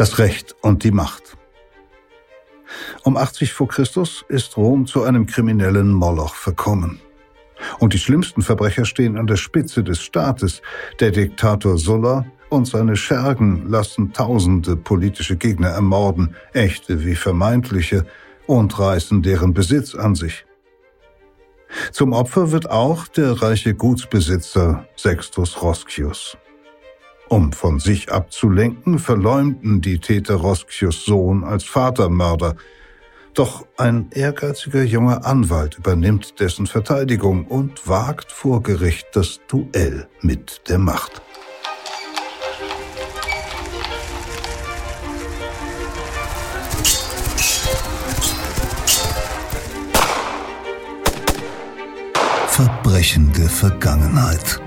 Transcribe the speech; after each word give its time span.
das 0.00 0.18
Recht 0.18 0.56
und 0.62 0.82
die 0.82 0.92
Macht. 0.92 1.36
Um 3.04 3.18
80 3.18 3.52
vor 3.52 3.68
Christus 3.68 4.24
ist 4.30 4.56
Rom 4.56 4.86
zu 4.86 5.02
einem 5.02 5.26
kriminellen 5.26 5.92
Moloch 5.92 6.34
verkommen. 6.36 7.00
Und 7.80 7.92
die 7.92 7.98
schlimmsten 7.98 8.40
Verbrecher 8.40 8.86
stehen 8.86 9.18
an 9.18 9.26
der 9.26 9.36
Spitze 9.36 9.84
des 9.84 10.00
Staates. 10.00 10.62
Der 11.00 11.10
Diktator 11.10 11.76
Sulla 11.76 12.24
und 12.48 12.66
seine 12.66 12.96
Schergen 12.96 13.68
lassen 13.68 14.14
tausende 14.14 14.74
politische 14.74 15.36
Gegner 15.36 15.68
ermorden, 15.68 16.34
echte 16.54 17.04
wie 17.04 17.14
vermeintliche, 17.14 18.06
und 18.46 18.78
reißen 18.78 19.20
deren 19.20 19.52
Besitz 19.52 19.94
an 19.94 20.14
sich. 20.14 20.46
Zum 21.92 22.14
Opfer 22.14 22.52
wird 22.52 22.70
auch 22.70 23.06
der 23.06 23.42
reiche 23.42 23.74
Gutsbesitzer 23.74 24.86
Sextus 24.96 25.60
Roscius. 25.60 26.38
Um 27.30 27.52
von 27.52 27.78
sich 27.78 28.10
abzulenken, 28.10 28.98
verleumden 28.98 29.80
die 29.80 30.00
Täter 30.00 30.34
Roscius 30.34 31.04
Sohn 31.04 31.44
als 31.44 31.62
Vatermörder. 31.62 32.56
Doch 33.34 33.64
ein 33.76 34.10
ehrgeiziger 34.10 34.82
junger 34.82 35.24
Anwalt 35.24 35.78
übernimmt 35.78 36.40
dessen 36.40 36.66
Verteidigung 36.66 37.46
und 37.46 37.86
wagt 37.86 38.32
vor 38.32 38.64
Gericht 38.64 39.10
das 39.12 39.38
Duell 39.46 40.08
mit 40.22 40.68
der 40.68 40.78
Macht. 40.78 41.22
Verbrechende 52.48 53.48
Vergangenheit. 53.48 54.60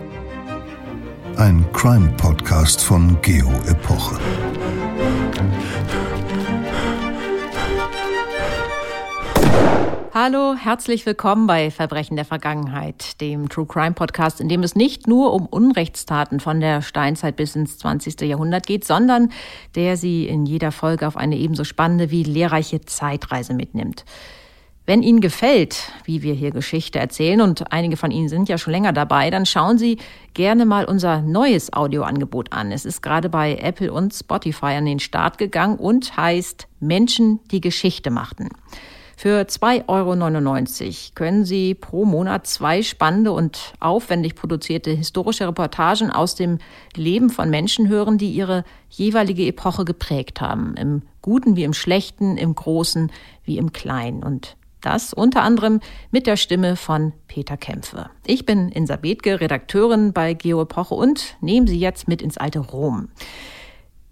Ein 1.38 1.66
Crime-Podcast 1.73 2.84
von 2.84 3.20
Geo 3.22 3.50
Epoche. 3.68 4.20
Hallo, 10.14 10.56
herzlich 10.56 11.06
willkommen 11.06 11.48
bei 11.48 11.72
Verbrechen 11.72 12.16
der 12.16 12.25
Vergangenheit, 12.25 13.20
dem 13.20 13.50
True 13.50 13.66
Crime 13.66 13.94
Podcast, 13.94 14.42
in 14.42 14.48
dem 14.48 14.62
es 14.62 14.75
nicht 14.75 15.08
nur 15.08 15.34
um 15.34 15.48
Unrechtstaten 15.48 16.40
von 16.40 16.59
der 16.59 16.84
Steinzeit 16.84 17.36
bis 17.36 17.56
ins 17.56 17.80
20. 17.80 18.22
Jahrhundert 18.22 18.68
geht, 18.68 18.86
sondern 18.86 19.31
der 19.75 19.97
sie 19.97 20.28
in 20.28 20.45
jeder 20.45 20.72
Folge 20.72 21.08
auf 21.08 21.18
eine 21.18 21.38
ebenso 21.38 21.64
spannende 21.64 22.12
wie 22.12 22.23
lehrreiche 22.23 22.81
Zeitreise 22.81 23.56
mitnimmt. 23.56 24.06
Wenn 24.86 25.02
Ihnen 25.02 25.22
gefällt, 25.22 25.94
wie 26.03 26.23
wir 26.23 26.34
hier 26.34 26.52
Geschichte 26.52 27.00
erzählen, 27.00 27.39
und 27.39 27.72
einige 27.72 27.95
von 27.95 28.12
Ihnen 28.12 28.28
sind 28.28 28.50
ja 28.50 28.58
schon 28.58 28.73
länger 28.73 28.92
dabei, 28.92 29.30
dann 29.30 29.45
schauen 29.45 29.78
Sie 29.78 29.98
gerne 30.34 30.66
mal 30.66 30.84
unser 30.84 31.22
neues 31.22 31.72
Audioangebot 31.72 32.52
an. 32.52 32.73
Es 32.73 32.84
ist 32.84 33.02
gerade 33.02 33.30
bei 33.30 33.56
Apple 33.56 33.94
und 33.94 34.14
Spotify 34.14 34.73
an 34.75 34.86
den 34.86 35.00
Start 35.00 35.38
gegangen 35.38 35.78
und 35.78 36.17
heißt 36.17 36.67
Menschen, 36.81 37.40
die 37.50 37.62
Geschichte 37.62 38.09
machten. 38.09 38.50
Für 39.16 39.44
2,99 39.44 39.88
Euro 39.88 41.14
können 41.16 41.45
Sie 41.45 41.75
pro 41.75 42.03
Monat 42.03 42.45
zwei 42.45 42.81
spannende 42.84 43.31
und 43.31 43.73
aufwendig 43.80 44.36
produzierte 44.36 44.92
historische 44.92 45.47
Reportagen 45.47 46.12
aus 46.12 46.36
dem 46.36 46.58
Leben 46.94 47.30
von 47.30 47.50
Menschen 47.50 47.88
hören, 47.88 48.18
die 48.18 48.31
ihre 48.31 48.66
jeweilige 48.90 49.45
Epoche 49.45 49.86
geprägt 49.86 50.42
haben. 50.42 50.75
Im 50.75 51.03
Guten 51.22 51.56
wie 51.56 51.64
im 51.64 51.73
Schlechten, 51.73 52.36
im 52.36 52.53
Großen 52.53 53.14
wie 53.45 53.58
im 53.58 53.72
Kleinen. 53.72 54.23
Und 54.23 54.58
das 54.86 55.14
unter 55.14 55.42
anderem 55.42 55.80
mit 56.12 56.28
der 56.28 56.38
Stimme 56.38 56.76
von 56.76 57.14
Peter 57.28 57.58
Kämpfe. 57.58 58.09
Ich 58.26 58.45
bin 58.45 58.70
Insa 58.70 58.95
Bethke, 58.95 59.42
Redakteurin 59.42 60.14
bei 60.14 60.34
Geoepoche 60.34 60.94
und 60.94 61.36
nehme 61.42 61.67
Sie 61.67 61.80
jetzt 61.80 62.08
mit 62.08 62.22
ins 62.22 62.38
alte 62.38 62.59
Rom. 62.59 63.09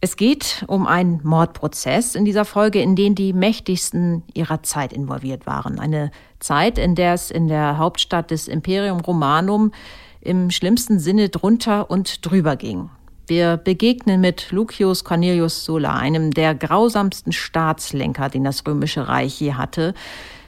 Es 0.04 0.16
geht 0.16 0.66
um 0.68 0.88
einen 0.88 1.22
Mordprozess 1.24 2.16
in 2.16 2.26
dieser 2.26 2.44
Folge, 2.44 2.82
in 2.82 2.96
den 2.96 3.14
die 3.14 3.34
mächtigsten 3.34 4.24
ihrer 4.34 4.64
Zeit 4.64 4.94
involviert 4.94 5.46
waren. 5.46 5.80
Eine 5.80 6.10
Zeit, 6.40 6.80
in 6.80 6.96
der 6.96 7.14
es 7.14 7.30
in 7.30 7.48
der 7.48 7.78
Hauptstadt 7.78 8.32
des 8.32 8.48
Imperium 8.48 9.02
Romanum 9.02 9.72
im 10.20 10.50
schlimmsten 10.50 11.00
Sinne 11.00 11.30
drunter 11.30 11.92
und 11.92 12.26
drüber 12.26 12.56
ging. 12.56 12.90
Wir 13.28 13.58
begegnen 13.58 14.22
mit 14.22 14.52
Lucius 14.52 15.04
Cornelius 15.04 15.66
Sulla, 15.66 15.94
einem 15.96 16.32
der 16.32 16.56
grausamsten 16.56 17.32
Staatslenker, 17.32 18.30
den 18.30 18.44
das 18.44 18.66
Römische 18.66 19.08
Reich 19.08 19.40
je 19.40 19.54
hatte, 19.54 19.94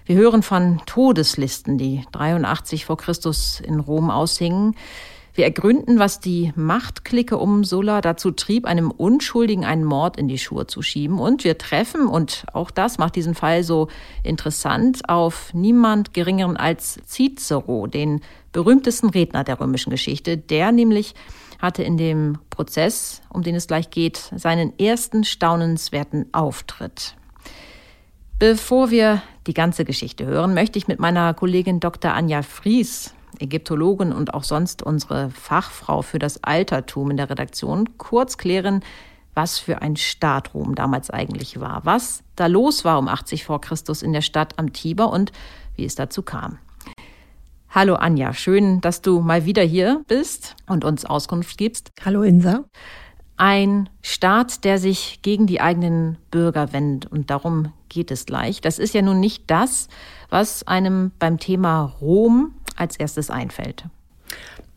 wir 0.06 0.16
hören 0.18 0.44
von 0.44 0.81
Todeslisten, 0.86 1.78
die 1.78 2.03
83 2.12 2.86
vor 2.86 2.97
Christus 2.97 3.62
in 3.62 3.80
Rom 3.80 4.09
aushingen. 4.09 4.75
Wir 5.36 5.46
ergründen, 5.46 5.97
was 5.97 6.19
die 6.19 6.53
Machtklicke 6.56 7.38
um 7.38 7.64
Sulla 7.64 8.02
dazu 8.02 8.30
trieb, 8.31 8.66
einem 8.66 8.91
Unschuldigen 8.91 9.66
einen 9.66 9.84
Mord 9.84 10.18
in 10.18 10.28
die 10.28 10.38
Schuhe 10.38 10.68
zu 10.68 10.84
schieben. 10.84 11.19
Und 11.19 11.44
wir 11.44 11.58
treffen, 11.58 12.06
und 12.08 12.46
auch 12.53 12.69
das 12.69 13.00
macht 13.00 13.16
diesen 13.16 13.34
Fall 13.34 13.64
so 13.64 13.88
interessant, 14.22 15.09
auf 15.09 15.52
niemand 15.53 16.14
geringeren 16.14 16.56
als 16.56 17.00
Cicero, 17.08 17.88
den 17.88 18.22
berühmtesten 18.52 19.09
Redner 19.09 19.44
der 19.44 19.59
römischen 19.59 19.90
Geschichte. 19.90 20.38
Der 20.38 20.72
nämlich 20.72 21.16
hatte 21.59 21.81
in 21.81 21.97
dem 21.97 22.38
Prozess, 22.52 23.22
um 23.30 23.41
den 23.41 23.56
es 23.56 23.68
gleich 23.68 23.90
geht, 23.90 24.31
seinen 24.35 24.78
ersten 24.78 25.24
staunenswerten 25.24 26.31
Auftritt. 26.31 27.16
Bevor 28.38 28.91
wir 28.91 29.24
die 29.48 29.54
ganze 29.54 29.86
Geschichte 29.86 30.26
hören, 30.26 30.54
möchte 30.54 30.80
ich 30.80 30.88
mit 30.88 31.00
meiner 31.00 31.34
Kollegin 31.34 31.80
Dr. 31.80 32.14
Anja 32.14 32.42
Fries, 32.42 33.14
Ägyptologin 33.40 34.12
und 34.12 34.34
auch 34.34 34.44
sonst 34.44 34.84
unsere 34.84 35.30
Fachfrau 35.30 36.02
für 36.02 36.20
das 36.20 36.44
Altertum 36.44 37.12
in 37.12 37.18
der 37.18 37.30
Redaktion, 37.30 37.98
kurz 37.98 38.38
klären, 38.38 38.84
was 39.34 39.58
für 39.58 39.82
ein 39.82 39.96
Staat 39.96 40.53
Rom 40.53 40.76
damals 40.76 41.09
eigentlich 41.09 41.59
war, 41.59 41.82
was 41.84 42.24
da 42.36 42.46
los 42.48 42.86
war 42.86 43.00
um 43.00 43.08
80 43.08 43.46
vor 43.46 43.62
Christus 43.62 44.02
in 44.02 44.14
der 44.14 44.22
Stadt 44.22 44.59
am 44.59 44.74
Tiber 44.74 45.12
und 45.12 45.32
wie 45.76 45.86
es 45.86 45.96
dazu 45.96 46.22
kam. 46.22 46.59
Hallo 47.70 47.96
Anja, 47.96 48.34
schön, 48.34 48.82
dass 48.82 49.02
du 49.02 49.20
mal 49.22 49.46
wieder 49.46 49.64
hier 49.64 50.03
bist 50.08 50.56
und 50.68 50.86
uns 50.86 51.06
Auskunft 51.06 51.58
gibst. 51.58 51.92
Hallo 52.06 52.22
Insa. 52.22 52.66
Ein 53.36 53.90
Staat, 54.03 54.64
der 54.64 54.78
sich 54.78 55.24
gegen 55.24 55.48
die 55.48 55.59
eigenen 55.59 56.18
Bürger 56.30 56.72
wendet 56.72 57.12
und 57.12 57.32
darum 57.32 57.74
geht 57.94 58.12
es 58.12 58.26
gleich. 58.26 58.62
Das 58.62 58.80
ist 58.80 58.94
ja 58.94 59.02
nun 59.02 59.20
nicht 59.20 59.44
das, 59.48 59.88
was 60.30 60.68
einem 60.68 61.12
beim 61.20 61.40
Thema 61.40 61.96
Rom 62.02 62.56
als 62.76 62.98
erstes 62.98 63.30
einfällt. 63.30 63.86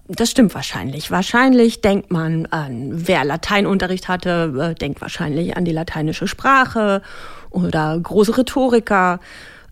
Das 0.09 0.31
stimmt 0.31 0.55
wahrscheinlich. 0.55 1.11
Wahrscheinlich 1.11 1.81
denkt 1.81 2.13
man 2.13 2.47
an, 2.47 2.91
wer 2.93 3.25
Lateinunterricht 3.25 4.07
hatte, 4.07 4.55
äh, 4.57 4.75
denkt 4.75 5.01
wahrscheinlich 5.01 5.57
an 5.57 5.65
die 5.65 5.73
lateinische 5.73 6.29
Sprache 6.29 7.03
oder 7.51 7.99
große 7.99 8.39
Rhetoriker. 8.39 9.19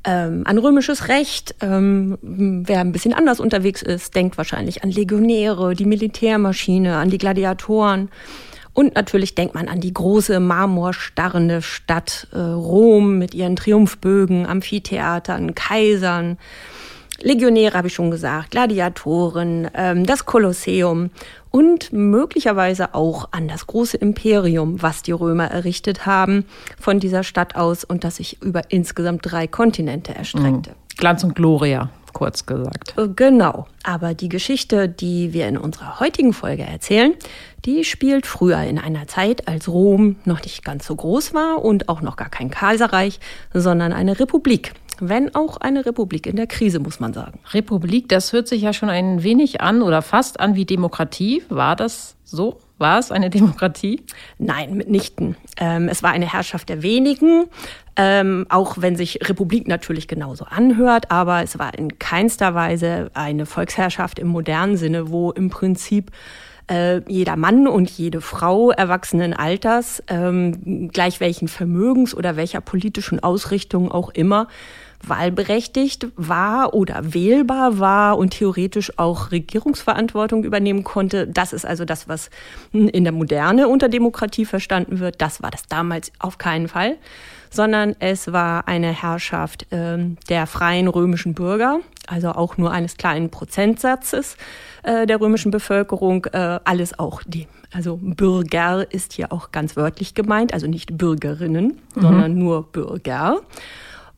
Ähm, 0.06 0.42
an 0.44 0.58
römisches 0.58 1.08
Recht. 1.08 1.54
Ähm, 1.60 2.18
wer 2.20 2.80
ein 2.80 2.92
bisschen 2.92 3.14
anders 3.14 3.40
unterwegs 3.40 3.80
ist, 3.80 4.14
denkt 4.16 4.36
wahrscheinlich 4.36 4.82
an 4.82 4.90
Legionäre, 4.90 5.74
die 5.74 5.86
Militärmaschine, 5.86 6.96
an 6.96 7.10
die 7.10 7.18
Gladiatoren. 7.18 8.10
Und 8.74 8.96
natürlich 8.96 9.36
denkt 9.36 9.54
man 9.54 9.68
an 9.68 9.80
die 9.80 9.94
große 9.94 10.40
marmorstarrende 10.40 11.62
Stadt 11.62 12.26
äh, 12.32 12.38
Rom 12.38 13.18
mit 13.18 13.32
ihren 13.32 13.54
Triumphbögen, 13.56 14.46
Amphitheatern, 14.46 15.54
Kaisern. 15.54 16.38
Legionäre 17.20 17.78
habe 17.78 17.86
ich 17.86 17.94
schon 17.94 18.10
gesagt, 18.10 18.50
Gladiatoren, 18.50 19.70
ähm, 19.74 20.04
das 20.04 20.26
Kolosseum 20.26 21.10
und 21.52 21.92
möglicherweise 21.92 22.94
auch 22.94 23.28
an 23.30 23.46
das 23.46 23.68
große 23.68 23.96
Imperium, 23.96 24.82
was 24.82 25.02
die 25.02 25.12
Römer 25.12 25.46
errichtet 25.46 26.04
haben 26.04 26.44
von 26.78 26.98
dieser 26.98 27.22
Stadt 27.22 27.54
aus 27.54 27.84
und 27.84 28.02
das 28.02 28.16
sich 28.16 28.42
über 28.42 28.62
insgesamt 28.70 29.20
drei 29.22 29.46
Kontinente 29.46 30.12
erstreckte. 30.12 30.70
Mhm. 30.70 30.96
Glanz 30.96 31.22
und 31.22 31.36
Gloria 31.36 31.90
kurz 32.14 32.46
gesagt. 32.46 32.94
Äh, 32.96 33.08
genau. 33.14 33.66
Aber 33.82 34.14
die 34.14 34.30
Geschichte, 34.30 34.88
die 34.88 35.34
wir 35.34 35.46
in 35.46 35.58
unserer 35.58 36.00
heutigen 36.00 36.32
Folge 36.32 36.62
erzählen, 36.62 37.12
die 37.66 37.84
spielt 37.84 38.26
früher 38.26 38.60
in 38.62 38.78
einer 38.78 39.06
Zeit, 39.06 39.46
als 39.48 39.68
Rom 39.68 40.16
noch 40.24 40.42
nicht 40.42 40.64
ganz 40.64 40.86
so 40.86 40.96
groß 40.96 41.34
war 41.34 41.62
und 41.62 41.90
auch 41.90 42.00
noch 42.00 42.16
gar 42.16 42.30
kein 42.30 42.50
Kaiserreich, 42.50 43.20
sondern 43.52 43.92
eine 43.92 44.18
Republik. 44.18 44.72
Wenn 45.00 45.34
auch 45.34 45.56
eine 45.56 45.86
Republik 45.86 46.26
in 46.26 46.36
der 46.36 46.46
Krise, 46.46 46.78
muss 46.78 47.00
man 47.00 47.12
sagen. 47.12 47.40
Republik, 47.52 48.08
das 48.08 48.32
hört 48.32 48.48
sich 48.48 48.62
ja 48.62 48.72
schon 48.72 48.90
ein 48.90 49.22
wenig 49.22 49.60
an 49.60 49.82
oder 49.82 50.02
fast 50.02 50.38
an 50.40 50.54
wie 50.54 50.64
Demokratie. 50.64 51.42
War 51.48 51.74
das 51.74 52.16
so? 52.24 52.60
War 52.78 52.98
es 52.98 53.10
eine 53.10 53.30
Demokratie? 53.38 54.02
Nein, 54.38 54.76
mitnichten. 54.76 55.36
Ähm, 55.56 55.88
es 55.88 56.02
war 56.02 56.10
eine 56.10 56.32
Herrschaft 56.32 56.68
der 56.68 56.82
wenigen, 56.82 57.46
ähm, 57.96 58.46
auch 58.48 58.76
wenn 58.78 58.96
sich 58.96 59.20
Republik 59.28 59.68
natürlich 59.68 60.08
genauso 60.08 60.44
anhört, 60.44 61.10
aber 61.10 61.42
es 61.42 61.58
war 61.58 61.76
in 61.78 61.98
keinster 61.98 62.54
Weise 62.54 63.10
eine 63.14 63.46
Volksherrschaft 63.46 64.18
im 64.18 64.28
modernen 64.28 64.76
Sinne, 64.76 65.10
wo 65.10 65.30
im 65.30 65.50
Prinzip 65.50 66.10
äh, 66.70 67.02
jeder 67.08 67.36
Mann 67.36 67.68
und 67.68 67.90
jede 67.90 68.20
Frau 68.20 68.70
erwachsenen 68.70 69.34
Alters, 69.34 70.02
ähm, 70.08 70.88
gleich 70.92 71.20
welchen 71.20 71.48
Vermögens 71.48 72.14
oder 72.14 72.36
welcher 72.36 72.60
politischen 72.60 73.22
Ausrichtung 73.22 73.92
auch 73.92 74.10
immer, 74.10 74.48
wahlberechtigt 75.08 76.08
war 76.16 76.74
oder 76.74 77.12
wählbar 77.14 77.78
war 77.78 78.16
und 78.16 78.30
theoretisch 78.30 78.98
auch 78.98 79.30
Regierungsverantwortung 79.30 80.44
übernehmen 80.44 80.84
konnte. 80.84 81.26
Das 81.26 81.52
ist 81.52 81.66
also 81.66 81.84
das, 81.84 82.08
was 82.08 82.30
in 82.72 83.04
der 83.04 83.12
Moderne 83.12 83.68
unter 83.68 83.88
Demokratie 83.88 84.46
verstanden 84.46 85.00
wird. 85.00 85.20
Das 85.20 85.42
war 85.42 85.50
das 85.50 85.66
damals 85.66 86.10
auf 86.18 86.38
keinen 86.38 86.68
Fall, 86.68 86.96
sondern 87.54 87.94
es 88.00 88.32
war 88.32 88.68
eine 88.68 88.92
Herrschaft 88.92 89.72
äh, 89.72 89.98
der 90.28 90.46
freien 90.46 90.88
römischen 90.88 91.34
Bürger, 91.34 91.80
also 92.06 92.30
auch 92.30 92.56
nur 92.56 92.72
eines 92.72 92.96
kleinen 92.96 93.30
Prozentsatzes 93.30 94.36
äh, 94.82 95.06
der 95.06 95.20
römischen 95.20 95.50
Bevölkerung, 95.50 96.26
äh, 96.26 96.58
alles 96.64 96.98
auch 96.98 97.22
die. 97.26 97.46
Also 97.72 97.98
Bürger 98.00 98.86
ist 98.92 99.14
hier 99.14 99.32
auch 99.32 99.50
ganz 99.50 99.76
wörtlich 99.76 100.14
gemeint, 100.14 100.52
also 100.52 100.66
nicht 100.66 100.96
Bürgerinnen, 100.96 101.80
mhm. 101.94 102.00
sondern 102.00 102.38
nur 102.38 102.70
Bürger 102.70 103.40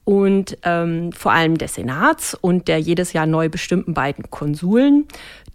und 0.07 0.57
ähm, 0.63 1.11
vor 1.11 1.33
allem 1.33 1.59
des 1.59 1.75
Senats 1.75 2.35
und 2.35 2.69
der 2.69 2.79
jedes 2.79 3.13
Jahr 3.13 3.27
neu 3.27 3.49
bestimmten 3.49 3.93
beiden 3.93 4.31
Konsuln, 4.31 5.05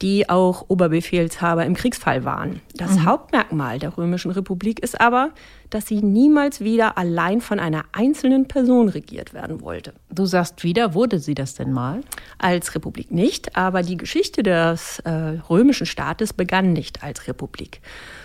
die 0.02 0.28
auch 0.30 0.66
Oberbefehlshaber 0.68 1.66
im 1.66 1.74
Kriegsfall 1.74 2.26
waren. 2.26 2.60
Das 2.76 2.96
mhm. 2.96 3.06
Hauptmerkmal 3.06 3.80
der 3.80 3.98
Römischen 3.98 4.30
Republik 4.30 4.82
ist 4.82 5.00
aber, 5.00 5.30
dass 5.70 5.88
sie 5.88 6.02
niemals 6.02 6.60
wieder 6.60 6.98
allein 6.98 7.40
von 7.40 7.60
einer 7.60 7.86
einzelnen 7.94 8.50
Person 8.50 8.90
regiert 8.90 9.34
werden 9.34 9.62
wollte. 9.62 9.94
Du 10.10 10.26
sagst 10.26 10.66
wieder, 10.66 10.94
wurde 10.96 11.20
sie 11.20 11.34
das 11.34 11.54
denn 11.54 11.72
mal? 11.72 12.02
Als 12.38 12.76
Republik 12.76 13.10
nicht, 13.10 13.56
aber 13.56 13.84
die 13.84 13.96
Geschichte 13.96 14.44
des 14.44 15.00
äh, 15.06 15.12
römischen 15.50 15.86
Staates 15.86 16.34
begann 16.34 16.74
nicht 16.74 17.04
als 17.06 17.26
Republik. 17.26 17.80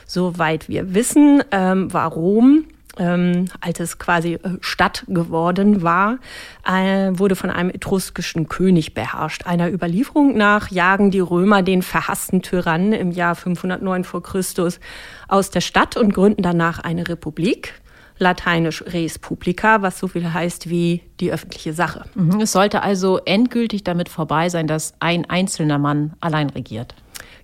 Soweit 0.06 0.68
wir 0.68 0.92
wissen, 0.92 1.44
ähm, 1.52 1.92
war 1.92 2.10
Rom 2.10 2.64
ähm, 2.98 3.46
als 3.60 3.80
es 3.80 3.98
quasi 3.98 4.34
äh, 4.34 4.56
Stadt 4.60 5.04
geworden 5.08 5.82
war, 5.82 6.18
äh, 6.66 7.10
wurde 7.12 7.36
von 7.36 7.50
einem 7.50 7.70
etruskischen 7.70 8.48
König 8.48 8.94
beherrscht. 8.94 9.46
Einer 9.46 9.72
Überlieferung 9.72 10.36
nach 10.36 10.70
jagen 10.70 11.10
die 11.10 11.20
Römer 11.20 11.62
den 11.62 11.82
verhassten 11.82 12.42
Tyrannen 12.42 12.92
im 12.92 13.10
Jahr 13.10 13.34
509 13.34 14.04
vor 14.04 14.22
Christus 14.22 14.80
aus 15.28 15.50
der 15.50 15.60
Stadt 15.60 15.96
und 15.96 16.14
gründen 16.14 16.42
danach 16.42 16.78
eine 16.78 17.08
Republik 17.08 17.74
lateinisch 18.18 18.82
res 18.86 19.18
publica, 19.18 19.82
was 19.82 19.98
so 19.98 20.08
viel 20.08 20.32
heißt 20.32 20.70
wie 20.70 21.02
die 21.20 21.32
öffentliche 21.32 21.72
Sache. 21.72 22.04
Mhm. 22.14 22.40
Es 22.40 22.52
sollte 22.52 22.82
also 22.82 23.18
endgültig 23.24 23.84
damit 23.84 24.08
vorbei 24.08 24.48
sein, 24.48 24.66
dass 24.66 24.94
ein 25.00 25.28
einzelner 25.28 25.78
Mann 25.78 26.14
allein 26.20 26.50
regiert. 26.50 26.94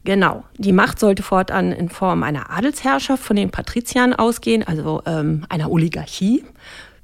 Genau. 0.04 0.44
Die 0.58 0.72
Macht 0.72 0.98
sollte 0.98 1.22
fortan 1.22 1.72
in 1.72 1.88
Form 1.88 2.22
einer 2.22 2.50
Adelsherrschaft 2.50 3.22
von 3.22 3.36
den 3.36 3.50
Patriziern 3.50 4.12
ausgehen, 4.12 4.66
also 4.66 5.02
ähm, 5.06 5.44
einer 5.48 5.70
Oligarchie. 5.70 6.44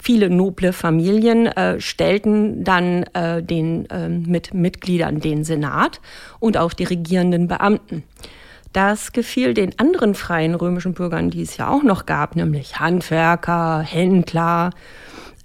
Viele 0.00 0.30
noble 0.30 0.72
Familien 0.72 1.46
äh, 1.46 1.80
stellten 1.80 2.64
dann 2.64 3.04
äh, 3.14 3.42
den, 3.42 3.88
äh, 3.90 4.08
mit 4.08 4.54
Mitgliedern 4.54 5.20
den 5.20 5.44
Senat 5.44 6.00
und 6.38 6.56
auch 6.56 6.72
die 6.72 6.84
regierenden 6.84 7.48
Beamten. 7.48 8.04
Das 8.72 9.12
gefiel 9.12 9.54
den 9.54 9.78
anderen 9.78 10.14
freien 10.14 10.54
römischen 10.54 10.94
Bürgern, 10.94 11.30
die 11.30 11.42
es 11.42 11.56
ja 11.56 11.68
auch 11.68 11.82
noch 11.82 12.06
gab, 12.06 12.36
nämlich 12.36 12.78
Handwerker, 12.78 13.80
Händler, 13.80 14.70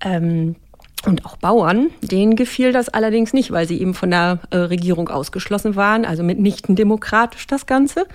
ähm, 0.01 0.55
und 1.05 1.25
auch 1.25 1.37
Bauern, 1.37 1.89
denen 2.01 2.35
gefiel 2.35 2.71
das 2.71 2.89
allerdings 2.89 3.33
nicht, 3.33 3.51
weil 3.51 3.67
sie 3.67 3.79
eben 3.79 3.93
von 3.93 4.11
der 4.11 4.39
äh, 4.49 4.57
Regierung 4.57 5.09
ausgeschlossen 5.09 5.75
waren, 5.75 6.05
also 6.05 6.23
mitnichten 6.23 6.75
demokratisch 6.75 7.47
das 7.47 7.65
Ganze. 7.65 8.07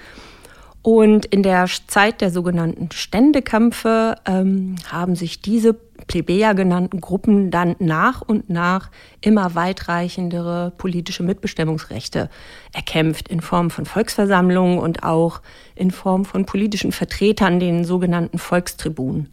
Und 0.83 1.27
in 1.27 1.43
der 1.43 1.67
Zeit 1.89 2.21
der 2.21 2.31
sogenannten 2.31 2.91
Ständekämpfe 2.93 4.15
ähm, 4.25 4.77
haben 4.91 5.17
sich 5.17 5.43
diese 5.43 5.75
Plebejer 5.75 6.55
genannten 6.55 7.01
Gruppen 7.01 7.51
dann 7.51 7.77
nach 7.79 8.23
und 8.23 8.49
nach 8.49 8.91
immer 9.21 9.55
weitreichendere 9.55 10.73
politische 10.79 11.23
Mitbestimmungsrechte 11.23 12.31
erkämpft 12.73 13.29
in 13.29 13.41
Form 13.41 13.71
von 13.71 13.85
Volksversammlungen 13.85 14.79
und 14.79 15.03
auch 15.03 15.43
in 15.75 15.91
Form 15.91 16.25
von 16.25 16.47
politischen 16.47 16.93
Vertretern, 16.93 17.61
den 17.61 17.85
sogenannten 17.85 18.39
Volkstribunen. 18.39 19.29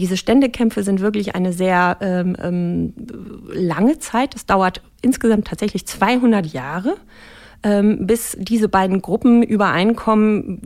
Diese 0.00 0.16
Ständekämpfe 0.16 0.82
sind 0.82 1.00
wirklich 1.00 1.34
eine 1.34 1.52
sehr 1.52 1.98
ähm, 2.00 2.34
ähm, 2.42 2.94
lange 3.52 3.98
Zeit. 3.98 4.34
Es 4.34 4.46
dauert 4.46 4.80
insgesamt 5.02 5.46
tatsächlich 5.46 5.86
200 5.86 6.46
Jahre, 6.46 6.96
ähm, 7.62 8.06
bis 8.06 8.34
diese 8.40 8.70
beiden 8.70 9.02
Gruppen 9.02 9.42
übereinkommen, 9.42 10.58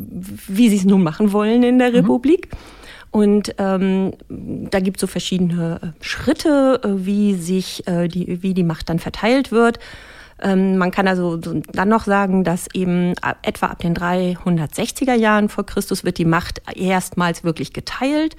wie 0.46 0.68
sie 0.68 0.76
es 0.76 0.84
nun 0.84 1.02
machen 1.02 1.32
wollen 1.32 1.64
in 1.64 1.80
der 1.80 1.90
mhm. 1.90 1.96
Republik. 1.96 2.48
Und 3.10 3.56
ähm, 3.58 4.12
da 4.28 4.78
gibt 4.78 4.98
es 4.98 5.00
so 5.00 5.08
verschiedene 5.08 5.80
äh, 5.82 6.04
Schritte, 6.04 6.80
äh, 6.84 6.88
wie 7.04 7.34
sich 7.34 7.86
äh, 7.88 8.06
die, 8.06 8.40
wie 8.40 8.54
die 8.54 8.62
Macht 8.62 8.88
dann 8.88 9.00
verteilt 9.00 9.50
wird. 9.50 9.80
Ähm, 10.40 10.78
man 10.78 10.92
kann 10.92 11.08
also 11.08 11.36
dann 11.36 11.88
noch 11.88 12.04
sagen, 12.04 12.44
dass 12.44 12.68
eben 12.72 13.14
etwa 13.42 13.66
ab 13.66 13.80
den 13.80 13.94
360er 13.94 15.14
Jahren 15.14 15.48
vor 15.48 15.66
Christus 15.66 16.04
wird 16.04 16.18
die 16.18 16.24
Macht 16.24 16.62
erstmals 16.72 17.42
wirklich 17.42 17.72
geteilt. 17.72 18.36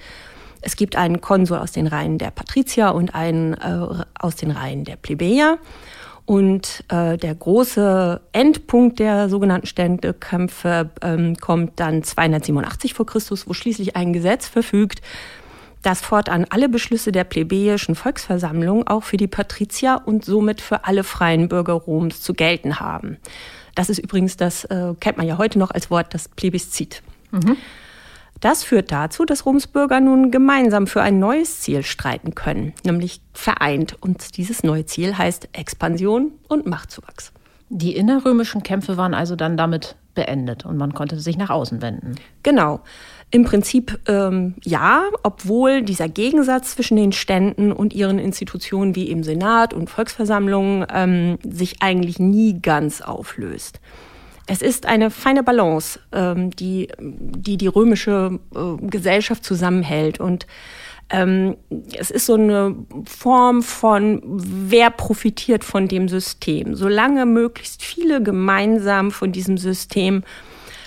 Es 0.60 0.76
gibt 0.76 0.96
einen 0.96 1.20
Konsul 1.20 1.58
aus 1.58 1.72
den 1.72 1.86
Reihen 1.86 2.18
der 2.18 2.30
Patrizier 2.30 2.94
und 2.94 3.14
einen 3.14 3.54
äh, 3.54 4.04
aus 4.18 4.36
den 4.36 4.50
Reihen 4.50 4.84
der 4.84 4.96
Plebejer. 4.96 5.58
Und 6.26 6.82
äh, 6.88 7.16
der 7.16 7.34
große 7.36 8.20
Endpunkt 8.32 8.98
der 8.98 9.28
sogenannten 9.28 9.68
Ständekämpfe 9.68 10.90
ähm, 11.00 11.36
kommt 11.36 11.78
dann 11.78 12.02
287 12.02 12.94
vor 12.94 13.06
Christus, 13.06 13.48
wo 13.48 13.52
schließlich 13.52 13.94
ein 13.94 14.12
Gesetz 14.12 14.48
verfügt, 14.48 15.02
dass 15.82 16.00
fortan 16.00 16.44
alle 16.50 16.68
Beschlüsse 16.68 17.12
der 17.12 17.22
plebejischen 17.22 17.94
Volksversammlung 17.94 18.88
auch 18.88 19.04
für 19.04 19.16
die 19.16 19.28
Patrizier 19.28 20.02
und 20.04 20.24
somit 20.24 20.60
für 20.60 20.84
alle 20.84 21.04
freien 21.04 21.48
Bürger 21.48 21.74
Roms 21.74 22.22
zu 22.22 22.34
gelten 22.34 22.80
haben. 22.80 23.18
Das 23.76 23.88
ist 23.88 23.98
übrigens, 23.98 24.36
das 24.36 24.64
äh, 24.64 24.94
kennt 24.98 25.18
man 25.18 25.28
ja 25.28 25.38
heute 25.38 25.60
noch 25.60 25.70
als 25.70 25.90
Wort, 25.90 26.12
das 26.12 26.28
Plebiszit. 26.28 27.02
Mhm. 27.30 27.56
Das 28.40 28.64
führt 28.64 28.92
dazu, 28.92 29.24
dass 29.24 29.46
Roms 29.46 29.66
Bürger 29.66 30.00
nun 30.00 30.30
gemeinsam 30.30 30.86
für 30.86 31.02
ein 31.02 31.18
neues 31.18 31.60
Ziel 31.60 31.82
streiten 31.82 32.34
können, 32.34 32.74
nämlich 32.84 33.20
vereint. 33.32 33.96
Und 34.00 34.36
dieses 34.36 34.62
neue 34.62 34.86
Ziel 34.86 35.16
heißt 35.16 35.48
Expansion 35.52 36.32
und 36.48 36.66
Machtzuwachs. 36.66 37.32
Die 37.68 37.96
innerrömischen 37.96 38.62
Kämpfe 38.62 38.96
waren 38.96 39.14
also 39.14 39.34
dann 39.34 39.56
damit 39.56 39.96
beendet 40.14 40.64
und 40.64 40.76
man 40.76 40.94
konnte 40.94 41.18
sich 41.20 41.36
nach 41.36 41.50
außen 41.50 41.82
wenden. 41.82 42.16
Genau. 42.42 42.80
Im 43.30 43.44
Prinzip 43.44 43.98
ähm, 44.06 44.54
ja, 44.62 45.02
obwohl 45.22 45.82
dieser 45.82 46.08
Gegensatz 46.08 46.72
zwischen 46.72 46.96
den 46.96 47.12
Ständen 47.12 47.72
und 47.72 47.92
ihren 47.92 48.18
Institutionen 48.18 48.94
wie 48.94 49.10
im 49.10 49.24
Senat 49.24 49.74
und 49.74 49.90
Volksversammlungen 49.90 50.86
ähm, 50.92 51.38
sich 51.42 51.82
eigentlich 51.82 52.18
nie 52.18 52.60
ganz 52.60 53.02
auflöst. 53.02 53.80
Es 54.46 54.62
ist 54.62 54.86
eine 54.86 55.10
feine 55.10 55.42
Balance, 55.42 55.98
ähm, 56.12 56.50
die, 56.50 56.88
die 56.98 57.56
die 57.56 57.66
römische 57.66 58.38
äh, 58.54 58.86
Gesellschaft 58.86 59.44
zusammenhält. 59.44 60.20
Und 60.20 60.46
ähm, 61.10 61.56
es 61.96 62.10
ist 62.10 62.26
so 62.26 62.34
eine 62.34 62.74
Form 63.06 63.62
von, 63.62 64.22
wer 64.24 64.90
profitiert 64.90 65.64
von 65.64 65.88
dem 65.88 66.08
System. 66.08 66.74
Solange 66.74 67.26
möglichst 67.26 67.82
viele 67.82 68.22
gemeinsam 68.22 69.10
von 69.10 69.32
diesem 69.32 69.58
System 69.58 70.22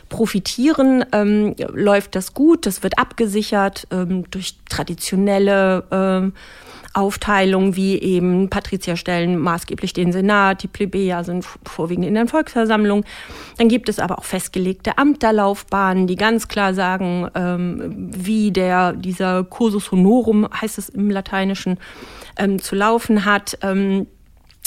profitieren, 0.09 1.05
ähm, 1.11 1.55
läuft 1.73 2.15
das 2.15 2.33
gut, 2.33 2.65
das 2.65 2.83
wird 2.83 2.97
abgesichert 2.97 3.87
ähm, 3.91 4.29
durch 4.31 4.55
traditionelle 4.67 5.83
ähm, 5.91 6.33
Aufteilung 6.93 7.75
wie 7.75 7.99
eben 7.99 8.49
Patrizier 8.49 8.95
stellen 8.95 9.37
maßgeblich 9.37 9.93
den 9.93 10.11
Senat, 10.11 10.63
die 10.63 10.67
Plebejer 10.67 11.23
sind 11.23 11.45
vorwiegend 11.63 12.05
in 12.05 12.15
der 12.15 12.27
Volksversammlung. 12.27 13.05
Dann 13.57 13.67
gibt 13.67 13.89
es 13.89 13.99
aber 13.99 14.17
auch 14.17 14.23
festgelegte 14.23 14.97
Amterlaufbahnen, 14.97 16.07
die 16.07 16.15
ganz 16.15 16.47
klar 16.47 16.73
sagen, 16.73 17.29
ähm, 17.35 18.09
wie 18.15 18.51
der 18.51 18.93
dieser 18.93 19.43
Cursus 19.43 19.91
honorum 19.91 20.47
heißt 20.61 20.77
es 20.79 20.89
im 20.89 21.11
Lateinischen 21.11 21.77
ähm, 22.37 22.59
zu 22.59 22.75
laufen 22.75 23.25
hat, 23.25 23.57
ähm, 23.61 24.07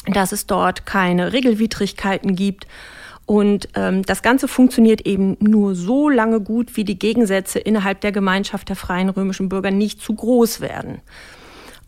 dass 0.07 0.33
es 0.33 0.47
dort 0.47 0.87
keine 0.87 1.33
Regelwidrigkeiten 1.33 2.37
gibt. 2.37 2.67
Und 3.27 3.69
ähm, 3.75 4.03
das 4.03 4.23
Ganze 4.23 4.49
funktioniert 4.49 5.07
eben 5.07 5.37
nur 5.41 5.75
so 5.75 6.09
lange 6.09 6.41
gut, 6.41 6.77
wie 6.77 6.85
die 6.85 6.99
Gegensätze 6.99 7.59
innerhalb 7.59 8.01
der 8.01 8.13
Gemeinschaft 8.13 8.69
der 8.69 8.77
freien 8.77 9.09
römischen 9.09 9.49
Bürger 9.49 9.71
nicht 9.71 10.01
zu 10.01 10.15
groß 10.15 10.61
werden. 10.61 11.01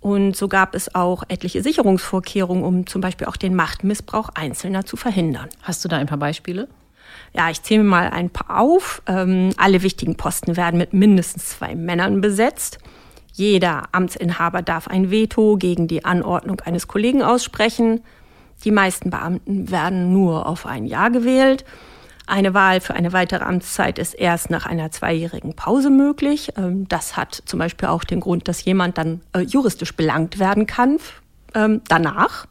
Und 0.04 0.36
so 0.36 0.48
gab 0.48 0.74
es 0.74 0.94
auch 0.94 1.22
etliche 1.28 1.62
Sicherungsvorkehrungen, 1.62 2.62
um 2.62 2.86
zum 2.86 3.00
Beispiel 3.00 3.26
auch 3.26 3.38
den 3.38 3.54
Machtmissbrauch 3.54 4.28
Einzelner 4.34 4.84
zu 4.84 4.98
verhindern. 4.98 5.48
Hast 5.62 5.82
du 5.82 5.88
da 5.88 5.96
ein 5.96 6.06
paar 6.06 6.18
Beispiele? 6.18 6.68
Ja, 7.32 7.48
ich 7.48 7.62
zähle 7.62 7.84
mir 7.84 7.88
mal 7.88 8.10
ein 8.10 8.28
paar 8.28 8.60
auf. 8.60 9.00
Ähm, 9.06 9.52
alle 9.56 9.80
wichtigen 9.80 10.18
Posten 10.18 10.58
werden 10.58 10.76
mit 10.76 10.92
mindestens 10.92 11.48
zwei 11.48 11.74
Männern 11.74 12.20
besetzt. 12.20 12.80
Jeder 13.32 13.84
Amtsinhaber 13.92 14.60
darf 14.60 14.88
ein 14.88 15.10
Veto 15.10 15.56
gegen 15.56 15.88
die 15.88 16.04
Anordnung 16.04 16.60
eines 16.60 16.86
Kollegen 16.86 17.22
aussprechen. 17.22 18.02
Die 18.62 18.72
meisten 18.72 19.08
Beamten 19.08 19.70
werden 19.70 20.12
nur 20.12 20.46
auf 20.46 20.66
ein 20.66 20.84
Jahr 20.84 21.08
gewählt. 21.08 21.64
Eine 22.26 22.54
Wahl 22.54 22.80
für 22.80 22.94
eine 22.94 23.12
weitere 23.12 23.44
Amtszeit 23.44 23.98
ist 23.98 24.14
erst 24.14 24.48
nach 24.48 24.64
einer 24.64 24.90
zweijährigen 24.90 25.54
Pause 25.54 25.90
möglich. 25.90 26.52
Ähm, 26.56 26.88
das 26.88 27.16
hat 27.16 27.42
zum 27.44 27.58
Beispiel 27.58 27.88
auch 27.88 28.04
den 28.04 28.20
Grund, 28.20 28.48
dass 28.48 28.64
jemand 28.64 28.96
dann 28.96 29.20
äh, 29.34 29.40
juristisch 29.40 29.94
belangt 29.94 30.38
werden 30.38 30.66
kann 30.66 30.98
ähm, 31.54 31.82
danach. 31.88 32.46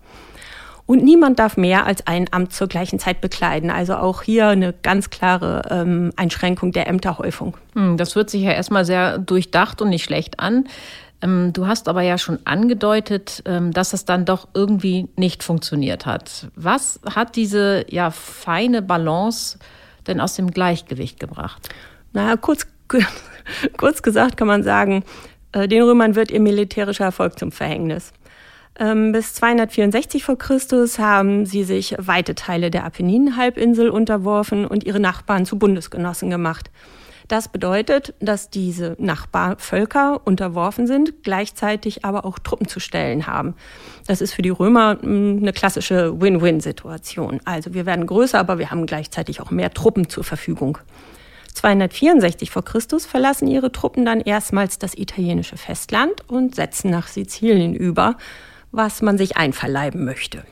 Und 0.86 1.04
niemand 1.04 1.40
darf 1.40 1.56
mehr 1.56 1.86
als 1.86 2.06
ein 2.08 2.28
Amt 2.32 2.54
zur 2.54 2.68
gleichen 2.68 3.00
Zeit 3.00 3.22
bekleiden. 3.22 3.72
Also 3.72 3.96
auch 3.96 4.22
hier 4.22 4.48
eine 4.48 4.74
ganz 4.74 5.10
klare 5.10 5.62
ähm, 5.70 6.12
Einschränkung 6.18 6.72
der 6.72 6.88
Ämterhäufung. 6.88 7.56
Hm, 7.74 7.98
das 7.98 8.16
hört 8.16 8.30
sich 8.30 8.42
ja 8.42 8.52
erstmal 8.52 8.84
sehr 8.84 9.18
durchdacht 9.18 9.82
und 9.82 9.90
nicht 9.90 10.04
schlecht 10.04 10.40
an. 10.40 10.66
Ähm, 11.24 11.54
du 11.54 11.66
hast 11.66 11.88
aber 11.88 12.02
ja 12.02 12.18
schon 12.18 12.40
angedeutet, 12.46 13.42
ähm, 13.46 13.72
dass 13.72 13.94
es 13.94 14.06
dann 14.06 14.26
doch 14.26 14.48
irgendwie 14.54 15.08
nicht 15.16 15.42
funktioniert 15.42 16.06
hat. 16.06 16.48
Was 16.56 17.00
hat 17.16 17.36
diese 17.36 17.86
ja 17.90 18.12
feine 18.12 18.82
Balance 18.82 19.58
denn 20.06 20.20
aus 20.20 20.36
dem 20.36 20.52
Gleichgewicht 20.52 21.20
gebracht? 21.20 21.70
Na, 22.12 22.36
kurz, 22.36 22.68
kurz 23.78 24.02
gesagt 24.02 24.38
kann 24.38 24.48
man 24.48 24.64
sagen, 24.64 25.04
äh, 25.54 25.68
den 25.68 25.84
Römern 25.84 26.16
wird 26.16 26.30
ihr 26.30 26.42
militärischer 26.42 27.06
Erfolg 27.06 27.40
zum 27.40 27.52
Verhängnis. 27.52 28.12
Ähm, 28.78 29.12
bis 29.12 29.36
264 29.36 30.24
vor 30.24 30.38
Christus 30.38 30.98
haben 31.00 31.46
sie 31.46 31.64
sich 31.64 31.96
weite 32.00 32.36
Teile 32.36 32.72
der 32.72 32.86
Apenninenhalbinsel 32.86 33.90
unterworfen 33.90 34.66
und 34.66 34.84
ihre 34.84 35.00
Nachbarn 35.00 35.46
zu 35.46 35.58
Bundesgenossen 35.60 36.30
gemacht. 36.32 36.72
Das 37.28 37.48
bedeutet, 37.48 38.14
dass 38.20 38.50
diese 38.50 38.96
Nachbarvölker 39.00 40.22
unterworfen 40.26 40.88
sind, 40.88 41.24
gleichzeitig 41.24 42.06
aber 42.06 42.26
auch 42.26 42.40
Truppen 42.40 42.68
zu 42.68 42.80
stellen 42.80 43.28
haben. 43.28 43.56
Das 44.08 44.22
ist 44.22 44.34
für 44.34 44.42
die 44.42 44.50
Römer 44.50 44.98
hm, 45.02 45.40
eine 45.42 45.54
klassische 45.54 46.20
Win-Win-Situation. 46.20 47.40
Also 47.46 47.74
wir 47.74 47.86
werden 47.86 48.06
größer, 48.06 48.40
aber 48.40 48.60
wir 48.60 48.72
haben 48.72 48.86
gleichzeitig 48.86 49.42
auch 49.42 49.52
mehr 49.52 49.74
Truppen 49.74 50.10
zur 50.10 50.24
Verfügung. 50.24 50.78
264 51.54 52.50
vor 52.52 52.66
Christus 52.66 53.06
verlassen 53.06 53.48
ihre 53.48 53.72
Truppen 53.72 54.06
dann 54.06 54.22
erstmals 54.22 54.80
das 54.80 54.96
italienische 54.98 55.58
Festland 55.58 56.28
und 56.28 56.56
setzen 56.56 56.90
nach 56.90 57.08
Sizilien 57.08 57.76
über, 57.76 58.18
was 58.72 59.02
man 59.02 59.18
sich 59.18 59.38
einverleiben 59.38 60.04
möchte. 60.04 60.44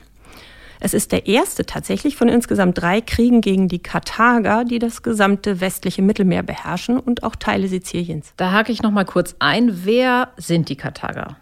Es 0.84 0.94
ist 0.94 1.12
der 1.12 1.28
erste 1.28 1.64
tatsächlich 1.64 2.16
von 2.16 2.28
insgesamt 2.28 2.82
drei 2.82 3.00
Kriegen 3.00 3.40
gegen 3.40 3.68
die 3.68 3.78
Karthager, 3.78 4.64
die 4.64 4.80
das 4.80 5.04
gesamte 5.04 5.60
westliche 5.60 6.02
Mittelmeer 6.02 6.42
beherrschen 6.42 6.98
und 6.98 7.22
auch 7.22 7.36
Teile 7.36 7.68
Siziliens. 7.68 8.32
Da 8.36 8.50
hake 8.50 8.72
ich 8.72 8.82
noch 8.82 8.90
mal 8.90 9.04
kurz 9.04 9.36
ein. 9.38 9.84
Wer 9.84 10.30
sind 10.38 10.68
die 10.68 10.74
Karthager? 10.74 11.36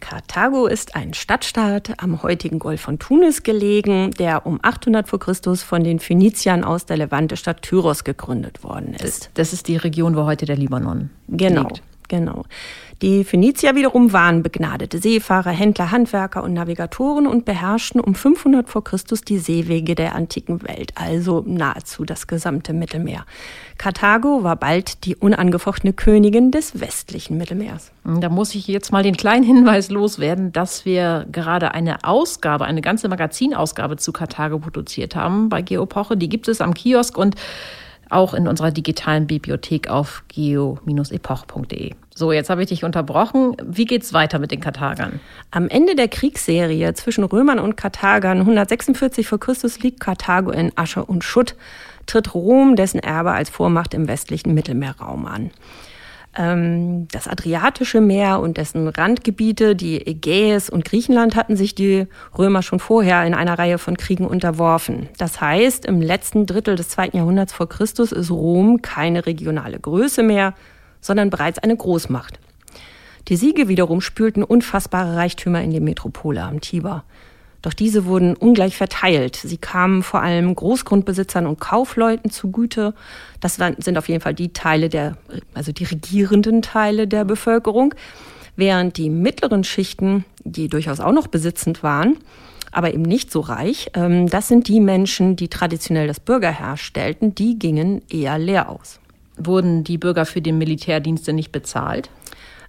Karthago 0.00 0.66
ist 0.66 0.96
ein 0.96 1.14
Stadtstaat 1.14 1.94
am 2.02 2.22
heutigen 2.22 2.58
Golf 2.58 2.82
von 2.82 2.98
Tunis 2.98 3.42
gelegen, 3.42 4.10
der 4.10 4.44
um 4.44 4.58
800 4.60 5.08
vor 5.08 5.18
Christus 5.18 5.62
von 5.62 5.82
den 5.82 5.98
Phöniziern 5.98 6.62
aus 6.62 6.84
der 6.84 6.98
Levante-Stadt 6.98 7.62
Tyros 7.62 8.04
gegründet 8.04 8.62
worden 8.64 8.92
ist. 8.92 9.02
Das, 9.02 9.30
das, 9.32 9.52
ist 9.54 9.68
die 9.68 9.78
Region, 9.78 10.14
wo 10.14 10.24
heute 10.24 10.44
der 10.44 10.58
Libanon 10.58 11.08
genau, 11.28 11.62
liegt. 11.62 11.76
Genau. 11.76 11.93
Die 13.02 13.24
Phönizier 13.24 13.74
wiederum 13.74 14.12
waren 14.12 14.42
begnadete 14.42 14.98
Seefahrer, 14.98 15.50
Händler, 15.50 15.90
Handwerker 15.90 16.42
und 16.42 16.52
Navigatoren 16.52 17.26
und 17.26 17.44
beherrschten 17.44 18.00
um 18.00 18.14
500 18.14 18.68
vor 18.68 18.84
Christus 18.84 19.22
die 19.22 19.38
Seewege 19.38 19.94
der 19.94 20.14
antiken 20.14 20.62
Welt, 20.62 20.92
also 20.94 21.42
nahezu 21.46 22.04
das 22.04 22.26
gesamte 22.26 22.72
Mittelmeer. 22.72 23.26
Karthago 23.78 24.44
war 24.44 24.56
bald 24.56 25.04
die 25.04 25.16
unangefochtene 25.16 25.92
Königin 25.92 26.50
des 26.50 26.80
westlichen 26.80 27.36
Mittelmeers. 27.36 27.90
Da 28.04 28.28
muss 28.28 28.54
ich 28.54 28.68
jetzt 28.68 28.92
mal 28.92 29.02
den 29.02 29.16
kleinen 29.16 29.44
Hinweis 29.44 29.90
loswerden, 29.90 30.52
dass 30.52 30.84
wir 30.84 31.26
gerade 31.32 31.74
eine 31.74 32.04
Ausgabe, 32.04 32.64
eine 32.64 32.80
ganze 32.80 33.08
Magazinausgabe 33.08 33.96
zu 33.96 34.12
Karthago 34.12 34.58
produziert 34.60 35.16
haben 35.16 35.48
bei 35.48 35.62
Geopoche. 35.62 36.16
Die 36.16 36.28
gibt 36.28 36.48
es 36.48 36.60
am 36.60 36.74
Kiosk 36.74 37.18
und 37.18 37.34
auch 38.10 38.34
in 38.34 38.48
unserer 38.48 38.70
digitalen 38.70 39.26
Bibliothek 39.26 39.88
auf 39.88 40.24
geo-epoch.de. 40.28 41.94
So, 42.14 42.30
jetzt 42.30 42.48
habe 42.48 42.62
ich 42.62 42.68
dich 42.68 42.84
unterbrochen. 42.84 43.56
Wie 43.64 43.86
geht's 43.86 44.12
weiter 44.12 44.38
mit 44.38 44.52
den 44.52 44.60
Karthagern? 44.60 45.18
Am 45.50 45.68
Ende 45.68 45.96
der 45.96 46.08
Kriegsserie 46.08 46.94
zwischen 46.94 47.24
Römern 47.24 47.58
und 47.58 47.76
Karthagern 47.76 48.38
146 48.40 49.26
vor 49.26 49.40
Christus 49.40 49.80
liegt 49.80 50.00
Karthago 50.00 50.50
in 50.52 50.70
Asche 50.76 51.04
und 51.04 51.24
Schutt, 51.24 51.56
tritt 52.06 52.34
Rom 52.34 52.76
dessen 52.76 53.00
Erbe 53.00 53.32
als 53.32 53.50
Vormacht 53.50 53.94
im 53.94 54.06
westlichen 54.06 54.54
Mittelmeerraum 54.54 55.26
an. 55.26 55.50
Ähm, 56.36 57.06
das 57.12 57.28
Adriatische 57.28 58.00
Meer 58.00 58.40
und 58.40 58.56
dessen 58.56 58.88
Randgebiete, 58.88 59.76
die 59.76 60.04
Ägäis 60.06 60.68
und 60.68 60.84
Griechenland, 60.84 61.36
hatten 61.36 61.56
sich 61.56 61.74
die 61.74 62.06
Römer 62.36 62.62
schon 62.62 62.80
vorher 62.80 63.24
in 63.24 63.34
einer 63.34 63.58
Reihe 63.58 63.78
von 63.78 63.96
Kriegen 63.96 64.26
unterworfen. 64.26 65.08
Das 65.18 65.40
heißt, 65.40 65.84
im 65.84 66.00
letzten 66.00 66.46
Drittel 66.46 66.76
des 66.76 66.88
zweiten 66.88 67.16
Jahrhunderts 67.16 67.52
vor 67.52 67.68
Christus 67.68 68.12
ist 68.12 68.30
Rom 68.30 68.82
keine 68.82 69.26
regionale 69.26 69.78
Größe 69.78 70.22
mehr, 70.22 70.54
sondern 71.00 71.30
bereits 71.30 71.58
eine 71.58 71.76
Großmacht. 71.76 72.40
Die 73.28 73.36
Siege 73.36 73.68
wiederum 73.68 74.00
spülten 74.00 74.42
unfassbare 74.42 75.16
Reichtümer 75.16 75.62
in 75.62 75.70
die 75.70 75.80
Metropole 75.80 76.42
am 76.42 76.60
Tiber. 76.60 77.04
Doch 77.64 77.72
diese 77.72 78.04
wurden 78.04 78.36
ungleich 78.36 78.76
verteilt. 78.76 79.36
Sie 79.36 79.56
kamen 79.56 80.02
vor 80.02 80.20
allem 80.20 80.54
Großgrundbesitzern 80.54 81.46
und 81.46 81.60
Kaufleuten 81.60 82.30
zugute. 82.30 82.92
Das 83.40 83.54
sind 83.54 83.96
auf 83.96 84.06
jeden 84.06 84.20
Fall 84.20 84.34
die 84.34 84.52
Teile 84.52 84.90
der, 84.90 85.16
also 85.54 85.72
die 85.72 85.84
regierenden 85.84 86.60
Teile 86.60 87.08
der 87.08 87.24
Bevölkerung. 87.24 87.94
Während 88.54 88.98
die 88.98 89.08
mittleren 89.08 89.64
Schichten, 89.64 90.26
die 90.44 90.68
durchaus 90.68 91.00
auch 91.00 91.12
noch 91.12 91.26
besitzend 91.26 91.82
waren, 91.82 92.18
aber 92.70 92.92
eben 92.92 93.00
nicht 93.02 93.32
so 93.32 93.40
reich, 93.40 93.90
ähm, 93.94 94.28
das 94.28 94.48
sind 94.48 94.68
die 94.68 94.80
Menschen, 94.80 95.34
die 95.34 95.48
traditionell 95.48 96.06
das 96.06 96.20
Bürgerherr 96.20 96.76
stellten, 96.76 97.34
die 97.34 97.58
gingen 97.58 98.02
eher 98.10 98.38
leer 98.38 98.68
aus. 98.68 99.00
Wurden 99.38 99.84
die 99.84 99.96
Bürger 99.96 100.26
für 100.26 100.42
den 100.42 100.58
Militärdienste 100.58 101.32
nicht 101.32 101.50
bezahlt? 101.50 102.10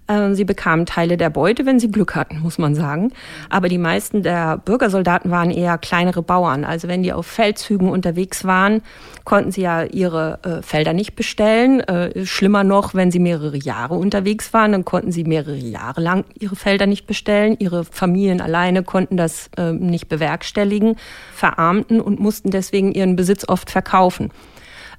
Ähm, 0.08 0.34
sie 0.34 0.44
bekamen 0.44 0.86
Teile 0.86 1.16
der 1.16 1.30
Beute, 1.30 1.66
wenn 1.66 1.80
sie 1.80 1.90
Glück 1.90 2.14
hatten, 2.14 2.40
muss 2.40 2.58
man 2.58 2.74
sagen. 2.74 3.12
Aber 3.50 3.68
die 3.68 3.78
meisten 3.78 4.22
der 4.22 4.58
Bürgersoldaten 4.58 5.30
waren 5.30 5.50
eher 5.50 5.78
kleinere 5.78 6.22
Bauern. 6.22 6.64
Also 6.64 6.86
wenn 6.86 7.02
die 7.02 7.12
auf 7.12 7.26
Feldzügen 7.26 7.88
unterwegs 7.88 8.44
waren, 8.44 8.82
konnten 9.24 9.50
sie 9.50 9.62
ja 9.62 9.82
ihre 9.82 10.38
äh, 10.42 10.62
Felder 10.62 10.92
nicht 10.92 11.16
bestellen. 11.16 11.80
Äh, 11.80 12.24
schlimmer 12.24 12.62
noch, 12.62 12.94
wenn 12.94 13.10
sie 13.10 13.18
mehrere 13.18 13.56
Jahre 13.56 13.94
unterwegs 13.94 14.52
waren, 14.52 14.72
dann 14.72 14.84
konnten 14.84 15.10
sie 15.10 15.24
mehrere 15.24 15.56
Jahre 15.56 16.00
lang 16.00 16.24
ihre 16.38 16.54
Felder 16.54 16.86
nicht 16.86 17.06
bestellen. 17.06 17.56
Ihre 17.58 17.84
Familien 17.84 18.40
alleine 18.40 18.84
konnten 18.84 19.16
das 19.16 19.50
äh, 19.56 19.72
nicht 19.72 20.08
bewerkstelligen, 20.08 20.96
verarmten 21.34 22.00
und 22.00 22.20
mussten 22.20 22.50
deswegen 22.50 22.92
ihren 22.92 23.16
Besitz 23.16 23.48
oft 23.48 23.70
verkaufen. 23.70 24.30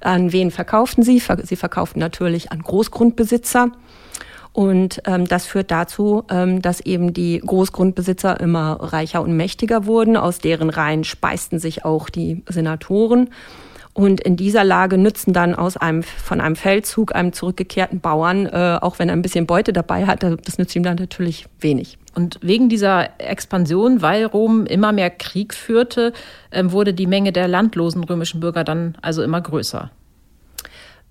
An 0.00 0.32
wen 0.32 0.50
verkauften 0.50 1.02
sie? 1.02 1.20
Sie 1.42 1.56
verkauften 1.56 1.98
natürlich 1.98 2.52
an 2.52 2.62
Großgrundbesitzer. 2.62 3.72
Und 4.58 5.02
ähm, 5.04 5.28
das 5.28 5.46
führt 5.46 5.70
dazu, 5.70 6.24
ähm, 6.28 6.60
dass 6.60 6.80
eben 6.80 7.14
die 7.14 7.38
Großgrundbesitzer 7.38 8.40
immer 8.40 8.72
reicher 8.80 9.22
und 9.22 9.36
mächtiger 9.36 9.86
wurden. 9.86 10.16
Aus 10.16 10.40
deren 10.40 10.68
Reihen 10.68 11.04
speisten 11.04 11.60
sich 11.60 11.84
auch 11.84 12.10
die 12.10 12.42
Senatoren. 12.48 13.30
Und 13.94 14.20
in 14.20 14.36
dieser 14.36 14.64
Lage 14.64 14.98
nützen 14.98 15.32
dann 15.32 15.54
aus 15.54 15.76
einem, 15.76 16.02
von 16.02 16.40
einem 16.40 16.56
Feldzug 16.56 17.14
einem 17.14 17.32
zurückgekehrten 17.32 18.00
Bauern, 18.00 18.46
äh, 18.46 18.78
auch 18.82 18.98
wenn 18.98 19.08
er 19.08 19.12
ein 19.12 19.22
bisschen 19.22 19.46
Beute 19.46 19.72
dabei 19.72 20.06
hat, 20.06 20.24
das 20.24 20.58
nützt 20.58 20.74
ihm 20.74 20.82
dann 20.82 20.96
natürlich 20.96 21.46
wenig. 21.60 21.96
Und 22.16 22.40
wegen 22.42 22.68
dieser 22.68 23.10
Expansion, 23.20 24.02
weil 24.02 24.24
Rom 24.24 24.66
immer 24.66 24.90
mehr 24.90 25.10
Krieg 25.10 25.54
führte, 25.54 26.12
äh, 26.50 26.64
wurde 26.66 26.94
die 26.94 27.06
Menge 27.06 27.30
der 27.30 27.46
landlosen 27.46 28.02
römischen 28.02 28.40
Bürger 28.40 28.64
dann 28.64 28.98
also 29.02 29.22
immer 29.22 29.40
größer. 29.40 29.92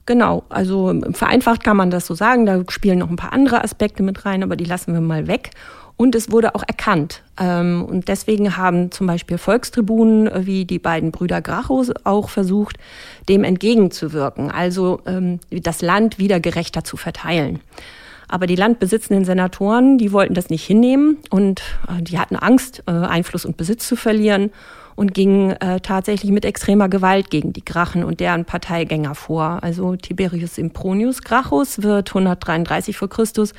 Genau, 0.07 0.43
also 0.47 0.93
vereinfacht 1.11 1.65
kann 1.65 1.75
man 1.75 1.91
das 1.91 2.07
so 2.07 2.15
sagen. 2.15 2.45
Da 2.45 2.63
spielen 2.69 2.97
noch 2.97 3.09
ein 3.09 3.17
paar 3.17 3.33
andere 3.33 3.61
Aspekte 3.61 4.03
mit 4.03 4.25
rein, 4.25 4.41
aber 4.41 4.55
die 4.55 4.63
lassen 4.63 4.93
wir 4.93 5.01
mal 5.01 5.27
weg. 5.27 5.51
Und 5.97 6.15
es 6.15 6.31
wurde 6.31 6.55
auch 6.55 6.63
erkannt. 6.65 7.23
Ähm, 7.37 7.83
und 7.83 8.07
deswegen 8.07 8.55
haben 8.55 8.89
zum 8.91 9.05
Beispiel 9.05 9.37
Volkstribunen 9.37 10.27
äh, 10.27 10.45
wie 10.45 10.63
die 10.63 10.79
beiden 10.79 11.11
Brüder 11.11 11.41
Gracchus 11.41 11.91
auch 12.05 12.29
versucht, 12.29 12.77
dem 13.27 13.43
entgegenzuwirken, 13.43 14.49
also 14.49 15.01
ähm, 15.05 15.39
das 15.49 15.81
Land 15.81 16.19
wieder 16.19 16.39
gerechter 16.39 16.85
zu 16.85 16.95
verteilen. 16.95 17.59
Aber 18.27 18.45
die 18.47 18.55
landbesitzenden 18.55 19.25
Senatoren, 19.25 19.97
die 19.97 20.11
wollten 20.11 20.33
das 20.33 20.49
nicht 20.49 20.65
hinnehmen 20.65 21.17
und 21.29 21.61
äh, 21.87 22.01
die 22.01 22.19
hatten 22.19 22.35
Angst, 22.35 22.83
äh, 22.85 22.91
Einfluss 22.91 23.45
und 23.45 23.57
Besitz 23.57 23.87
zu 23.87 23.95
verlieren 23.95 24.51
und 24.95 25.13
ging 25.13 25.51
äh, 25.51 25.79
tatsächlich 25.79 26.31
mit 26.31 26.43
extremer 26.43 26.89
Gewalt 26.89 27.29
gegen 27.29 27.53
die 27.53 27.63
Grachen 27.63 28.03
und 28.03 28.19
deren 28.19 28.43
Parteigänger 28.45 29.15
vor. 29.15 29.59
Also 29.61 29.95
Tiberius 29.95 30.57
Impronius 30.57 31.21
Gracchus 31.21 31.83
wird 31.83 32.09
133 32.09 32.97
vor 32.97 33.09
Christus 33.09 33.53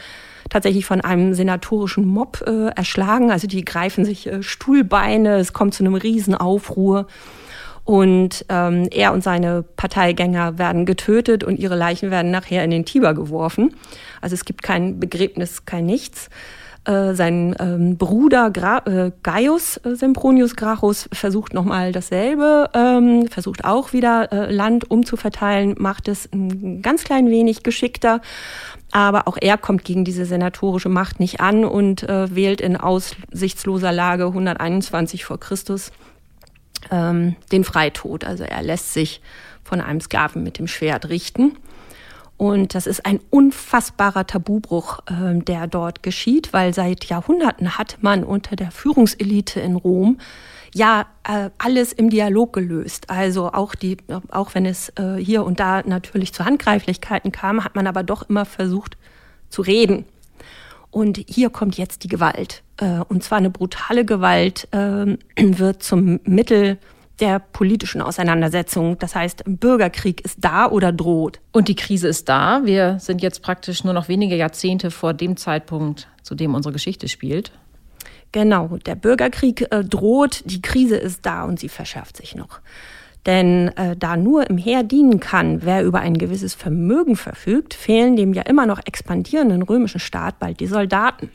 tatsächlich 0.50 0.84
von 0.84 1.00
einem 1.00 1.34
senatorischen 1.34 2.06
Mob 2.06 2.42
erschlagen. 2.74 3.30
Also 3.30 3.46
die 3.46 3.66
greifen 3.66 4.06
sich 4.06 4.30
Stuhlbeine, 4.40 5.36
es 5.36 5.52
kommt 5.52 5.74
zu 5.74 5.84
einem 5.84 5.94
Riesenaufruhr. 5.94 7.06
Und 7.88 8.44
ähm, 8.50 8.86
er 8.90 9.14
und 9.14 9.24
seine 9.24 9.62
Parteigänger 9.62 10.58
werden 10.58 10.84
getötet 10.84 11.42
und 11.42 11.58
ihre 11.58 11.74
Leichen 11.74 12.10
werden 12.10 12.30
nachher 12.30 12.62
in 12.62 12.70
den 12.70 12.84
Tiber 12.84 13.14
geworfen. 13.14 13.74
Also 14.20 14.34
es 14.34 14.44
gibt 14.44 14.62
kein 14.62 15.00
Begräbnis, 15.00 15.64
kein 15.64 15.86
Nichts. 15.86 16.28
Äh, 16.84 17.14
sein 17.14 17.56
ähm, 17.58 17.96
Bruder 17.96 18.50
Gra 18.50 18.82
äh, 18.84 19.12
Gaius 19.22 19.78
äh, 19.78 19.94
Sempronius 19.94 20.54
Gracchus 20.54 21.08
versucht 21.14 21.54
nochmal 21.54 21.92
dasselbe, 21.92 22.68
ähm, 22.74 23.26
versucht 23.28 23.64
auch 23.64 23.94
wieder 23.94 24.32
äh, 24.34 24.52
Land 24.52 24.90
umzuverteilen, 24.90 25.74
macht 25.78 26.08
es 26.08 26.28
ein 26.30 26.82
ganz 26.82 27.04
klein 27.04 27.30
wenig 27.30 27.62
geschickter. 27.62 28.20
Aber 28.92 29.26
auch 29.28 29.38
er 29.40 29.56
kommt 29.56 29.86
gegen 29.86 30.04
diese 30.04 30.26
senatorische 30.26 30.90
Macht 30.90 31.20
nicht 31.20 31.40
an 31.40 31.64
und 31.64 32.02
äh, 32.02 32.34
wählt 32.34 32.60
in 32.60 32.76
aussichtsloser 32.76 33.92
Lage 33.92 34.26
121 34.26 35.24
vor 35.24 35.40
Christus 35.40 35.90
ähm, 36.90 37.36
den 37.52 37.64
Freitod. 37.64 38.24
Also 38.24 38.44
er 38.44 38.62
lässt 38.62 38.92
sich 38.92 39.20
von 39.64 39.80
einem 39.80 40.00
Sklaven 40.00 40.42
mit 40.42 40.58
dem 40.58 40.66
Schwert 40.66 41.08
richten. 41.08 41.56
Und 42.36 42.76
das 42.76 42.86
ist 42.86 43.04
ein 43.04 43.20
unfassbarer 43.30 44.26
Tabubruch, 44.26 45.00
äh, 45.06 45.38
der 45.38 45.66
dort 45.66 46.04
geschieht, 46.04 46.52
weil 46.52 46.72
seit 46.72 47.06
Jahrhunderten 47.06 47.76
hat 47.76 47.98
man 48.00 48.22
unter 48.22 48.54
der 48.54 48.70
Führungselite 48.70 49.60
in 49.60 49.74
Rom 49.74 50.18
ja 50.72 51.06
äh, 51.24 51.50
alles 51.58 51.92
im 51.92 52.10
Dialog 52.10 52.52
gelöst. 52.52 53.10
Also 53.10 53.52
auch 53.52 53.74
die, 53.74 53.96
auch 54.30 54.54
wenn 54.54 54.66
es 54.66 54.90
äh, 54.90 55.16
hier 55.16 55.44
und 55.44 55.58
da 55.58 55.82
natürlich 55.82 56.32
zu 56.32 56.44
Handgreiflichkeiten 56.44 57.32
kam, 57.32 57.64
hat 57.64 57.74
man 57.74 57.88
aber 57.88 58.04
doch 58.04 58.28
immer 58.28 58.44
versucht 58.44 58.96
zu 59.50 59.62
reden. 59.62 60.04
Und 60.98 61.24
hier 61.28 61.48
kommt 61.48 61.78
jetzt 61.78 62.02
die 62.02 62.08
Gewalt. 62.08 62.64
Äh, 62.76 62.98
und 63.08 63.22
zwar 63.22 63.38
eine 63.38 63.50
brutale 63.50 64.04
Gewalt 64.04 64.66
äh, 64.72 65.16
wird 65.38 65.80
zum 65.80 66.18
Mittel 66.24 66.76
der 67.20 67.38
politischen 67.38 68.02
Auseinandersetzung. 68.02 68.98
Das 68.98 69.14
heißt, 69.14 69.44
Bürgerkrieg 69.46 70.20
ist 70.22 70.38
da 70.40 70.68
oder 70.68 70.90
droht. 70.90 71.38
Und 71.52 71.68
die 71.68 71.76
Krise 71.76 72.08
ist 72.08 72.28
da. 72.28 72.62
Wir 72.64 72.98
sind 72.98 73.22
jetzt 73.22 73.42
praktisch 73.42 73.84
nur 73.84 73.94
noch 73.94 74.08
wenige 74.08 74.34
Jahrzehnte 74.34 74.90
vor 74.90 75.14
dem 75.14 75.36
Zeitpunkt, 75.36 76.08
zu 76.24 76.34
dem 76.34 76.56
unsere 76.56 76.72
Geschichte 76.72 77.06
spielt. 77.06 77.52
Genau, 78.32 78.78
der 78.84 78.96
Bürgerkrieg 78.96 79.72
äh, 79.72 79.84
droht, 79.84 80.42
die 80.46 80.62
Krise 80.62 80.96
ist 80.96 81.24
da 81.24 81.44
und 81.44 81.60
sie 81.60 81.68
verschärft 81.68 82.16
sich 82.16 82.34
noch. 82.34 82.58
Denn 83.28 83.68
äh, 83.76 83.94
da 83.94 84.16
nur 84.16 84.48
im 84.48 84.56
Heer 84.56 84.82
dienen 84.82 85.20
kann, 85.20 85.62
wer 85.62 85.84
über 85.84 86.00
ein 86.00 86.16
gewisses 86.16 86.54
Vermögen 86.54 87.14
verfügt, 87.14 87.74
fehlen 87.74 88.16
dem 88.16 88.32
ja 88.32 88.40
immer 88.40 88.64
noch 88.64 88.80
expandierenden 88.86 89.60
römischen 89.60 90.00
Staat 90.00 90.38
bald 90.38 90.60
die 90.60 90.66
Soldaten. 90.66 91.28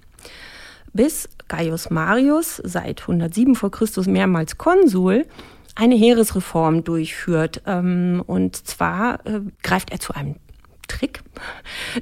Bis 0.93 1.29
Gaius 1.47 1.91
Marius, 1.91 2.59
seit 2.63 3.01
107 3.01 3.53
vor 3.53 3.69
Christus 3.69 4.07
mehrmals 4.07 4.57
Konsul, 4.57 5.27
eine 5.75 5.93
Heeresreform 5.93 6.83
durchführt. 6.83 7.61
Ähm, 7.67 8.23
und 8.25 8.55
zwar 8.55 9.23
äh, 9.27 9.41
greift 9.61 9.91
er 9.91 9.99
zu 9.99 10.15
einem 10.15 10.37
Trick, 10.87 11.21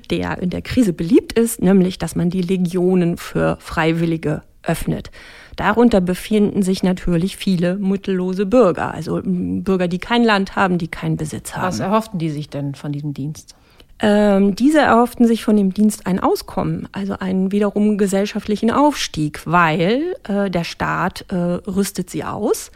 der 0.09 0.37
in 0.41 0.51
der 0.51 0.61
Krise 0.61 0.93
beliebt 0.93 1.33
ist, 1.33 1.61
nämlich 1.61 1.97
dass 1.97 2.15
man 2.15 2.29
die 2.29 2.41
Legionen 2.41 3.17
für 3.17 3.57
Freiwillige 3.59 4.41
öffnet. 4.63 5.11
Darunter 5.61 6.01
befinden 6.01 6.63
sich 6.63 6.81
natürlich 6.81 7.37
viele 7.37 7.75
mittellose 7.75 8.47
Bürger, 8.47 8.95
also 8.95 9.21
Bürger, 9.23 9.87
die 9.87 9.99
kein 9.99 10.23
Land 10.23 10.55
haben, 10.55 10.79
die 10.79 10.87
keinen 10.87 11.17
Besitz 11.17 11.55
haben. 11.55 11.67
Was 11.67 11.79
erhofften 11.79 12.17
die 12.17 12.31
sich 12.31 12.49
denn 12.49 12.73
von 12.73 12.91
diesem 12.91 13.13
Dienst? 13.13 13.55
Ähm, 13.99 14.55
diese 14.55 14.79
erhofften 14.79 15.27
sich 15.27 15.43
von 15.43 15.55
dem 15.55 15.71
Dienst 15.71 16.07
ein 16.07 16.19
Auskommen, 16.19 16.87
also 16.93 17.13
einen 17.19 17.51
wiederum 17.51 17.99
gesellschaftlichen 17.99 18.71
Aufstieg, 18.71 19.41
weil 19.45 20.15
äh, 20.27 20.49
der 20.49 20.63
Staat 20.63 21.25
äh, 21.29 21.35
rüstet 21.35 22.09
sie 22.09 22.23
aus, 22.23 22.71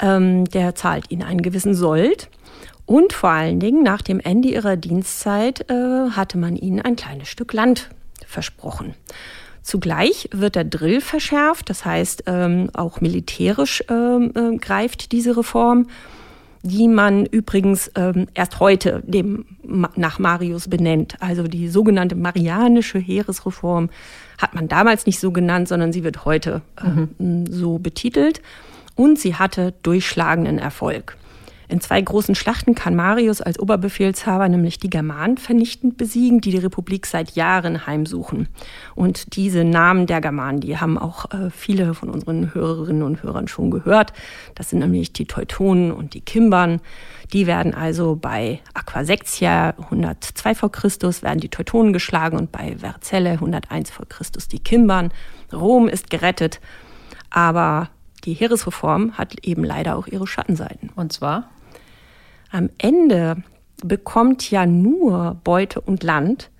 ähm, 0.00 0.44
der 0.44 0.76
zahlt 0.76 1.10
ihnen 1.10 1.24
einen 1.24 1.42
gewissen 1.42 1.74
Sold 1.74 2.28
und 2.86 3.12
vor 3.12 3.30
allen 3.30 3.58
Dingen 3.58 3.82
nach 3.82 4.02
dem 4.02 4.20
Ende 4.20 4.46
ihrer 4.50 4.76
Dienstzeit 4.76 5.68
äh, 5.68 6.10
hatte 6.10 6.38
man 6.38 6.54
ihnen 6.54 6.80
ein 6.80 6.94
kleines 6.94 7.26
Stück 7.26 7.52
Land 7.52 7.90
versprochen. 8.24 8.94
Zugleich 9.62 10.28
wird 10.32 10.56
der 10.56 10.64
Drill 10.64 11.00
verschärft, 11.00 11.70
das 11.70 11.84
heißt 11.84 12.24
ähm, 12.26 12.70
auch 12.74 13.00
militärisch 13.00 13.84
ähm, 13.88 14.32
äh, 14.34 14.56
greift 14.56 15.12
diese 15.12 15.36
Reform, 15.36 15.86
die 16.62 16.88
man 16.88 17.26
übrigens 17.26 17.90
ähm, 17.94 18.26
erst 18.34 18.60
heute 18.60 19.02
dem, 19.06 19.46
nach 19.62 20.18
Marius 20.18 20.68
benennt. 20.68 21.16
Also 21.20 21.44
die 21.44 21.68
sogenannte 21.68 22.16
Marianische 22.16 22.98
Heeresreform 22.98 23.90
hat 24.38 24.54
man 24.54 24.68
damals 24.68 25.06
nicht 25.06 25.20
so 25.20 25.30
genannt, 25.30 25.68
sondern 25.68 25.92
sie 25.92 26.04
wird 26.04 26.24
heute 26.24 26.62
mhm. 26.82 27.46
so 27.48 27.78
betitelt. 27.78 28.42
Und 28.94 29.18
sie 29.18 29.36
hatte 29.36 29.72
durchschlagenden 29.82 30.58
Erfolg. 30.58 31.16
In 31.72 31.80
zwei 31.80 32.02
großen 32.02 32.34
Schlachten 32.34 32.74
kann 32.74 32.94
Marius 32.94 33.40
als 33.40 33.58
Oberbefehlshaber 33.58 34.46
nämlich 34.46 34.78
die 34.78 34.90
Germanen 34.90 35.38
vernichtend 35.38 35.96
besiegen, 35.96 36.42
die 36.42 36.50
die 36.50 36.58
Republik 36.58 37.06
seit 37.06 37.30
Jahren 37.30 37.86
heimsuchen. 37.86 38.48
Und 38.94 39.36
diese 39.36 39.64
Namen 39.64 40.06
der 40.06 40.20
Germanen, 40.20 40.60
die 40.60 40.76
haben 40.76 40.98
auch 40.98 41.32
äh, 41.32 41.48
viele 41.48 41.94
von 41.94 42.10
unseren 42.10 42.52
Hörerinnen 42.52 43.02
und 43.02 43.22
Hörern 43.22 43.48
schon 43.48 43.70
gehört. 43.70 44.12
Das 44.54 44.68
sind 44.68 44.80
nämlich 44.80 45.14
die 45.14 45.24
Teutonen 45.24 45.92
und 45.92 46.12
die 46.12 46.20
Kimbern. 46.20 46.82
Die 47.32 47.46
werden 47.46 47.72
also 47.72 48.16
bei 48.16 48.60
Aquasexia 48.74 49.70
102 49.78 50.54
vor 50.54 50.70
Christus 50.70 51.22
werden 51.22 51.40
die 51.40 51.48
Teutonen 51.48 51.94
geschlagen 51.94 52.36
und 52.36 52.52
bei 52.52 52.76
Verzelle 52.76 53.30
101 53.30 53.90
vor 53.90 54.04
Christus 54.06 54.46
die 54.46 54.58
Kimbern. 54.60 55.10
Rom 55.50 55.88
ist 55.88 56.10
gerettet, 56.10 56.60
aber 57.30 57.88
die 58.24 58.34
Heeresreform 58.34 59.16
hat 59.16 59.46
eben 59.46 59.64
leider 59.64 59.96
auch 59.96 60.06
ihre 60.06 60.26
Schattenseiten. 60.26 60.90
Und 60.96 61.14
zwar? 61.14 61.48
Am 62.52 62.68
Ende 62.76 63.42
bekommt 63.82 64.50
ja 64.50 64.66
nur 64.66 65.40
Beute 65.42 65.80
und 65.80 66.02
Land, 66.02 66.50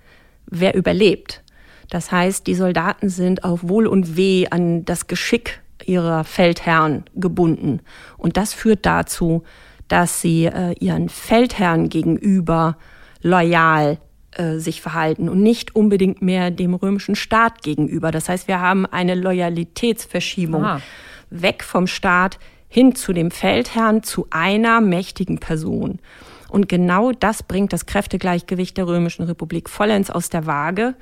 wer 0.47 0.75
überlebt. 0.75 1.43
Das 1.89 2.11
heißt, 2.11 2.47
die 2.47 2.55
Soldaten 2.55 3.09
sind 3.09 3.43
auf 3.43 3.69
Wohl 3.69 3.85
und 3.85 4.17
Weh 4.17 4.47
an 4.49 4.83
das 4.85 5.05
Geschick 5.05 5.61
ihrer 5.85 6.23
Feldherren 6.23 7.03
gebunden. 7.15 7.81
Und 8.17 8.37
das 8.37 8.53
führt 8.53 8.85
dazu, 8.85 9.43
dass 9.87 10.19
sie 10.19 10.45
äh, 10.45 10.73
ihren 10.79 11.09
Feldherren 11.09 11.89
gegenüber 11.89 12.77
loyal 13.21 13.99
äh, 14.31 14.57
sich 14.57 14.81
verhalten 14.81 15.29
und 15.29 15.43
nicht 15.43 15.75
unbedingt 15.75 16.23
mehr 16.23 16.49
dem 16.49 16.73
römischen 16.73 17.15
Staat 17.15 17.61
gegenüber. 17.61 18.09
Das 18.09 18.29
heißt, 18.29 18.47
wir 18.47 18.59
haben 18.59 18.87
eine 18.87 19.13
Loyalitätsverschiebung 19.13 20.65
Aha. 20.65 20.81
weg 21.29 21.63
vom 21.63 21.85
Staat 21.85 22.39
hin 22.73 22.95
zu 22.95 23.13
dem 23.13 23.29
Feldherrn, 23.29 24.01
zu 24.01 24.25
einer 24.31 24.81
mächtigen 24.81 25.37
Person. 25.37 25.99
Und 26.49 26.67
genau 26.67 27.11
das 27.11 27.43
bringt 27.43 27.71
das 27.71 27.85
Kräftegleichgewicht 27.85 28.75
der 28.77 28.87
Römischen 28.87 29.25
Republik 29.25 29.69
vollends 29.69 30.09
aus 30.09 30.31
der 30.31 30.47
Waage. 30.47 30.95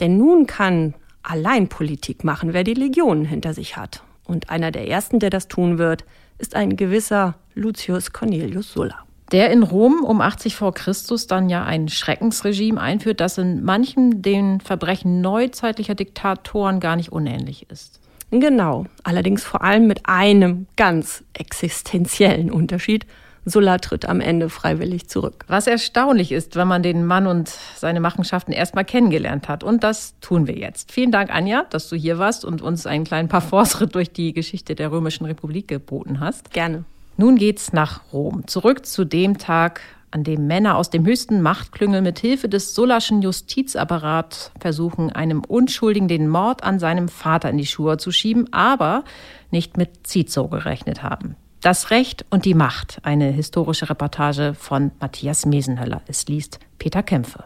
Denn 0.00 0.16
nun 0.16 0.46
kann 0.46 0.94
allein 1.22 1.68
Politik 1.68 2.24
machen, 2.24 2.54
wer 2.54 2.64
die 2.64 2.72
Legionen 2.72 3.26
hinter 3.26 3.52
sich 3.52 3.76
hat. 3.76 4.02
Und 4.24 4.48
einer 4.48 4.70
der 4.70 4.88
ersten, 4.88 5.18
der 5.18 5.28
das 5.28 5.46
tun 5.46 5.76
wird, 5.76 6.06
ist 6.38 6.56
ein 6.56 6.76
gewisser 6.76 7.34
Lucius 7.52 8.14
Cornelius 8.14 8.72
Sulla. 8.72 9.04
Der 9.30 9.50
in 9.50 9.62
Rom 9.62 10.02
um 10.02 10.22
80 10.22 10.56
vor 10.56 10.72
Christus 10.72 11.26
dann 11.26 11.50
ja 11.50 11.64
ein 11.64 11.90
Schreckensregime 11.90 12.80
einführt, 12.80 13.20
das 13.20 13.36
in 13.36 13.62
manchen 13.62 14.22
den 14.22 14.62
Verbrechen 14.62 15.20
neuzeitlicher 15.20 15.94
Diktatoren 15.94 16.80
gar 16.80 16.96
nicht 16.96 17.12
unähnlich 17.12 17.68
ist. 17.68 18.00
Genau, 18.30 18.86
allerdings 19.02 19.42
vor 19.42 19.62
allem 19.62 19.86
mit 19.86 20.06
einem 20.06 20.66
ganz 20.76 21.24
existenziellen 21.32 22.50
Unterschied. 22.50 23.06
Sulla 23.44 23.78
tritt 23.78 24.06
am 24.06 24.20
Ende 24.20 24.50
freiwillig 24.50 25.08
zurück. 25.08 25.44
Was 25.48 25.66
erstaunlich 25.66 26.30
ist, 26.30 26.56
wenn 26.56 26.68
man 26.68 26.82
den 26.82 27.06
Mann 27.06 27.26
und 27.26 27.48
seine 27.74 27.98
Machenschaften 27.98 28.52
erstmal 28.52 28.84
kennengelernt 28.84 29.48
hat. 29.48 29.64
Und 29.64 29.82
das 29.82 30.14
tun 30.20 30.46
wir 30.46 30.56
jetzt. 30.56 30.92
Vielen 30.92 31.10
Dank, 31.10 31.34
Anja, 31.34 31.64
dass 31.70 31.88
du 31.88 31.96
hier 31.96 32.18
warst 32.18 32.44
und 32.44 32.62
uns 32.62 32.86
einen 32.86 33.04
kleinen 33.04 33.28
Parforce-Ritt 33.28 33.94
durch 33.94 34.12
die 34.12 34.32
Geschichte 34.32 34.74
der 34.74 34.92
Römischen 34.92 35.24
Republik 35.24 35.68
geboten 35.68 36.20
hast. 36.20 36.52
Gerne. 36.52 36.84
Nun 37.16 37.36
geht's 37.36 37.72
nach 37.72 38.12
Rom. 38.12 38.46
Zurück 38.46 38.86
zu 38.86 39.04
dem 39.04 39.38
Tag, 39.38 39.80
an 40.10 40.24
dem 40.24 40.46
Männer 40.46 40.76
aus 40.76 40.90
dem 40.90 41.04
höchsten 41.06 41.40
Machtklüngel 41.40 42.02
mit 42.02 42.18
Hilfe 42.18 42.48
des 42.48 42.74
Sullaschen 42.74 43.22
Justizapparats 43.22 44.52
versuchen, 44.58 45.10
einem 45.10 45.42
Unschuldigen 45.44 46.08
den 46.08 46.28
Mord 46.28 46.62
an 46.62 46.78
seinem 46.78 47.08
Vater 47.08 47.50
in 47.50 47.58
die 47.58 47.66
Schuhe 47.66 47.98
zu 47.98 48.10
schieben, 48.10 48.52
aber 48.52 49.04
nicht 49.50 49.76
mit 49.76 50.06
Cicero 50.06 50.48
gerechnet 50.48 51.02
haben. 51.02 51.36
Das 51.60 51.90
Recht 51.90 52.24
und 52.30 52.44
die 52.44 52.54
Macht, 52.54 53.00
eine 53.02 53.30
historische 53.30 53.90
Reportage 53.90 54.54
von 54.54 54.92
Matthias 54.98 55.44
Mesenhöller. 55.44 56.02
Es 56.06 56.26
liest 56.26 56.58
Peter 56.78 57.02
Kämpfe. 57.02 57.44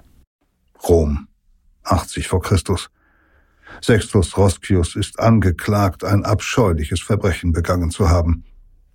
Rom, 0.89 1.27
80 1.83 2.29
vor 2.29 2.41
Christus. 2.41 2.91
Sextus 3.83 4.37
Roscius 4.37 4.95
ist 4.95 5.19
angeklagt, 5.19 6.05
ein 6.05 6.25
abscheuliches 6.25 7.01
Verbrechen 7.01 7.53
begangen 7.53 7.91
zu 7.91 8.09
haben 8.09 8.45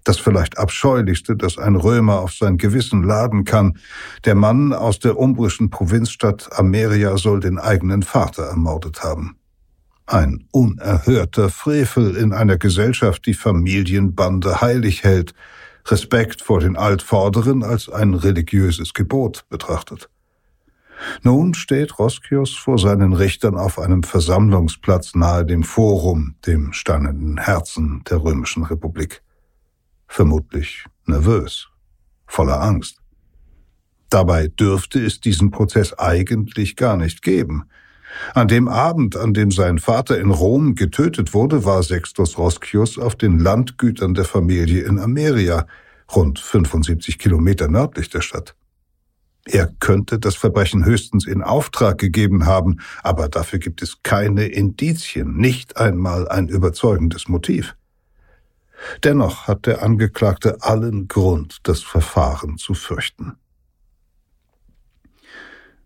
das 0.04 0.18
vielleicht 0.18 0.58
abscheulichste, 0.58 1.36
das 1.36 1.58
ein 1.58 1.76
Römer 1.76 2.20
auf 2.20 2.34
sein 2.34 2.58
Gewissen 2.58 3.04
laden 3.04 3.44
kann. 3.44 3.78
Der 4.26 4.36
Mann 4.36 4.74
aus 4.74 5.00
der 5.00 5.18
umbrischen 5.18 5.70
Provinzstadt 5.70 6.50
Ameria 6.58 7.18
soll 7.18 7.40
den 7.40 7.58
eigenen 7.58 8.04
Vater 8.04 8.44
ermordet 8.44 9.04
haben. 9.04 9.38
Ein 10.06 10.46
unerhörter 10.52 11.50
Frevel 11.50 12.16
in 12.16 12.34
einer 12.34 12.58
Gesellschaft, 12.58 13.26
die 13.28 13.36
Familienbande 13.36 14.62
heilig 14.62 15.04
hält, 15.04 15.34
Respekt 15.86 16.42
vor 16.42 16.60
den 16.60 16.76
Altvorderen 16.76 17.64
als 17.64 17.90
ein 17.90 18.14
religiöses 18.14 18.94
Gebot 18.94 19.46
betrachtet. 19.50 20.10
Nun 21.24 21.54
steht 21.54 21.98
Roskius 21.98 22.54
vor 22.56 22.78
seinen 22.78 23.14
Richtern 23.14 23.56
auf 23.56 23.80
einem 23.80 24.04
Versammlungsplatz 24.04 25.16
nahe 25.16 25.46
dem 25.46 25.64
Forum, 25.64 26.36
dem 26.46 26.74
steinenden 26.74 27.38
Herzen 27.38 28.04
der 28.10 28.22
römischen 28.22 28.64
Republik. 28.64 29.22
Vermutlich 30.12 30.86
nervös, 31.06 31.70
voller 32.26 32.62
Angst. 32.62 32.98
Dabei 34.10 34.48
dürfte 34.48 35.00
es 35.00 35.22
diesen 35.22 35.52
Prozess 35.52 35.94
eigentlich 35.98 36.76
gar 36.76 36.98
nicht 36.98 37.22
geben. 37.22 37.66
An 38.34 38.48
dem 38.48 38.68
Abend, 38.68 39.16
an 39.16 39.36
dem 39.36 39.52
sein 39.52 39.78
Vater 39.78 40.20
in 40.20 40.32
Rom 40.32 40.74
getötet 40.74 41.36
wurde, 41.36 41.64
war 41.64 41.84
Sextus 41.84 42.40
Roscius 42.40 42.98
auf 42.98 43.16
den 43.16 43.38
Landgütern 43.38 44.16
der 44.16 44.26
Familie 44.26 44.82
in 44.82 44.98
Ameria, 44.98 45.68
rund 46.14 46.40
75 46.40 47.20
Kilometer 47.20 47.68
nördlich 47.68 48.10
der 48.10 48.22
Stadt. 48.22 48.56
Er 49.46 49.68
könnte 49.80 50.18
das 50.18 50.36
Verbrechen 50.36 50.86
höchstens 50.86 51.28
in 51.28 51.44
Auftrag 51.44 52.00
gegeben 52.00 52.48
haben, 52.48 52.82
aber 53.04 53.30
dafür 53.30 53.60
gibt 53.60 53.84
es 53.84 54.02
keine 54.02 54.48
Indizien, 54.48 55.38
nicht 55.38 55.78
einmal 55.78 56.28
ein 56.28 56.48
überzeugendes 56.50 57.28
Motiv. 57.28 57.76
Dennoch 59.04 59.48
hat 59.48 59.66
der 59.66 59.84
Angeklagte 59.84 60.62
allen 60.62 61.08
Grund, 61.08 61.58
das 61.64 61.82
Verfahren 61.82 62.58
zu 62.58 62.74
fürchten. 62.74 63.36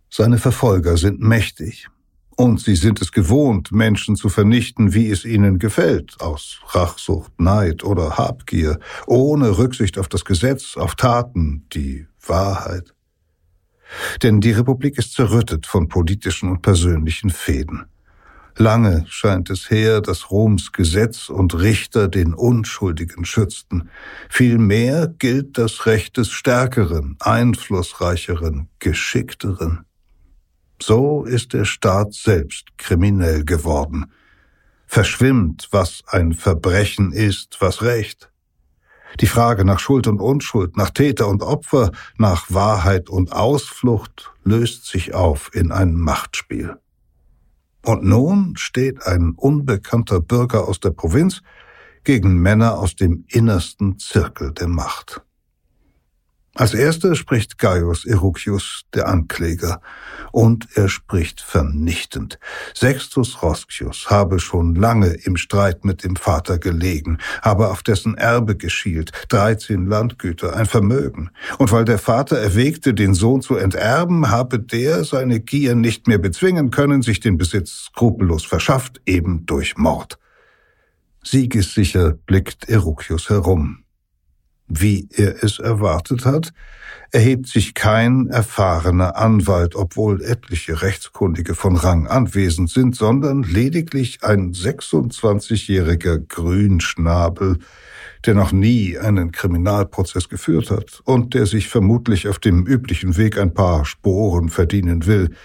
Seine 0.09 0.37
Verfolger 0.37 0.97
sind 0.97 1.19
mächtig, 1.21 1.87
und 2.35 2.59
sie 2.59 2.75
sind 2.75 3.01
es 3.01 3.11
gewohnt, 3.11 3.71
Menschen 3.71 4.15
zu 4.15 4.29
vernichten, 4.29 4.93
wie 4.93 5.09
es 5.09 5.25
ihnen 5.25 5.59
gefällt, 5.59 6.19
aus 6.19 6.59
Rachsucht, 6.69 7.31
Neid 7.39 7.83
oder 7.83 8.17
Habgier, 8.17 8.79
ohne 9.05 9.57
Rücksicht 9.57 9.97
auf 9.97 10.07
das 10.07 10.25
Gesetz, 10.25 10.75
auf 10.75 10.95
Taten, 10.95 11.67
die 11.73 12.07
Wahrheit. 12.25 12.93
Denn 14.23 14.41
die 14.41 14.51
Republik 14.51 14.97
ist 14.97 15.13
zerrüttet 15.13 15.67
von 15.67 15.87
politischen 15.87 16.49
und 16.49 16.61
persönlichen 16.61 17.29
Fäden. 17.29 17.85
Lange 18.57 19.05
scheint 19.07 19.49
es 19.49 19.69
her, 19.71 19.99
dass 19.99 20.29
Roms 20.29 20.71
Gesetz 20.71 21.29
und 21.29 21.55
Richter 21.55 22.07
den 22.07 22.33
Unschuldigen 22.33 23.25
schützten. 23.25 23.89
Vielmehr 24.29 25.07
gilt 25.07 25.57
das 25.57 25.87
Recht 25.87 26.17
des 26.17 26.29
Stärkeren, 26.29 27.17
Einflussreicheren, 27.19 28.69
Geschickteren. 28.79 29.85
So 30.81 31.23
ist 31.23 31.53
der 31.53 31.65
Staat 31.65 32.13
selbst 32.13 32.77
kriminell 32.77 33.43
geworden. 33.43 34.11
Verschwimmt, 34.85 35.69
was 35.71 36.03
ein 36.07 36.33
Verbrechen 36.33 37.11
ist, 37.11 37.57
was 37.59 37.81
Recht. 37.81 38.29
Die 39.19 39.27
Frage 39.27 39.65
nach 39.65 39.79
Schuld 39.79 40.07
und 40.07 40.19
Unschuld, 40.19 40.77
nach 40.77 40.91
Täter 40.91 41.27
und 41.27 41.41
Opfer, 41.41 41.91
nach 42.17 42.45
Wahrheit 42.49 43.09
und 43.09 43.31
Ausflucht 43.31 44.31
löst 44.43 44.85
sich 44.85 45.13
auf 45.13 45.49
in 45.53 45.71
ein 45.71 45.95
Machtspiel. 45.95 46.77
Und 47.85 48.03
nun 48.03 48.55
steht 48.55 49.05
ein 49.05 49.33
unbekannter 49.35 50.21
Bürger 50.21 50.67
aus 50.67 50.79
der 50.79 50.91
Provinz 50.91 51.41
gegen 52.03 52.41
Männer 52.41 52.79
aus 52.79 52.95
dem 52.95 53.25
innersten 53.27 53.99
Zirkel 53.99 54.53
der 54.53 54.67
Macht. 54.67 55.21
Als 56.55 56.75
erster 56.75 57.15
spricht 57.15 57.57
Gaius 57.57 58.05
Erucius, 58.05 58.83
der 58.93 59.07
Ankläger, 59.07 59.81
und 60.31 60.67
er 60.75 60.87
spricht 60.87 61.41
vernichtend. 61.41 62.37
Sextus 62.75 63.41
Roscius 63.41 64.11
habe 64.11 64.39
schon 64.39 64.75
lange 64.75 65.07
im 65.07 65.35
Streit 65.35 65.83
mit 65.83 66.03
dem 66.03 66.15
Vater 66.15 66.59
gelegen, 66.59 67.17
habe 67.41 67.69
auf 67.69 67.81
dessen 67.81 68.15
Erbe 68.15 68.55
geschielt, 68.55 69.11
dreizehn 69.29 69.87
Landgüter, 69.87 70.55
ein 70.55 70.67
Vermögen. 70.67 71.31
Und 71.57 71.71
weil 71.71 71.85
der 71.85 71.97
Vater 71.97 72.37
erwägte, 72.37 72.93
den 72.93 73.15
Sohn 73.15 73.41
zu 73.41 73.55
enterben, 73.55 74.29
habe 74.29 74.59
der 74.59 75.05
seine 75.05 75.39
Gier 75.39 75.73
nicht 75.73 76.07
mehr 76.07 76.19
bezwingen 76.19 76.69
können, 76.69 77.01
sich 77.01 77.19
den 77.19 77.37
Besitz 77.37 77.85
skrupellos 77.85 78.45
verschafft, 78.45 79.01
eben 79.07 79.47
durch 79.47 79.75
Mord. 79.75 80.19
Siegessicher 81.23 82.11
blickt 82.11 82.69
Erucius 82.69 83.29
herum 83.29 83.82
wie 84.67 85.07
er 85.11 85.43
es 85.43 85.59
erwartet 85.59 86.25
hat, 86.25 86.53
erhebt 87.11 87.47
sich 87.47 87.75
kein 87.75 88.27
erfahrener 88.29 89.17
Anwalt, 89.17 89.75
obwohl 89.75 90.23
etliche 90.23 90.81
Rechtskundige 90.81 91.53
von 91.53 91.75
Rang 91.75 92.07
anwesend 92.07 92.71
sind, 92.71 92.95
sondern 92.95 93.43
lediglich 93.43 94.23
ein 94.23 94.51
26-jähriger 94.51 96.17
Grünschnabel, 96.17 97.59
der 98.25 98.33
noch 98.33 98.51
nie 98.51 98.97
einen 98.97 99.31
Kriminalprozess 99.31 100.27
geführt 100.27 100.71
hat 100.71 101.01
und 101.03 101.35
der 101.35 101.45
sich 101.45 101.67
vermutlich 101.69 102.27
auf 102.27 102.39
dem 102.39 102.65
üblichen 102.65 103.15
Weg 103.15 103.37
ein 103.37 103.53
paar 103.53 103.85
Sporen 103.85 104.49
verdienen 104.49 105.05
will, 105.05 105.35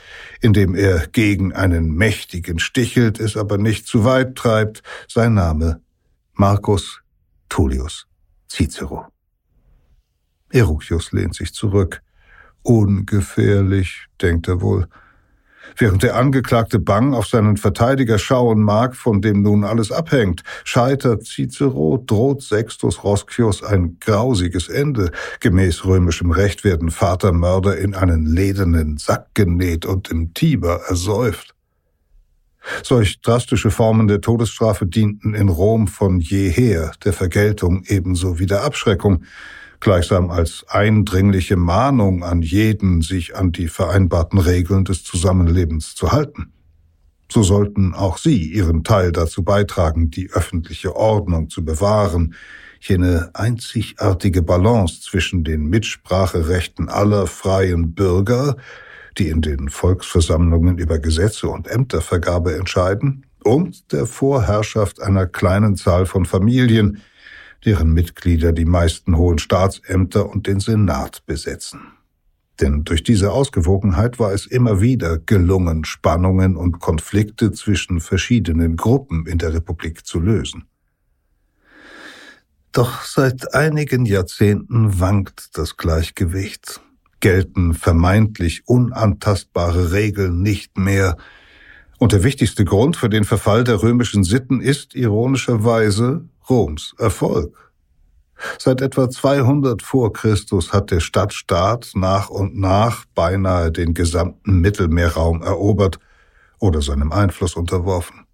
indem 0.40 0.74
er 0.74 1.06
gegen 1.08 1.52
einen 1.52 1.92
Mächtigen 1.92 2.58
stichelt, 2.58 3.20
es 3.20 3.36
aber 3.36 3.58
nicht 3.58 3.86
zu 3.86 4.04
weit 4.04 4.36
treibt, 4.36 4.82
sein 5.06 5.34
Name 5.34 5.82
Marcus 6.34 7.02
Tullius 7.48 8.07
Cicero. 8.48 9.06
Eruchius 10.50 11.12
lehnt 11.12 11.34
sich 11.34 11.52
zurück. 11.52 12.02
Ungefährlich, 12.62 14.06
denkt 14.20 14.48
er 14.48 14.60
wohl. 14.60 14.88
Während 15.76 16.02
der 16.02 16.16
Angeklagte 16.16 16.78
bang 16.78 17.14
auf 17.14 17.26
seinen 17.26 17.56
Verteidiger 17.56 18.18
schauen 18.18 18.62
mag, 18.62 18.96
von 18.96 19.20
dem 19.20 19.42
nun 19.42 19.64
alles 19.64 19.92
abhängt, 19.92 20.42
scheitert 20.64 21.24
Cicero, 21.24 22.02
droht 22.04 22.42
Sextus 22.42 23.04
Roscius 23.04 23.62
ein 23.62 23.98
grausiges 24.00 24.68
Ende. 24.68 25.10
Gemäß 25.40 25.84
römischem 25.84 26.30
Recht 26.30 26.64
werden 26.64 26.90
Vatermörder 26.90 27.76
in 27.76 27.94
einen 27.94 28.26
ledernen 28.26 28.96
Sack 28.96 29.34
genäht 29.34 29.84
und 29.84 30.10
im 30.10 30.34
Tiber 30.34 30.80
ersäuft. 30.88 31.54
Solch 32.82 33.20
drastische 33.20 33.70
Formen 33.70 34.08
der 34.08 34.20
Todesstrafe 34.20 34.86
dienten 34.86 35.34
in 35.34 35.48
Rom 35.48 35.86
von 35.86 36.20
jeher 36.20 36.92
der 37.04 37.12
Vergeltung 37.12 37.84
ebenso 37.86 38.38
wie 38.38 38.46
der 38.46 38.64
Abschreckung, 38.64 39.24
gleichsam 39.80 40.30
als 40.30 40.64
eindringliche 40.68 41.56
Mahnung 41.56 42.24
an 42.24 42.42
jeden, 42.42 43.02
sich 43.02 43.36
an 43.36 43.52
die 43.52 43.68
vereinbarten 43.68 44.38
Regeln 44.38 44.84
des 44.84 45.04
Zusammenlebens 45.04 45.94
zu 45.94 46.12
halten. 46.12 46.52
So 47.30 47.42
sollten 47.42 47.94
auch 47.94 48.16
Sie 48.18 48.50
Ihren 48.52 48.84
Teil 48.84 49.12
dazu 49.12 49.44
beitragen, 49.44 50.10
die 50.10 50.30
öffentliche 50.30 50.96
Ordnung 50.96 51.50
zu 51.50 51.64
bewahren, 51.64 52.34
jene 52.80 53.30
einzigartige 53.34 54.42
Balance 54.42 55.00
zwischen 55.02 55.44
den 55.44 55.66
Mitspracherechten 55.66 56.88
aller 56.88 57.26
freien 57.26 57.94
Bürger, 57.94 58.56
die 59.18 59.28
in 59.28 59.42
den 59.42 59.68
Volksversammlungen 59.68 60.78
über 60.78 60.98
Gesetze 60.98 61.48
und 61.48 61.68
Ämtervergabe 61.68 62.56
entscheiden, 62.56 63.24
und 63.44 63.92
der 63.92 64.06
Vorherrschaft 64.06 65.00
einer 65.00 65.26
kleinen 65.26 65.76
Zahl 65.76 66.06
von 66.06 66.26
Familien, 66.26 67.02
deren 67.64 67.92
Mitglieder 67.92 68.52
die 68.52 68.64
meisten 68.64 69.16
hohen 69.16 69.38
Staatsämter 69.38 70.28
und 70.28 70.46
den 70.46 70.60
Senat 70.60 71.24
besetzen. 71.26 71.80
Denn 72.60 72.84
durch 72.84 73.04
diese 73.04 73.32
Ausgewogenheit 73.32 74.18
war 74.18 74.32
es 74.32 74.46
immer 74.46 74.80
wieder 74.80 75.18
gelungen, 75.18 75.84
Spannungen 75.84 76.56
und 76.56 76.80
Konflikte 76.80 77.52
zwischen 77.52 78.00
verschiedenen 78.00 78.76
Gruppen 78.76 79.26
in 79.26 79.38
der 79.38 79.54
Republik 79.54 80.04
zu 80.04 80.18
lösen. 80.18 80.64
Doch 82.72 83.02
seit 83.02 83.54
einigen 83.54 84.04
Jahrzehnten 84.04 85.00
wankt 85.00 85.56
das 85.56 85.76
Gleichgewicht, 85.76 86.80
gelten 87.20 87.74
vermeintlich 87.74 88.62
unantastbare 88.66 89.92
Regeln 89.92 90.42
nicht 90.42 90.78
mehr, 90.78 91.16
und 91.98 92.12
der 92.12 92.22
wichtigste 92.22 92.64
Grund 92.64 92.96
für 92.96 93.08
den 93.08 93.24
Verfall 93.24 93.64
der 93.64 93.82
römischen 93.82 94.22
Sitten 94.22 94.60
ist 94.60 94.94
ironischerweise 94.94 96.24
Roms 96.48 96.94
Erfolg. 96.96 97.72
Seit 98.58 98.80
etwa 98.80 99.10
200 99.10 99.82
vor 99.82 100.12
Christus 100.12 100.72
hat 100.72 100.92
der 100.92 101.00
Stadtstaat 101.00 101.90
nach 101.94 102.30
und 102.30 102.56
nach 102.56 103.04
beinahe 103.14 103.72
den 103.72 103.94
gesamten 103.94 104.60
Mittelmeerraum 104.60 105.42
erobert 105.42 105.98
oder 106.60 106.82
seinem 106.82 107.10
Einfluss 107.10 107.56
unterworfen, 107.56 108.26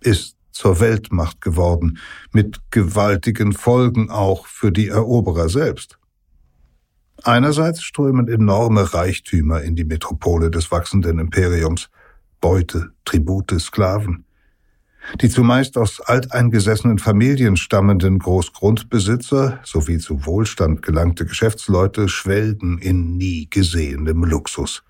ist 0.00 0.36
zur 0.52 0.80
Weltmacht 0.80 1.40
geworden, 1.40 1.98
mit 2.32 2.60
gewaltigen 2.70 3.52
Folgen 3.52 4.10
auch 4.10 4.46
für 4.46 4.72
die 4.72 4.88
Eroberer 4.88 5.48
selbst. 5.48 5.98
Einerseits 7.22 7.82
strömen 7.82 8.28
enorme 8.28 8.94
Reichtümer 8.94 9.62
in 9.62 9.74
die 9.74 9.84
Metropole 9.84 10.50
des 10.50 10.70
wachsenden 10.70 11.18
Imperiums, 11.18 11.90
Beute, 12.40 12.90
Tribute, 13.04 13.58
Sklaven. 13.58 14.24
Die 15.20 15.28
zumeist 15.28 15.78
aus 15.78 16.00
alteingesessenen 16.00 16.98
Familien 16.98 17.56
stammenden 17.56 18.18
Großgrundbesitzer 18.18 19.60
sowie 19.62 19.98
zu 19.98 20.26
Wohlstand 20.26 20.82
gelangte 20.82 21.24
Geschäftsleute 21.24 22.08
schwelgen 22.08 22.78
in 22.78 23.16
nie 23.16 23.48
gesehenem 23.48 24.24
Luxus. 24.24 24.82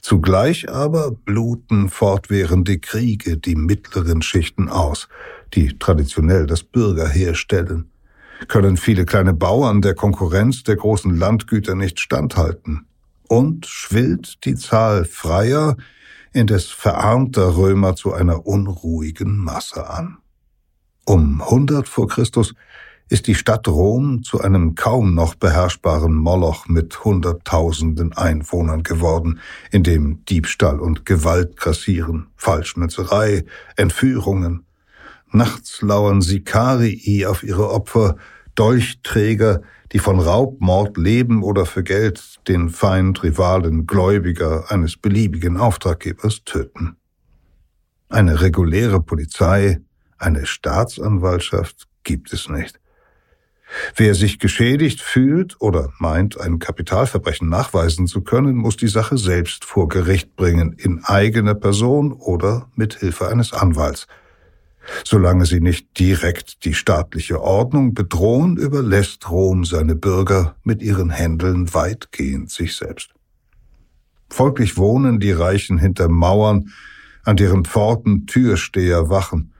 Zugleich 0.00 0.70
aber 0.70 1.10
bluten 1.10 1.88
fortwährende 1.88 2.78
Kriege 2.78 3.36
die 3.36 3.56
mittleren 3.56 4.22
Schichten 4.22 4.68
aus, 4.68 5.08
die 5.54 5.76
traditionell 5.78 6.46
das 6.46 6.62
Bürgerheer 6.62 7.34
stellen. 7.34 7.90
Können 8.48 8.76
viele 8.76 9.04
kleine 9.04 9.34
Bauern 9.34 9.82
der 9.82 9.94
Konkurrenz 9.94 10.62
der 10.62 10.76
großen 10.76 11.16
Landgüter 11.16 11.74
nicht 11.74 12.00
standhalten. 12.00 12.86
und 13.28 13.66
schwillt 13.66 14.44
die 14.44 14.54
Zahl 14.54 15.04
freier, 15.04 15.76
indes 16.32 16.66
verarmter 16.66 17.56
Römer 17.56 17.96
zu 17.96 18.12
einer 18.12 18.46
unruhigen 18.46 19.38
Masse 19.38 19.88
an. 19.88 20.18
Um 21.04 21.40
100 21.40 21.88
vor 21.88 22.08
Christus 22.08 22.54
ist 23.08 23.28
die 23.28 23.36
Stadt 23.36 23.68
Rom 23.68 24.24
zu 24.24 24.40
einem 24.40 24.74
kaum 24.74 25.14
noch 25.14 25.36
beherrschbaren 25.36 26.14
Moloch 26.14 26.66
mit 26.66 27.04
Hunderttausenden 27.04 28.12
Einwohnern 28.12 28.82
geworden, 28.82 29.40
in 29.70 29.84
dem 29.84 30.24
Diebstahl 30.24 30.80
und 30.80 31.06
Gewalt 31.06 31.56
grassieren, 31.56 32.26
Falschmützerei, 32.36 33.44
Entführungen. 33.76 34.65
Nachts 35.32 35.82
lauern 35.82 36.20
Sikarii 36.22 37.26
auf 37.26 37.42
ihre 37.42 37.70
Opfer, 37.70 38.16
Dolchträger, 38.54 39.62
die 39.92 39.98
von 39.98 40.18
Raubmord 40.18 40.96
leben 40.96 41.42
oder 41.42 41.66
für 41.66 41.82
Geld 41.82 42.40
den 42.48 42.70
Feind, 42.70 43.22
Rivalen, 43.22 43.86
Gläubiger 43.86 44.70
eines 44.70 44.96
beliebigen 44.96 45.56
Auftraggebers 45.56 46.44
töten. 46.44 46.96
Eine 48.08 48.40
reguläre 48.40 49.00
Polizei, 49.02 49.80
eine 50.18 50.46
Staatsanwaltschaft 50.46 51.86
gibt 52.02 52.32
es 52.32 52.48
nicht. 52.48 52.80
Wer 53.96 54.14
sich 54.14 54.38
geschädigt 54.38 55.00
fühlt 55.00 55.60
oder 55.60 55.92
meint, 55.98 56.40
ein 56.40 56.60
Kapitalverbrechen 56.60 57.48
nachweisen 57.48 58.06
zu 58.06 58.22
können, 58.22 58.54
muss 58.54 58.76
die 58.76 58.88
Sache 58.88 59.18
selbst 59.18 59.64
vor 59.64 59.88
Gericht 59.88 60.36
bringen, 60.36 60.72
in 60.72 61.04
eigener 61.04 61.54
Person 61.54 62.12
oder 62.12 62.70
mit 62.76 63.00
Hilfe 63.00 63.28
eines 63.28 63.52
Anwalts. 63.52 64.06
Solange 65.04 65.46
sie 65.46 65.60
nicht 65.60 65.98
direkt 65.98 66.64
die 66.64 66.74
staatliche 66.74 67.40
Ordnung 67.40 67.94
bedrohen, 67.94 68.56
überlässt 68.56 69.30
Rom 69.30 69.64
seine 69.64 69.94
Bürger 69.94 70.56
mit 70.62 70.82
ihren 70.82 71.10
Händeln 71.10 71.72
weitgehend 71.74 72.50
sich 72.50 72.76
selbst. 72.76 73.12
Folglich 74.30 74.76
wohnen 74.76 75.20
die 75.20 75.32
Reichen 75.32 75.78
hinter 75.78 76.08
Mauern, 76.08 76.72
an 77.24 77.36
deren 77.36 77.64
Pforten 77.64 78.26
Türsteher 78.26 79.08
wachen, 79.08 79.52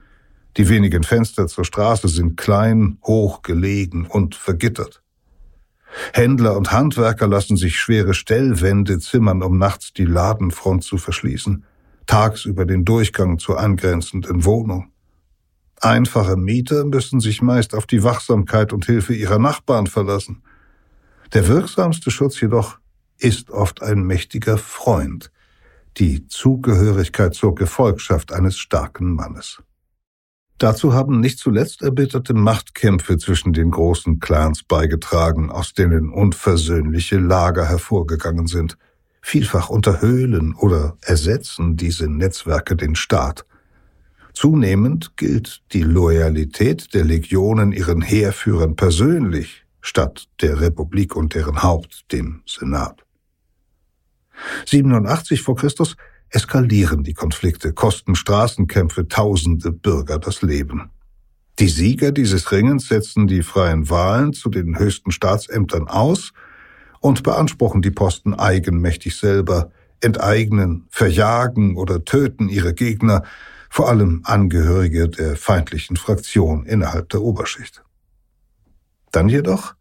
die 0.57 0.69
wenigen 0.69 1.03
Fenster 1.03 1.47
zur 1.47 1.65
Straße 1.65 2.07
sind 2.07 2.35
klein, 2.35 2.97
hoch 3.03 3.43
gelegen 3.43 4.07
und 4.07 4.33
vergittert. 4.33 5.03
Händler 6.13 6.57
und 6.57 6.71
Handwerker 6.71 7.27
lassen 7.27 7.57
sich 7.57 7.77
schwere 7.77 8.13
Stellwände 8.13 8.99
zimmern, 8.99 9.43
um 9.43 9.57
nachts 9.57 9.93
die 9.93 10.05
Ladenfront 10.05 10.83
zu 10.83 10.97
verschließen, 10.97 11.63
tagsüber 12.07 12.65
den 12.65 12.85
Durchgang 12.85 13.37
zur 13.39 13.59
angrenzenden 13.59 14.45
Wohnung. 14.45 14.91
Einfache 15.81 16.37
Mieter 16.37 16.85
müssen 16.85 17.19
sich 17.19 17.41
meist 17.41 17.75
auf 17.75 17.85
die 17.85 18.03
Wachsamkeit 18.03 18.73
und 18.73 18.85
Hilfe 18.85 19.13
ihrer 19.13 19.37
Nachbarn 19.37 19.87
verlassen. 19.87 20.41
Der 21.33 21.47
wirksamste 21.47 22.09
Schutz 22.09 22.39
jedoch 22.41 22.79
ist 23.19 23.51
oft 23.51 23.81
ein 23.83 24.03
mächtiger 24.03 24.57
Freund, 24.57 25.31
die 25.97 26.27
Zugehörigkeit 26.27 27.33
zur 27.33 27.55
Gefolgschaft 27.55 28.31
eines 28.31 28.57
starken 28.57 29.13
Mannes. 29.13 29.61
Dazu 30.57 30.93
haben 30.93 31.19
nicht 31.19 31.37
zuletzt 31.37 31.83
erbitterte 31.83 32.33
Machtkämpfe 32.33 33.17
zwischen 33.19 33.53
den 33.53 33.69
großen 33.69 34.19
Clans 34.19 34.63
beigetragen, 34.63 35.51
aus 35.51 35.73
denen 35.73 36.09
unversöhnliche 36.09 37.19
Lager 37.19 37.67
hervorgegangen 37.67 38.47
sind. 38.47 38.77
Vielfach 39.21 39.69
unterhöhlen 39.69 40.55
oder 40.55 40.97
ersetzen 41.01 41.77
diese 41.77 42.09
Netzwerke 42.09 42.75
den 42.75 42.95
Staat. 42.95 43.45
Zunehmend 44.37 45.17
gilt 45.17 45.63
die 45.73 45.81
Loyalität 45.81 46.93
der 46.93 47.03
Legionen 47.03 47.71
ihren 47.71 48.03
Heerführern 48.03 48.75
persönlich 48.75 49.65
statt 49.81 50.27
der 50.41 50.61
Republik 50.61 51.15
und 51.15 51.33
deren 51.33 51.63
Haupt, 51.63 52.11
dem 52.11 52.43
Senat. 52.45 53.03
87 54.67 55.41
vor 55.41 55.55
Christus 55.55 55.95
eskalieren 56.29 57.03
die 57.03 57.15
Konflikte, 57.15 57.73
kosten 57.73 58.13
Straßenkämpfe 58.13 59.07
tausende 59.07 59.71
Bürger 59.71 60.19
das 60.19 60.43
Leben. 60.43 60.91
Die 61.57 61.69
Sieger 61.69 62.11
dieses 62.11 62.51
Ringens 62.51 62.89
setzen 62.89 63.25
die 63.25 63.41
freien 63.41 63.89
Wahlen 63.89 64.33
zu 64.33 64.51
den 64.51 64.77
höchsten 64.77 65.09
Staatsämtern 65.09 65.87
aus 65.87 66.31
und 66.99 67.23
beanspruchen 67.23 67.81
die 67.81 67.89
Posten 67.89 68.35
eigenmächtig 68.35 69.15
selber, 69.15 69.71
enteignen, 69.99 70.85
verjagen 70.91 71.75
oder 71.75 72.05
töten 72.05 72.49
ihre 72.49 72.75
Gegner, 72.75 73.23
vor 73.77 73.89
allem 73.89 74.21
Angehörige 74.23 75.07
der 75.07 75.35
feindlichen 75.35 75.97
Fraktion 75.97 76.65
innerhalb 76.65 77.09
der 77.09 77.21
Oberschicht. 77.21 77.83
Dann 79.11 79.29
jedoch, 79.29 79.75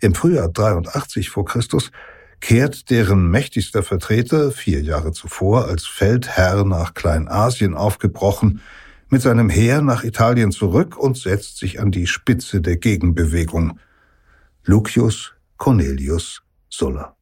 im 0.00 0.14
Frühjahr 0.14 0.50
83 0.50 1.30
vor 1.30 1.46
Christus, 1.46 1.92
kehrt 2.40 2.90
deren 2.90 3.30
mächtigster 3.30 3.82
Vertreter, 3.82 4.50
vier 4.50 4.82
Jahre 4.82 5.12
zuvor 5.12 5.64
als 5.64 5.86
Feldherr 5.86 6.66
nach 6.66 6.92
Kleinasien 6.92 7.74
aufgebrochen, 7.74 8.60
mit 9.08 9.22
seinem 9.22 9.48
Heer 9.48 9.80
nach 9.80 10.04
Italien 10.04 10.52
zurück 10.52 10.98
und 10.98 11.16
setzt 11.16 11.56
sich 11.56 11.80
an 11.80 11.90
die 11.90 12.06
Spitze 12.06 12.60
der 12.60 12.76
Gegenbewegung. 12.76 13.78
Lucius 14.62 15.32
Cornelius 15.56 16.42
Sulla. 16.68 17.16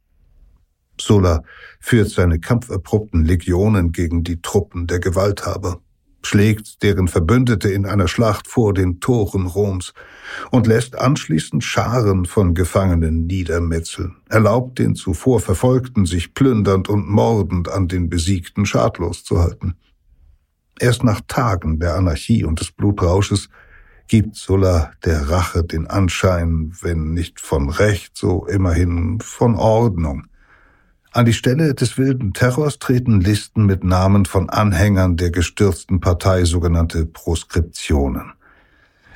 Sulla 1.01 1.45
führt 1.79 2.11
seine 2.11 2.41
kampferprobten 2.41 3.25
Legionen 3.25 3.93
gegen 3.93 4.25
die 4.25 4.43
Truppen 4.43 4.89
der 4.89 4.99
Gewalthaber 4.99 5.81
schlägt 6.23 6.83
deren 6.83 7.09
Verbündete 7.09 7.71
in 7.71 7.87
einer 7.87 8.09
Schlacht 8.09 8.47
vor 8.47 8.75
den 8.75 9.01
Toren 9.01 9.47
Roms 9.47 9.95
und 10.51 10.67
lässt 10.67 10.99
anschließend 10.99 11.65
Scharen 11.65 12.27
von 12.27 12.55
Gefangenen 12.55 13.27
niedermetzeln, 13.27 14.17
erlaubt 14.29 14.79
den 14.79 14.95
zuvor 14.95 15.41
Verfolgten, 15.41 16.07
sich 16.07 16.35
plündernd 16.35 16.89
und 16.89 17.09
mordend 17.09 17.69
an 17.69 17.89
den 17.89 18.09
Besiegten 18.09 18.67
schadlos 18.67 19.25
zu 19.25 19.41
halten. 19.41 19.77
Erst 20.79 21.05
nach 21.05 21.21
Tagen 21.27 21.79
der 21.79 21.97
Anarchie 21.97 22.45
und 22.45 22.61
des 22.61 22.73
Blutrausches 22.73 23.49
gibt 24.09 24.35
Sulla 24.35 24.93
der 25.05 25.31
Rache 25.31 25.63
den 25.63 25.87
Anschein, 25.87 26.73
wenn 26.81 27.13
nicht 27.13 27.39
von 27.39 27.71
Recht, 27.71 28.17
so 28.17 28.47
immerhin 28.47 29.21
von 29.21 29.55
Ordnung. 29.55 30.27
An 31.13 31.27
die 31.27 31.33
Stelle 31.33 31.75
des 31.75 31.99
wilden 31.99 32.35
Terrors 32.35 32.79
treten 32.79 33.21
Listen 33.21 33.67
mit 33.67 33.83
Namen 33.83 34.27
von 34.27 34.49
Anhängern 34.49 35.17
der 35.17 35.31
gestürzten 35.31 36.01
Partei, 36.01 36.45
sogenannte 36.45 37.05
Proskriptionen. 37.05 38.33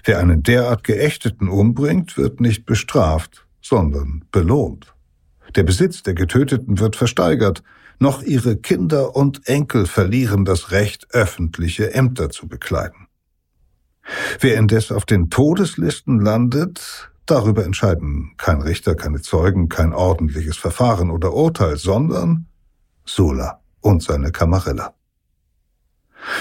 Wer 0.03 0.19
einen 0.19 0.43
derart 0.43 0.83
Geächteten 0.83 1.49
umbringt, 1.49 2.17
wird 2.17 2.41
nicht 2.41 2.67
bestraft, 2.67 3.47
sondern 3.63 4.25
belohnt. 4.33 4.93
Der 5.55 5.63
Besitz 5.63 6.03
der 6.03 6.15
Getöteten 6.15 6.81
wird 6.81 6.97
versteigert, 6.97 7.63
noch 8.01 8.23
ihre 8.23 8.57
Kinder 8.57 9.15
und 9.15 9.47
Enkel 9.47 9.87
verlieren 9.87 10.45
das 10.45 10.73
Recht, 10.73 11.07
öffentliche 11.11 11.95
Ämter 11.95 12.29
zu 12.29 12.49
bekleiden. 12.49 13.07
Wer 14.41 14.57
indes 14.57 14.91
auf 14.91 15.07
den 15.07 15.31
Todeslisten 15.31 16.19
landet, 16.19 17.13
Darüber 17.27 17.65
entscheiden 17.65 18.33
kein 18.37 18.61
Richter, 18.61 18.95
keine 18.95 19.21
Zeugen, 19.23 19.69
kein 19.69 19.93
ordentliches 19.93 20.57
Verfahren 20.57 21.11
oder 21.11 21.33
Urteil, 21.33 21.77
sondern 21.77 22.47
Sula 23.07 23.61
und 23.81 24.03
seine 24.03 24.31
Kamarilla. 24.31 24.95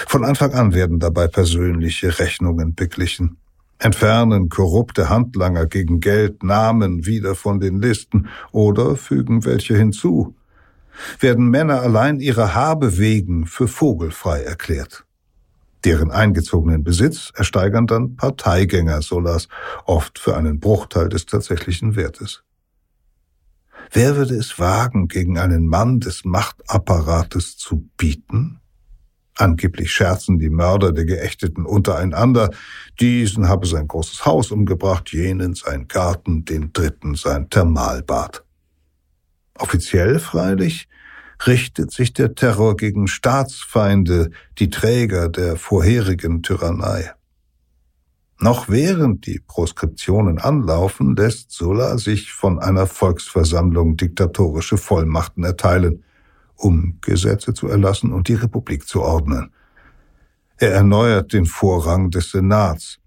Von 0.07 0.23
Anfang 0.23 0.53
an 0.53 0.73
werden 0.73 0.99
dabei 0.99 1.27
persönliche 1.27 2.19
Rechnungen 2.19 2.75
beglichen, 2.75 3.37
entfernen 3.79 4.49
korrupte 4.49 5.09
Handlanger 5.09 5.65
gegen 5.65 5.99
Geld 5.99 6.43
Namen 6.43 7.05
wieder 7.05 7.35
von 7.35 7.59
den 7.59 7.81
Listen 7.81 8.29
oder 8.51 8.95
fügen 8.95 9.45
welche 9.45 9.75
hinzu, 9.75 10.35
werden 11.19 11.49
Männer 11.49 11.81
allein 11.81 12.19
ihrer 12.19 12.53
Habe 12.53 12.97
wegen 12.97 13.45
für 13.45 13.67
vogelfrei 13.67 14.41
erklärt. 14.41 15.05
Deren 15.85 16.11
eingezogenen 16.11 16.83
Besitz 16.83 17.31
ersteigern 17.35 17.87
dann 17.87 18.15
Parteigänger 18.15 19.01
Solas, 19.01 19.47
oft 19.85 20.17
für 20.19 20.37
einen 20.37 20.59
Bruchteil 20.59 21.09
des 21.09 21.25
tatsächlichen 21.25 21.95
Wertes. 21.95 22.43
Wer 23.91 24.15
würde 24.15 24.35
es 24.35 24.57
wagen, 24.59 25.07
gegen 25.07 25.37
einen 25.37 25.67
Mann 25.67 25.99
des 25.99 26.25
Machtapparates 26.25 27.57
zu 27.57 27.89
bieten? 27.97 28.59
Angeblich 29.35 29.91
scherzen 29.91 30.37
die 30.37 30.49
Mörder 30.49 30.91
der 30.91 31.05
Geächteten 31.05 31.65
untereinander, 31.65 32.51
diesen 32.99 33.47
habe 33.49 33.65
sein 33.65 33.87
großes 33.87 34.25
Haus 34.25 34.51
umgebracht, 34.51 35.11
jenen 35.11 35.55
sein 35.55 35.87
Garten, 35.87 36.45
den 36.45 36.71
dritten 36.71 37.15
sein 37.15 37.49
Thermalbad. 37.49 38.45
Offiziell 39.55 40.19
freilich 40.19 40.87
richtet 41.47 41.91
sich 41.91 42.13
der 42.13 42.35
Terror 42.35 42.77
gegen 42.77 43.07
Staatsfeinde, 43.07 44.31
die 44.59 44.69
Träger 44.69 45.29
der 45.29 45.55
vorherigen 45.55 46.43
Tyrannei. 46.43 47.11
Noch 48.39 48.67
während 48.67 49.25
die 49.25 49.39
Proskriptionen 49.39 50.37
anlaufen, 50.37 51.15
lässt 51.15 51.51
Sulla 51.51 51.97
sich 51.97 52.33
von 52.33 52.59
einer 52.59 52.87
Volksversammlung 52.87 53.95
diktatorische 53.95 54.77
Vollmachten 54.77 55.43
erteilen, 55.43 56.03
um 56.55 56.97
Gesetze 57.01 57.53
zu 57.53 57.67
erlassen 57.67 58.11
und 58.11 58.27
die 58.27 58.33
Republik 58.33 58.87
zu 58.87 59.01
ordnen. 59.01 59.51
Er 60.57 60.73
erneuert 60.73 61.33
den 61.33 61.45
Vorrang 61.45 62.09
des 62.09 62.31
Senats, 62.31 62.99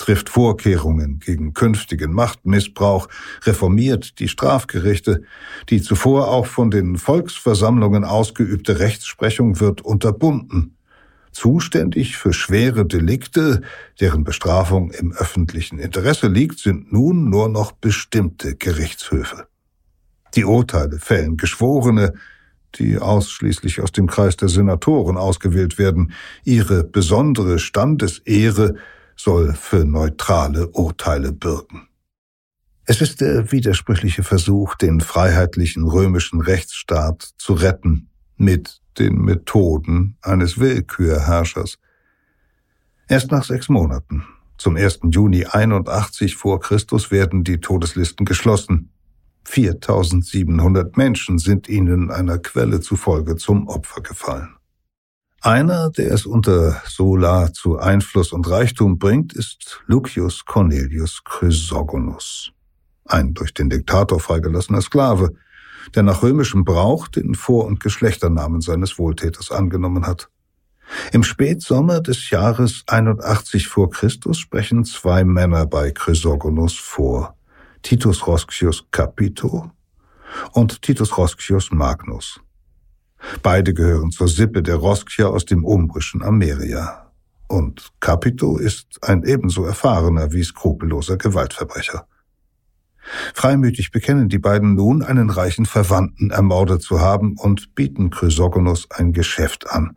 trifft 0.00 0.30
Vorkehrungen 0.30 1.18
gegen 1.18 1.52
künftigen 1.52 2.12
Machtmissbrauch, 2.12 3.08
reformiert 3.44 4.18
die 4.18 4.28
Strafgerichte, 4.28 5.22
die 5.68 5.82
zuvor 5.82 6.28
auch 6.28 6.46
von 6.46 6.70
den 6.70 6.96
Volksversammlungen 6.96 8.04
ausgeübte 8.04 8.78
Rechtsprechung 8.78 9.60
wird 9.60 9.82
unterbunden. 9.82 10.76
Zuständig 11.32 12.16
für 12.16 12.32
schwere 12.32 12.86
Delikte, 12.86 13.60
deren 14.00 14.24
Bestrafung 14.24 14.90
im 14.90 15.12
öffentlichen 15.12 15.78
Interesse 15.78 16.28
liegt, 16.28 16.58
sind 16.58 16.92
nun 16.92 17.28
nur 17.28 17.48
noch 17.48 17.72
bestimmte 17.72 18.56
Gerichtshöfe. 18.56 19.46
Die 20.34 20.44
Urteile 20.44 20.98
fällen 20.98 21.36
Geschworene, 21.36 22.14
die 22.76 22.98
ausschließlich 22.98 23.80
aus 23.80 23.92
dem 23.92 24.06
Kreis 24.06 24.36
der 24.36 24.48
Senatoren 24.48 25.16
ausgewählt 25.16 25.78
werden. 25.78 26.12
Ihre 26.44 26.84
besondere 26.84 27.58
Standesehre 27.58 28.76
soll 29.22 29.54
für 29.54 29.84
neutrale 29.84 30.68
Urteile 30.68 31.32
bürgen. 31.32 31.88
Es 32.84 33.00
ist 33.00 33.20
der 33.20 33.52
widersprüchliche 33.52 34.22
Versuch, 34.22 34.74
den 34.74 35.00
freiheitlichen 35.00 35.84
römischen 35.84 36.40
Rechtsstaat 36.40 37.22
zu 37.38 37.52
retten 37.52 38.08
mit 38.36 38.80
den 38.98 39.16
Methoden 39.18 40.16
eines 40.22 40.58
Willkürherrschers. 40.58 41.78
Erst 43.08 43.30
nach 43.30 43.44
sechs 43.44 43.68
Monaten, 43.68 44.24
zum 44.58 44.76
1. 44.76 45.00
Juni 45.10 45.46
81 45.46 46.36
vor 46.36 46.60
Christus, 46.60 47.10
werden 47.10 47.44
die 47.44 47.58
Todeslisten 47.58 48.26
geschlossen. 48.26 48.92
4700 49.44 50.96
Menschen 50.96 51.38
sind 51.38 51.68
ihnen 51.68 52.10
einer 52.10 52.38
Quelle 52.38 52.80
zufolge 52.80 53.36
zum 53.36 53.68
Opfer 53.68 54.00
gefallen. 54.00 54.56
Einer, 55.42 55.88
der 55.88 56.12
es 56.12 56.26
unter 56.26 56.82
Sola 56.86 57.50
zu 57.50 57.78
Einfluss 57.78 58.30
und 58.32 58.50
Reichtum 58.50 58.98
bringt, 58.98 59.32
ist 59.32 59.80
Lucius 59.86 60.44
Cornelius 60.44 61.22
Chrysogonus, 61.24 62.52
ein 63.06 63.32
durch 63.32 63.54
den 63.54 63.70
Diktator 63.70 64.20
freigelassener 64.20 64.82
Sklave, 64.82 65.32
der 65.94 66.02
nach 66.02 66.22
römischem 66.22 66.64
Brauch 66.66 67.08
den 67.08 67.34
Vor- 67.34 67.64
und 67.64 67.80
Geschlechternamen 67.80 68.60
seines 68.60 68.98
Wohltäters 68.98 69.50
angenommen 69.50 70.06
hat. 70.06 70.28
Im 71.10 71.22
Spätsommer 71.22 72.02
des 72.02 72.28
Jahres 72.28 72.82
81 72.86 73.66
vor 73.66 73.88
Christus 73.88 74.38
sprechen 74.38 74.84
zwei 74.84 75.24
Männer 75.24 75.64
bei 75.64 75.90
Chrysogonus 75.90 76.76
vor, 76.76 77.34
Titus 77.80 78.26
Roscius 78.26 78.84
Capito 78.90 79.70
und 80.52 80.82
Titus 80.82 81.16
Roscius 81.16 81.70
Magnus. 81.72 82.40
Beide 83.42 83.74
gehören 83.74 84.10
zur 84.10 84.28
Sippe 84.28 84.62
der 84.62 84.76
Roscia 84.76 85.26
aus 85.26 85.44
dem 85.44 85.64
umbrischen 85.64 86.22
Ameria. 86.22 87.10
Und 87.48 87.90
Capito 88.00 88.58
ist 88.58 88.98
ein 89.02 89.24
ebenso 89.24 89.64
erfahrener 89.64 90.32
wie 90.32 90.44
skrupelloser 90.44 91.16
Gewaltverbrecher. 91.16 92.06
Freimütig 93.34 93.90
bekennen 93.90 94.28
die 94.28 94.38
beiden 94.38 94.74
nun, 94.74 95.02
einen 95.02 95.30
reichen 95.30 95.66
Verwandten 95.66 96.30
ermordet 96.30 96.82
zu 96.82 97.00
haben 97.00 97.36
und 97.36 97.74
bieten 97.74 98.10
Chrysogonus 98.10 98.88
ein 98.90 99.12
Geschäft 99.12 99.70
an. 99.70 99.96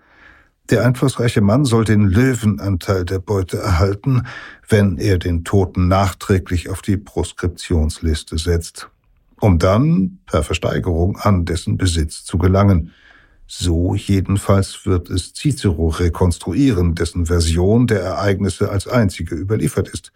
Der 0.70 0.86
einflussreiche 0.86 1.42
Mann 1.42 1.66
soll 1.66 1.84
den 1.84 2.08
Löwenanteil 2.08 3.04
der 3.04 3.20
Beute 3.20 3.58
erhalten, 3.58 4.26
wenn 4.68 4.98
er 4.98 5.20
den 5.20 5.44
Toten 5.44 5.90
nachträglich 5.90 6.70
auf 6.70 6.82
die 6.82 6.98
Proskriptionsliste 6.98 8.38
setzt, 8.38 8.90
um 9.42 9.60
dann 9.60 10.20
per 10.26 10.42
Versteigerung 10.42 11.18
an 11.18 11.44
dessen 11.44 11.78
Besitz 11.78 12.24
zu 12.24 12.38
gelangen. 12.38 12.94
So 13.48 13.96
jedenfalls 13.96 14.86
wird 14.86 15.10
es 15.10 15.34
Cicero 15.34 15.88
rekonstruieren, 15.88 16.96
dessen 16.96 17.26
Version 17.26 17.88
der 17.88 18.02
Ereignisse 18.02 18.70
als 18.70 18.88
einzige 18.88 19.36
überliefert 19.36 19.90
ist. 19.90 20.12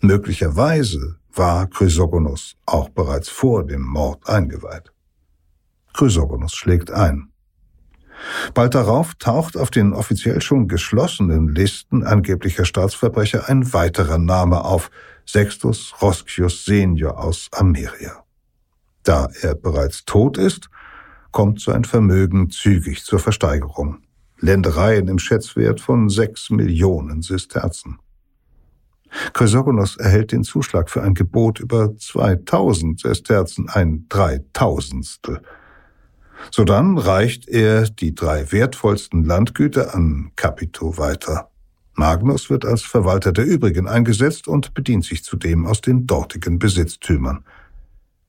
Möglicherweise 0.00 1.16
war 1.32 1.66
Chrysogonus 1.68 2.56
auch 2.66 2.88
bereits 2.88 3.28
vor 3.28 3.64
dem 3.64 3.82
Mord 3.82 4.28
eingeweiht. 4.28 4.92
Chrysogonus 5.92 6.52
schlägt 6.54 6.90
ein. 6.90 7.30
Bald 8.54 8.74
darauf 8.74 9.14
taucht 9.14 9.56
auf 9.56 9.70
den 9.70 9.92
offiziell 9.92 10.40
schon 10.40 10.68
geschlossenen 10.68 11.48
Listen 11.48 12.02
angeblicher 12.02 12.64
Staatsverbrecher 12.64 13.48
ein 13.48 13.72
weiterer 13.72 14.18
Name 14.18 14.64
auf, 14.64 14.90
Sextus 15.26 15.94
Roscius 16.00 16.64
Senior 16.64 17.18
aus 17.18 17.48
Ameria. 17.52 18.24
Da 19.02 19.28
er 19.42 19.54
bereits 19.54 20.04
tot 20.04 20.38
ist, 20.38 20.68
kommt 21.36 21.60
sein 21.60 21.84
Vermögen 21.84 22.48
zügig 22.48 23.04
zur 23.04 23.18
Versteigerung. 23.18 23.98
Ländereien 24.38 25.06
im 25.06 25.18
Schätzwert 25.18 25.82
von 25.82 26.08
sechs 26.08 26.48
Millionen 26.48 27.20
Sesterzen. 27.20 27.98
Chrysogonos 29.34 29.98
erhält 29.98 30.32
den 30.32 30.44
Zuschlag 30.44 30.88
für 30.88 31.02
ein 31.02 31.12
Gebot 31.12 31.60
über 31.60 31.94
2000 31.94 33.00
Sesterzen, 33.00 33.68
ein 33.68 34.06
Dreitausendstel. 34.08 35.42
Sodann 36.50 36.96
reicht 36.96 37.46
er 37.48 37.82
die 37.82 38.14
drei 38.14 38.50
wertvollsten 38.50 39.22
Landgüter 39.22 39.94
an 39.94 40.30
Capito 40.36 40.96
weiter. 40.96 41.50
Magnus 41.92 42.48
wird 42.48 42.64
als 42.64 42.80
Verwalter 42.80 43.32
der 43.32 43.44
übrigen 43.44 43.88
eingesetzt 43.88 44.48
und 44.48 44.72
bedient 44.72 45.04
sich 45.04 45.22
zudem 45.22 45.66
aus 45.66 45.82
den 45.82 46.06
dortigen 46.06 46.58
Besitztümern. 46.58 47.44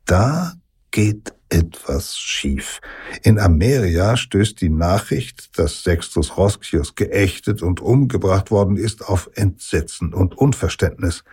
Da 0.04 0.56
geht 0.92 1.37
etwas 1.50 2.18
schief. 2.18 2.82
In 3.24 3.40
Ameria 3.40 4.18
stößt 4.18 4.60
die 4.62 4.70
Nachricht, 4.70 5.58
dass 5.58 5.84
Sextus 5.84 6.38
Roscius 6.38 6.96
geächtet 6.96 7.62
und 7.62 7.80
umgebracht 7.80 8.52
worden 8.52 8.78
ist, 8.78 9.08
auf 9.08 9.30
Entsetzen 9.36 10.14
und 10.14 10.38
Unverständnis. 10.38 11.24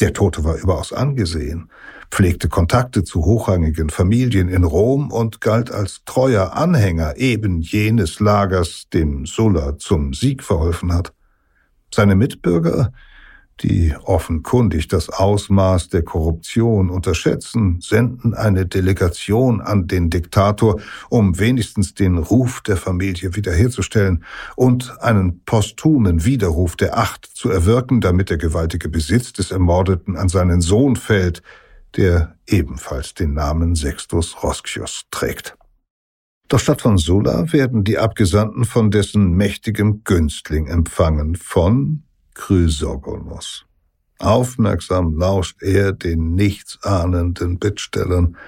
Der 0.00 0.12
Tote 0.12 0.44
war 0.44 0.56
überaus 0.56 0.92
angesehen, 0.92 1.70
pflegte 2.10 2.48
Kontakte 2.48 3.04
zu 3.04 3.24
hochrangigen 3.24 3.90
Familien 3.90 4.48
in 4.48 4.64
Rom 4.64 5.12
und 5.12 5.40
galt 5.40 5.70
als 5.70 6.02
treuer 6.06 6.54
Anhänger 6.54 7.16
eben 7.16 7.60
jenes 7.60 8.18
Lagers, 8.18 8.88
dem 8.92 9.26
Sulla 9.26 9.78
zum 9.78 10.14
Sieg 10.14 10.42
verholfen 10.42 10.92
hat. 10.92 11.12
Seine 11.94 12.14
Mitbürger 12.14 12.92
die 13.62 13.94
offenkundig 14.04 14.88
das 14.88 15.08
Ausmaß 15.08 15.88
der 15.88 16.02
Korruption 16.02 16.90
unterschätzen, 16.90 17.80
senden 17.80 18.34
eine 18.34 18.66
Delegation 18.66 19.60
an 19.60 19.86
den 19.86 20.10
Diktator, 20.10 20.80
um 21.08 21.38
wenigstens 21.38 21.94
den 21.94 22.18
Ruf 22.18 22.62
der 22.62 22.76
Familie 22.76 23.36
wiederherzustellen 23.36 24.24
und 24.56 25.00
einen 25.00 25.44
posthumen 25.44 26.24
Widerruf 26.24 26.76
der 26.76 26.96
Acht 26.96 27.26
zu 27.26 27.50
erwirken, 27.50 28.00
damit 28.00 28.30
der 28.30 28.38
gewaltige 28.38 28.88
Besitz 28.88 29.32
des 29.32 29.50
Ermordeten 29.50 30.16
an 30.16 30.28
seinen 30.28 30.60
Sohn 30.60 30.96
fällt, 30.96 31.42
der 31.96 32.36
ebenfalls 32.46 33.14
den 33.14 33.34
Namen 33.34 33.74
Sextus 33.74 34.42
Roscius 34.42 35.06
trägt. 35.10 35.56
Doch 36.48 36.58
statt 36.58 36.80
von 36.82 36.98
Sulla 36.98 37.52
werden 37.52 37.84
die 37.84 37.98
Abgesandten 37.98 38.64
von 38.64 38.90
dessen 38.90 39.34
mächtigem 39.34 40.02
Günstling 40.02 40.66
empfangen, 40.66 41.36
von 41.36 42.02
Chrysogonos. 42.40 43.66
Aufmerksam 44.18 45.18
lauscht 45.18 45.62
er 45.62 45.92
den 45.92 46.34
nichtsahnenden 46.34 47.58
Bittstellern 47.58 48.38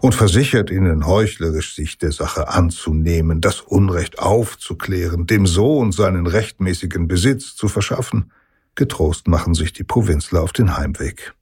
und 0.00 0.16
versichert 0.16 0.70
ihnen 0.70 1.06
heuchlerisch, 1.06 1.76
sich 1.76 1.98
der 1.98 2.10
Sache 2.10 2.48
anzunehmen, 2.48 3.40
das 3.40 3.60
Unrecht 3.60 4.18
aufzuklären, 4.18 5.26
dem 5.26 5.46
Sohn 5.46 5.92
seinen 5.92 6.26
rechtmäßigen 6.26 7.06
Besitz 7.06 7.54
zu 7.54 7.68
verschaffen. 7.68 8.32
Getrost 8.74 9.28
machen 9.28 9.54
sich 9.54 9.72
die 9.72 9.84
Provinzler 9.84 10.42
auf 10.42 10.52
den 10.52 10.76
Heimweg. 10.76 11.32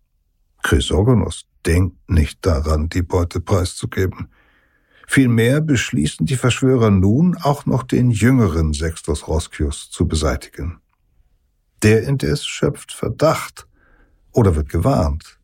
Chrysogonos 0.63 1.47
denkt 1.65 2.11
nicht 2.11 2.45
daran, 2.45 2.91
die 2.91 3.03
Beute 3.03 3.41
preiszugeben. 3.41 4.29
Vielmehr 5.09 5.63
beschließen 5.63 6.27
die 6.27 6.37
Verschwörer 6.37 6.91
nun 6.91 7.37
auch 7.37 7.65
noch 7.65 7.85
den 7.85 8.11
jüngeren 8.11 8.75
Sextus 8.75 9.27
Roscius 9.29 9.91
zu 9.91 10.07
beseitigen. 10.07 10.81
Der 11.83 12.03
indes 12.05 12.47
schöpft 12.47 12.93
Verdacht 12.93 13.67
oder 14.33 14.57
wird 14.57 14.69
gewarnt. 14.69 15.39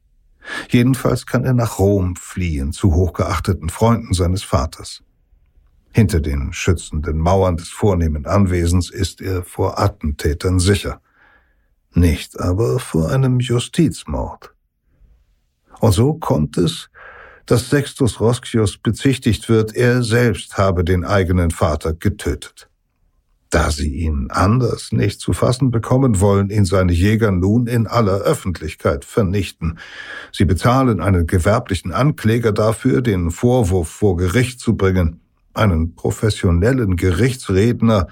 Jedenfalls 0.69 1.27
kann 1.27 1.45
er 1.45 1.55
nach 1.55 1.79
Rom 1.79 2.17
fliehen 2.17 2.73
zu 2.73 2.95
hochgeachteten 2.95 3.69
Freunden 3.69 4.13
seines 4.13 4.43
Vaters. 4.43 5.03
Hinter 5.93 6.21
den 6.21 6.53
schützenden 6.53 7.19
Mauern 7.19 7.57
des 7.57 7.69
vornehmen 7.69 8.27
Anwesens 8.27 8.91
ist 8.91 9.21
er 9.21 9.45
vor 9.45 9.79
Attentätern 9.79 10.59
sicher, 10.59 11.01
nicht 11.93 12.41
aber 12.41 12.79
vor 12.79 13.11
einem 13.11 13.41
Justizmord. 13.41 14.55
Und 15.81 15.93
so 15.93 16.15
kommt 16.15 16.57
es, 16.57 16.89
dass 17.45 17.69
Sextus 17.69 18.21
Roscius 18.21 18.79
bezichtigt 18.79 19.49
wird, 19.49 19.75
er 19.75 20.03
selbst 20.03 20.57
habe 20.57 20.85
den 20.85 21.05
eigenen 21.05 21.51
Vater 21.51 21.93
getötet. 21.93 22.71
Da 23.53 23.71
sie 23.71 23.97
ihn 23.97 24.29
anders 24.31 24.93
nicht 24.93 25.21
zu 25.21 25.35
fassen 25.35 25.71
bekommen, 25.71 26.21
wollen 26.21 26.49
ihn 26.49 26.65
seine 26.65 26.93
Jäger 26.93 27.31
nun 27.31 27.67
in 27.67 27.87
aller 27.87 28.23
Öffentlichkeit 28.23 29.05
vernichten. 29.05 29.79
Sie 30.33 30.47
bezahlen 30.47 31.03
einen 31.03 31.27
gewerblichen 31.27 31.93
Ankläger 31.93 32.53
dafür, 32.53 33.03
den 33.03 33.31
Vorwurf 33.31 33.89
vor 33.91 34.17
Gericht 34.17 34.59
zu 34.59 34.75
bringen, 34.75 35.21
einen 35.53 35.95
professionellen 35.95 36.97
Gerichtsredner, 36.97 38.09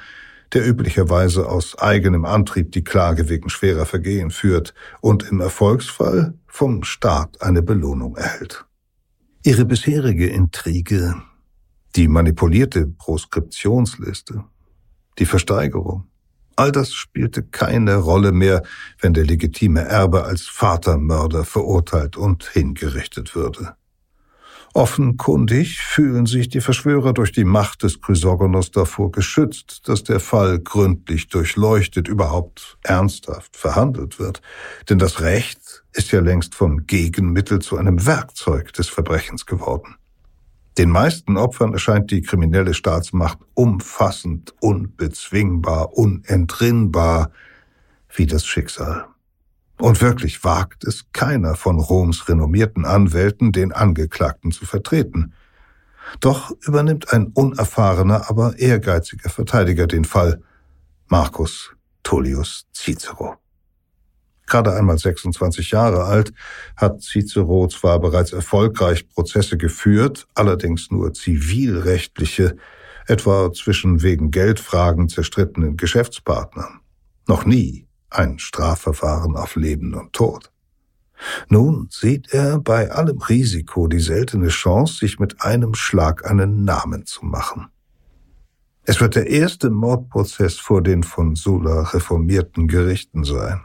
der 0.53 0.68
üblicherweise 0.68 1.49
aus 1.49 1.78
eigenem 1.78 2.26
Antrieb 2.26 2.72
die 2.72 2.84
Klage 2.84 3.30
wegen 3.30 3.49
schwerer 3.49 3.86
Vergehen 3.86 4.30
führt 4.30 4.74
und 5.01 5.22
im 5.22 5.41
Erfolgsfall 5.41 6.34
vom 6.49 6.84
Staat 6.84 7.41
eine 7.41 7.62
Belohnung 7.62 8.14
erhält. 8.16 8.66
Ihre 9.43 9.64
bisherige 9.64 10.26
Intrige, 10.26 11.14
die 11.97 12.09
manipulierte 12.09 12.86
Proskriptionsliste, 12.86 14.45
die 15.19 15.27
Versteigerung, 15.27 16.05
all 16.57 16.73
das 16.73 16.93
spielte 16.93 17.43
keine 17.43 17.97
Rolle 17.97 18.33
mehr, 18.33 18.63
wenn 19.01 19.15
der 19.15 19.25
legitime 19.25 19.81
Erbe 19.81 20.25
als 20.25 20.47
Vatermörder 20.47 21.45
verurteilt 21.45 22.17
und 22.17 22.45
hingerichtet 22.45 23.35
würde. 23.35 23.75
Offenkundig 24.73 25.81
fühlen 25.81 26.27
sich 26.27 26.49
die 26.49 26.61
Verschwörer 26.61 27.13
durch 27.13 27.33
die 27.33 27.45
Macht 27.45 27.83
des 27.83 28.01
Chrysogonos 28.01 28.71
davor 28.71 29.11
geschützt, 29.11 29.89
dass 29.89 30.05
der 30.05 30.21
Fall 30.21 30.61
gründlich 30.61 31.29
durchleuchtet, 31.29 32.07
überhaupt 32.07 32.79
ernsthaft 32.85 33.57
verhandelt 33.57 34.21
wird. 34.21 34.43
Denn 34.89 34.99
das 34.99 35.23
Recht 35.23 35.83
ist 35.93 36.13
ja 36.13 36.21
längst 36.21 36.55
vom 36.55 36.87
Gegenmittel 36.87 37.59
zu 37.61 37.79
einem 37.79 38.07
Werkzeug 38.07 38.73
des 38.73 38.89
Verbrechens 38.89 39.45
geworden. 39.45 39.97
Den 40.79 40.91
meisten 40.91 41.37
Opfern 41.37 41.73
erscheint 41.73 42.11
die 42.11 42.23
kriminelle 42.23 42.75
Staatsmacht 42.75 43.39
umfassend, 43.55 44.55
unbezwingbar, 44.61 45.93
unentrinnbar 45.95 47.33
wie 48.14 48.27
das 48.27 48.47
Schicksal. 48.47 49.07
Und 49.79 50.01
wirklich 50.01 50.45
wagt 50.45 50.85
es 50.85 51.07
keiner 51.12 51.55
von 51.55 51.81
Roms 51.81 52.29
renommierten 52.29 52.85
Anwälten, 52.85 53.51
den 53.51 53.73
Angeklagten 53.73 54.53
zu 54.53 54.66
vertreten. 54.66 55.33
Doch 56.21 56.51
übernimmt 56.66 57.12
ein 57.12 57.29
unerfahrener, 57.29 58.29
aber 58.29 58.59
ehrgeiziger 58.59 59.31
Verteidiger 59.31 59.87
den 59.87 60.05
Fall, 60.05 60.43
Marcus 61.09 61.73
Tullius 62.03 62.66
Cicero. 62.73 63.37
Gerade 64.51 64.74
einmal 64.74 64.98
26 64.98 65.70
Jahre 65.70 66.05
alt, 66.05 66.32
hat 66.76 67.03
Cicero 67.03 67.68
zwar 67.68 68.01
bereits 68.01 68.32
erfolgreich 68.32 69.09
Prozesse 69.09 69.57
geführt, 69.57 70.26
allerdings 70.34 70.90
nur 70.90 71.14
zivilrechtliche, 71.14 72.57
etwa 73.07 73.53
zwischen 73.53 74.03
wegen 74.03 74.32
Geldfragen 74.32 75.09
zerstrittenen 75.09 75.76
Geschäftspartnern. 75.76 76.80
Noch 77.28 77.44
nie 77.44 77.86
ein 78.11 78.40
Strafverfahren 78.40 79.36
auf 79.36 79.55
Leben 79.55 79.94
und 79.94 80.12
Tod. 80.12 80.51
Nun 81.48 81.86
sieht 81.88 82.32
er 82.32 82.59
bei 82.59 82.90
allem 82.90 83.18
Risiko 83.18 83.86
die 83.86 84.01
seltene 84.01 84.48
Chance, 84.48 84.98
sich 84.98 85.20
mit 85.20 85.42
einem 85.42 85.74
Schlag 85.74 86.28
einen 86.28 86.64
Namen 86.64 87.07
zu 87.07 87.24
machen. 87.24 87.68
Es 88.82 89.01
wird 89.01 89.14
der 89.14 89.28
erste 89.28 89.70
Mordprozess 89.70 90.57
vor 90.57 90.82
den 90.82 91.05
von 91.05 91.36
Sulla 91.36 91.82
reformierten 91.82 92.66
Gerichten 92.66 93.22
sein. 93.22 93.61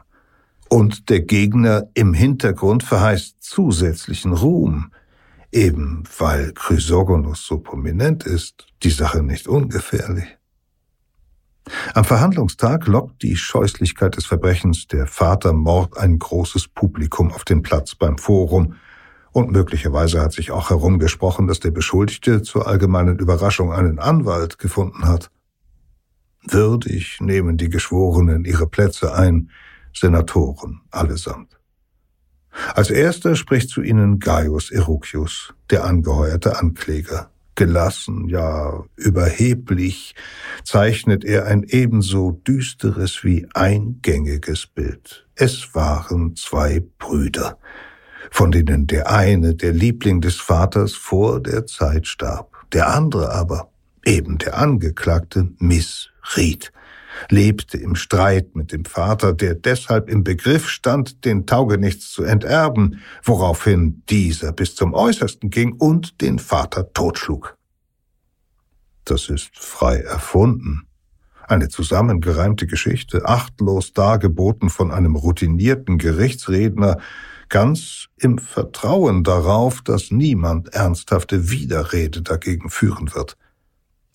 Und 0.70 1.10
der 1.10 1.22
Gegner 1.22 1.88
im 1.94 2.14
Hintergrund 2.14 2.84
verheißt 2.84 3.38
zusätzlichen 3.40 4.34
Ruhm, 4.34 4.92
eben 5.52 6.04
weil 6.18 6.54
Chrysogonus 6.54 7.46
so 7.46 7.60
prominent 7.60 8.26
ist, 8.26 8.68
die 8.84 8.90
Sache 8.90 9.22
nicht 9.22 9.48
ungefährlich. 9.48 10.38
Am 11.94 12.04
Verhandlungstag 12.04 12.88
lockt 12.88 13.24
die 13.24 13.36
Scheußlichkeit 13.36 14.18
des 14.18 14.26
Verbrechens 14.26 14.88
der 14.88 15.08
Vatermord 15.08 15.98
ein 15.98 16.20
großes 16.20 16.68
Publikum 16.68 17.32
auf 17.32 17.44
den 17.44 17.64
Platz 17.64 17.96
beim 17.96 18.18
Forum, 18.18 18.76
und 19.32 19.52
möglicherweise 19.52 20.22
hat 20.22 20.32
sich 20.32 20.52
auch 20.52 20.70
herumgesprochen, 20.70 21.46
dass 21.46 21.60
der 21.60 21.72
Beschuldigte 21.72 22.42
zur 22.42 22.68
allgemeinen 22.68 23.20
Überraschung 23.20 23.74
einen 23.74 24.00
Anwalt 24.00 24.60
gefunden 24.60 25.06
hat. 25.06 25.30
Würdig 26.44 27.18
nehmen 27.20 27.58
die 27.58 27.68
Geschworenen 27.68 28.46
ihre 28.46 28.66
Plätze 28.66 29.14
ein, 29.14 29.50
Senatoren 29.96 30.82
allesamt. 30.92 31.58
Als 32.74 32.90
erster 32.90 33.36
spricht 33.36 33.70
zu 33.70 33.82
ihnen 33.82 34.20
Gaius 34.20 34.72
Erucius, 34.72 35.54
der 35.70 35.84
angeheuerte 35.84 36.58
Ankläger. 36.58 37.32
Gelassen, 37.56 38.28
ja 38.28 38.84
überheblich, 38.98 40.14
zeichnet 40.66 41.24
er 41.24 41.46
ein 41.46 41.64
ebenso 41.64 42.32
düsteres 42.32 43.24
wie 43.24 43.48
eingängiges 43.54 44.68
Bild. 44.68 45.26
Es 45.36 45.74
waren 45.74 46.36
zwei 46.36 46.84
Brüder, 47.00 47.58
von 48.30 48.52
denen 48.52 48.88
der 48.88 49.10
eine, 49.10 49.56
der 49.56 49.72
Liebling 49.72 50.20
des 50.20 50.36
Vaters, 50.36 50.96
vor 50.96 51.40
der 51.40 51.66
Zeit 51.66 52.08
starb, 52.08 52.52
der 52.74 52.94
andere 52.94 53.32
aber, 53.32 53.72
eben 54.04 54.38
der 54.38 54.58
Angeklagte, 54.58 55.50
missriet, 55.58 56.74
lebte 57.30 57.78
im 57.78 57.96
Streit 57.96 58.56
mit 58.56 58.72
dem 58.72 58.86
Vater, 58.86 59.34
der 59.34 59.56
deshalb 59.56 60.10
im 60.10 60.24
Begriff 60.24 60.70
stand, 60.70 61.26
den 61.26 61.46
Taugenichts 61.46 62.12
zu 62.12 62.24
enterben, 62.24 63.00
woraufhin 63.24 64.04
dieser 64.10 64.52
bis 64.52 64.76
zum 64.76 64.94
Äußersten 64.94 65.50
ging 65.50 65.74
und 65.74 66.22
den 66.22 66.40
Vater 66.40 66.92
totschlug. 66.94 67.58
Das 69.06 69.30
ist 69.30 69.52
frei 69.58 69.98
erfunden. 69.98 70.88
Eine 71.48 71.70
zusammengereimte 71.70 72.66
Geschichte, 72.66 73.26
achtlos 73.26 73.94
dargeboten 73.94 74.70
von 74.72 74.92
einem 74.92 75.16
routinierten 75.16 76.00
Gerichtsredner, 76.00 76.98
ganz 77.50 78.08
im 78.18 78.40
Vertrauen 78.40 79.24
darauf, 79.24 79.82
dass 79.84 80.10
niemand 80.10 80.74
ernsthafte 80.74 81.52
Widerrede 81.52 82.24
dagegen 82.24 82.70
führen 82.70 83.14
wird. 83.14 83.38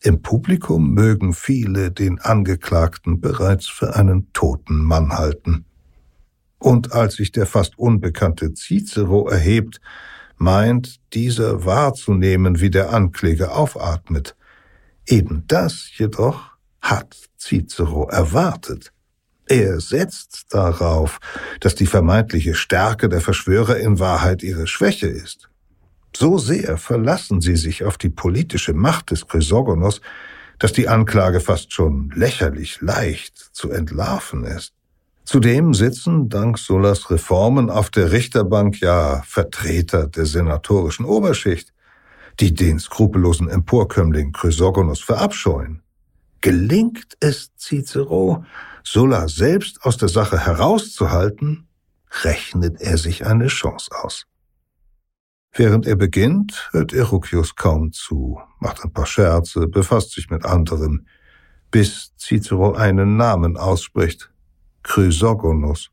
Im 0.03 0.23
Publikum 0.23 0.95
mögen 0.95 1.35
viele 1.35 1.91
den 1.91 2.21
Angeklagten 2.21 3.21
bereits 3.21 3.67
für 3.67 3.97
einen 3.97 4.33
toten 4.33 4.83
Mann 4.83 5.13
halten. 5.13 5.67
Und 6.59 6.93
als 6.93 7.17
sich 7.17 7.33
der 7.33 7.45
fast 7.45 7.79
unbekannte 7.79 8.55
Cicero 8.55 9.29
erhebt, 9.29 9.79
meint 10.37 11.01
dieser 11.13 11.67
wahrzunehmen, 11.67 12.61
wie 12.61 12.71
der 12.71 12.95
Ankläger 12.95 13.55
aufatmet. 13.55 14.37
Eben 15.07 15.45
das 15.47 15.91
jedoch 15.99 16.53
hat 16.81 17.15
Cicero 17.39 18.09
erwartet. 18.09 18.93
Er 19.47 19.81
setzt 19.81 20.55
darauf, 20.55 21.19
dass 21.61 21.75
die 21.75 21.87
vermeintliche 21.87 22.55
Stärke 22.55 23.11
der 23.11 23.21
Verschwörer 23.21 23.77
in 23.77 23.99
Wahrheit 23.99 24.43
ihre 24.43 24.67
Schwäche 24.67 25.09
ist. 25.09 25.50
So 26.17 26.39
sehr 26.39 26.77
verlassen 26.77 27.41
sie 27.41 27.57
sich 27.57 27.85
auf 27.85 27.99
die 27.99 28.09
politische 28.09 28.75
Macht 28.75 29.11
des 29.11 29.27
Chrysogonos, 29.27 30.01
dass 30.59 30.73
die 30.73 30.89
Anklage 30.89 31.41
fast 31.41 31.73
schon 31.73 32.11
lächerlich 32.15 32.81
leicht 32.81 33.39
zu 33.53 33.71
entlarven 33.71 34.45
ist. 34.45 34.75
Zudem 35.25 35.75
sitzen 35.75 36.29
dank 36.29 36.59
Sullas 36.59 37.11
Reformen 37.11 37.71
auf 37.71 37.91
der 37.91 38.11
Richterbank 38.11 38.81
ja 38.81 39.23
Vertreter 39.25 40.07
der 40.09 40.27
senatorischen 40.27 41.05
Oberschicht, 41.05 41.73
die 42.41 42.53
den 42.53 42.79
skrupellosen 42.79 43.49
Emporkömmling 43.49 44.33
Chrysogonos 44.33 45.01
verabscheuen. 45.01 45.83
Gelingt 46.41 47.17
es 47.21 47.53
Cicero, 47.57 48.45
Sulla 48.83 49.29
selbst 49.29 49.83
aus 49.85 49.99
der 49.99 50.09
Sache 50.09 50.39
herauszuhalten, 50.39 51.69
rechnet 52.23 52.81
er 52.81 52.99
sich 52.99 53.27
eine 53.27 53.47
Chance 53.49 53.91
aus. 54.03 54.27
Während 55.53 55.87
er 55.87 55.97
beginnt, 55.97 56.69
hört 56.71 56.93
Erucius 56.93 57.57
kaum 57.57 57.93
zu, 57.93 58.41
macht 58.61 58.85
ein 58.85 58.93
paar 58.93 59.07
Scherze, 59.07 59.67
befasst 59.67 60.13
sich 60.13 60.31
mit 60.31 60.45
anderem, 60.45 61.07
bis 61.71 62.13
Cicero 62.17 62.73
einen 62.75 63.17
Namen 63.17 63.57
ausspricht, 63.57 64.33
Chrysogonus. 64.85 65.91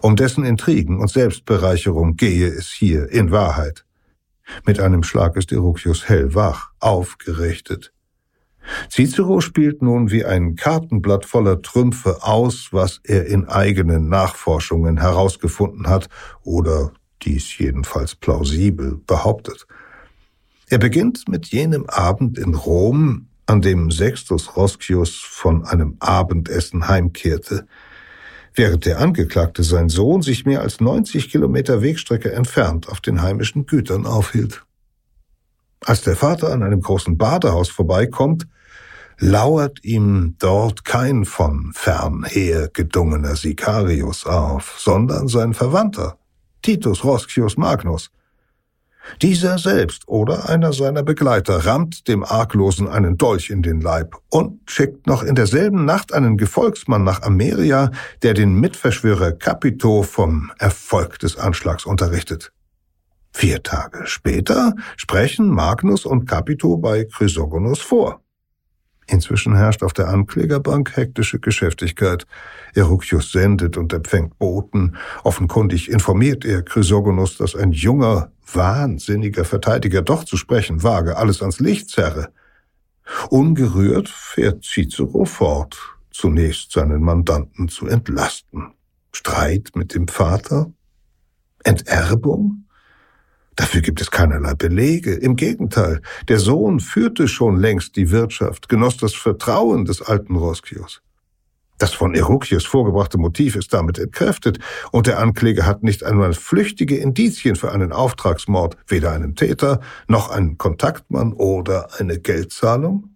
Um 0.00 0.16
dessen 0.16 0.44
Intrigen 0.44 0.98
und 0.98 1.10
Selbstbereicherung 1.10 2.16
gehe 2.16 2.48
es 2.48 2.70
hier 2.70 3.10
in 3.10 3.30
Wahrheit. 3.30 3.84
Mit 4.66 4.80
einem 4.80 5.02
Schlag 5.04 5.36
ist 5.36 5.52
Erucius 5.52 6.08
hellwach, 6.08 6.70
aufgerichtet. 6.80 7.92
Cicero 8.90 9.40
spielt 9.40 9.82
nun 9.82 10.10
wie 10.10 10.24
ein 10.24 10.54
Kartenblatt 10.56 11.26
voller 11.26 11.62
Trümpfe 11.62 12.22
aus, 12.22 12.68
was 12.70 13.00
er 13.04 13.26
in 13.26 13.48
eigenen 13.48 14.08
Nachforschungen 14.08 14.98
herausgefunden 15.00 15.88
hat 15.88 16.08
oder 16.42 16.92
dies 17.24 17.58
jedenfalls 17.58 18.14
plausibel 18.14 19.00
behauptet. 19.06 19.66
Er 20.68 20.78
beginnt 20.78 21.28
mit 21.28 21.46
jenem 21.48 21.86
Abend 21.86 22.38
in 22.38 22.54
Rom, 22.54 23.28
an 23.46 23.60
dem 23.60 23.90
Sextus 23.90 24.56
Roscius 24.56 25.16
von 25.16 25.64
einem 25.64 25.96
Abendessen 26.00 26.88
heimkehrte, 26.88 27.66
während 28.54 28.86
der 28.86 29.00
Angeklagte 29.00 29.62
sein 29.62 29.88
Sohn 29.88 30.22
sich 30.22 30.46
mehr 30.46 30.62
als 30.62 30.80
90 30.80 31.30
Kilometer 31.30 31.82
Wegstrecke 31.82 32.32
entfernt 32.32 32.88
auf 32.88 33.00
den 33.00 33.22
heimischen 33.22 33.66
Gütern 33.66 34.06
aufhielt. 34.06 34.64
Als 35.84 36.02
der 36.02 36.16
Vater 36.16 36.52
an 36.52 36.62
einem 36.62 36.80
großen 36.80 37.18
Badehaus 37.18 37.68
vorbeikommt, 37.68 38.46
lauert 39.18 39.84
ihm 39.84 40.36
dort 40.38 40.84
kein 40.84 41.24
von 41.24 41.72
fernher 41.74 42.68
gedungener 42.72 43.36
Sicarius 43.36 44.26
auf, 44.26 44.76
sondern 44.78 45.28
sein 45.28 45.54
Verwandter, 45.54 46.18
Titus 46.62 47.04
Roscius 47.04 47.56
Magnus. 47.56 48.10
Dieser 49.20 49.58
selbst 49.58 50.06
oder 50.06 50.48
einer 50.48 50.72
seiner 50.72 51.02
Begleiter 51.02 51.66
rammt 51.66 52.06
dem 52.08 52.22
Arglosen 52.22 52.88
einen 52.88 53.18
Dolch 53.18 53.50
in 53.50 53.62
den 53.62 53.80
Leib 53.80 54.16
und 54.30 54.70
schickt 54.70 55.06
noch 55.06 55.22
in 55.22 55.34
derselben 55.34 55.84
Nacht 55.84 56.12
einen 56.14 56.36
Gefolgsmann 56.36 57.02
nach 57.02 57.22
Ameria, 57.22 57.90
der 58.22 58.34
den 58.34 58.54
Mitverschwörer 58.54 59.32
Capito 59.32 60.02
vom 60.02 60.52
Erfolg 60.58 61.18
des 61.18 61.36
Anschlags 61.36 61.84
unterrichtet. 61.84 62.52
Vier 63.32 63.62
Tage 63.62 64.06
später 64.06 64.74
sprechen 64.96 65.48
Magnus 65.48 66.06
und 66.06 66.26
Capito 66.26 66.76
bei 66.76 67.04
Chrysogonos 67.04 67.80
vor. 67.80 68.20
Inzwischen 69.12 69.54
herrscht 69.54 69.82
auf 69.82 69.92
der 69.92 70.08
Anklägerbank 70.08 70.96
hektische 70.96 71.38
Geschäftigkeit. 71.38 72.26
Eruchius 72.74 73.30
sendet 73.30 73.76
und 73.76 73.92
empfängt 73.92 74.38
Boten. 74.38 74.96
Offenkundig 75.22 75.90
informiert 75.90 76.46
er 76.46 76.62
Chrysogonos, 76.62 77.36
dass 77.36 77.54
ein 77.54 77.72
junger, 77.72 78.32
wahnsinniger 78.50 79.44
Verteidiger 79.44 80.00
doch 80.00 80.24
zu 80.24 80.38
sprechen 80.38 80.82
wage, 80.82 81.18
alles 81.18 81.42
ans 81.42 81.60
Licht 81.60 81.90
zerre. 81.90 82.32
Ungerührt 83.28 84.08
fährt 84.08 84.64
Cicero 84.64 85.26
fort, 85.26 85.76
zunächst 86.10 86.72
seinen 86.72 87.02
Mandanten 87.02 87.68
zu 87.68 87.86
entlasten. 87.86 88.72
Streit 89.12 89.72
mit 89.74 89.94
dem 89.94 90.08
Vater? 90.08 90.72
Enterbung? 91.64 92.64
Dafür 93.56 93.82
gibt 93.82 94.00
es 94.00 94.10
keinerlei 94.10 94.54
Belege. 94.54 95.12
Im 95.14 95.36
Gegenteil, 95.36 96.00
der 96.28 96.38
Sohn 96.38 96.80
führte 96.80 97.28
schon 97.28 97.56
längst 97.56 97.96
die 97.96 98.10
Wirtschaft, 98.10 98.68
genoss 98.68 98.96
das 98.96 99.14
Vertrauen 99.14 99.84
des 99.84 100.00
alten 100.00 100.36
Roskios. 100.36 101.02
Das 101.78 101.92
von 101.92 102.14
Erukius 102.14 102.64
vorgebrachte 102.64 103.18
Motiv 103.18 103.56
ist 103.56 103.74
damit 103.74 103.98
entkräftet, 103.98 104.58
und 104.92 105.06
der 105.06 105.18
Ankläger 105.18 105.66
hat 105.66 105.82
nicht 105.82 106.04
einmal 106.04 106.32
flüchtige 106.32 106.96
Indizien 106.96 107.56
für 107.56 107.72
einen 107.72 107.92
Auftragsmord, 107.92 108.76
weder 108.86 109.12
einen 109.12 109.34
Täter, 109.34 109.80
noch 110.06 110.30
einen 110.30 110.58
Kontaktmann 110.58 111.32
oder 111.32 111.88
eine 111.98 112.20
Geldzahlung? 112.20 113.11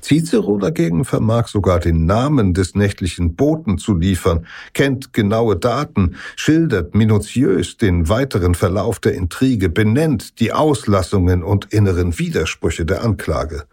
Cicero 0.00 0.58
dagegen 0.58 1.04
vermag 1.04 1.48
sogar 1.48 1.80
den 1.80 2.06
Namen 2.06 2.54
des 2.54 2.74
nächtlichen 2.74 3.34
Boten 3.34 3.78
zu 3.78 3.96
liefern, 3.96 4.46
kennt 4.72 5.12
genaue 5.12 5.56
Daten, 5.56 6.16
schildert 6.36 6.94
minutiös 6.94 7.76
den 7.76 8.08
weiteren 8.08 8.54
Verlauf 8.54 8.98
der 9.00 9.14
Intrige, 9.14 9.68
benennt 9.68 10.40
die 10.40 10.52
Auslassungen 10.52 11.42
und 11.42 11.72
inneren 11.72 12.18
Widersprüche 12.18 12.84
der 12.84 13.02
Anklage 13.02 13.64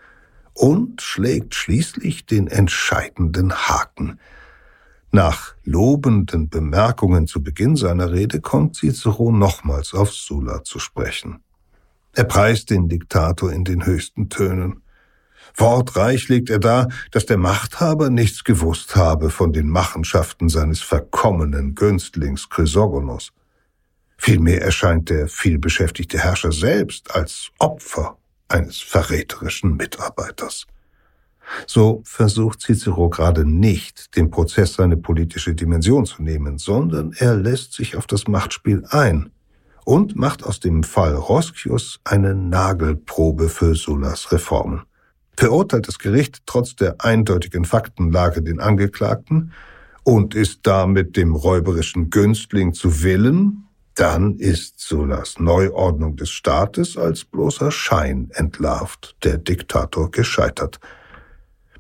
und 0.54 1.02
schlägt 1.02 1.54
schließlich 1.54 2.26
den 2.26 2.48
entscheidenden 2.48 3.54
Haken. 3.54 4.20
Nach 5.12 5.56
lobenden 5.64 6.50
Bemerkungen 6.50 7.28
zu 7.28 7.42
Beginn 7.42 7.76
seiner 7.76 8.12
Rede 8.12 8.42
kommt 8.42 8.76
Cicero 8.76 9.32
nochmals 9.32 9.94
auf 9.94 10.12
Sulla 10.12 10.64
zu 10.64 10.80
sprechen. 10.80 11.40
Er 12.14 12.24
preist 12.24 12.70
den 12.70 12.88
Diktator 12.88 13.52
in 13.52 13.64
den 13.66 13.86
höchsten 13.86 14.30
Tönen. 14.30 14.82
Wortreich 15.58 16.28
legt 16.28 16.50
er 16.50 16.60
dar, 16.60 16.90
dass 17.12 17.26
der 17.26 17.38
Machthaber 17.38 18.10
nichts 18.10 18.44
gewusst 18.44 18.96
habe 18.96 19.30
von 19.30 19.54
den 19.54 19.70
Machenschaften 19.70 20.50
seines 20.50 20.82
verkommenen 20.82 21.76
Günstlings 21.76 22.50
Chrysogonos. 22.50 23.32
Vielmehr 24.18 24.62
erscheint 24.62 25.10
der 25.10 25.28
vielbeschäftigte 25.28 26.20
Herrscher 26.20 26.52
selbst 26.52 27.16
als 27.16 27.52
Opfer 27.60 28.18
eines 28.50 28.80
verräterischen 28.80 29.78
Mitarbeiters. 29.78 30.68
So 31.68 32.02
versucht 32.06 32.62
Cicero 32.62 33.10
gerade 33.10 33.46
nicht, 33.46 34.16
dem 34.16 34.32
Prozess 34.32 34.74
seine 34.74 34.98
politische 34.98 35.54
Dimension 35.54 36.06
zu 36.06 36.24
nehmen, 36.24 36.58
sondern 36.58 37.14
er 37.18 37.36
lässt 37.36 37.74
sich 37.74 37.96
auf 37.96 38.08
das 38.08 38.28
Machtspiel 38.28 38.84
ein 38.90 39.30
und 39.86 40.16
macht 40.16 40.44
aus 40.44 40.60
dem 40.60 40.84
Fall 40.84 41.14
Roscius 41.14 42.00
eine 42.04 42.34
Nagelprobe 42.34 43.48
für 43.48 43.76
Sullas 43.76 44.32
Reformen 44.32 44.82
verurteilt 45.38 45.88
das 45.88 46.00
Gericht 46.00 46.44
trotz 46.46 46.76
der 46.76 46.96
eindeutigen 47.00 47.66
Faktenlage 47.66 48.42
den 48.42 48.60
Angeklagten 48.60 49.52
und 50.04 50.36
ist 50.36 50.62
damit 50.64 51.18
dem 51.18 51.36
räuberischen 51.36 52.10
Günstling 52.10 52.74
zu 52.74 53.04
Willen, 53.04 53.66
dann 53.96 54.36
ist 54.36 54.80
Sullas 54.80 55.40
Neuordnung 55.40 56.18
des 56.18 56.30
Staates 56.30 56.98
als 56.98 57.24
bloßer 57.26 57.72
Schein 57.72 58.30
entlarvt, 58.34 59.16
der 59.24 59.38
Diktator 59.38 60.12
gescheitert. 60.12 60.80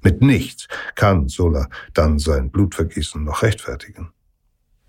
Mit 0.01 0.22
nichts 0.22 0.68
kann 0.95 1.28
Sulla 1.28 1.68
dann 1.93 2.20
sein 2.20 2.51
Blutvergießen 2.51 3.24
noch 3.24 3.43
rechtfertigen. 3.43 4.12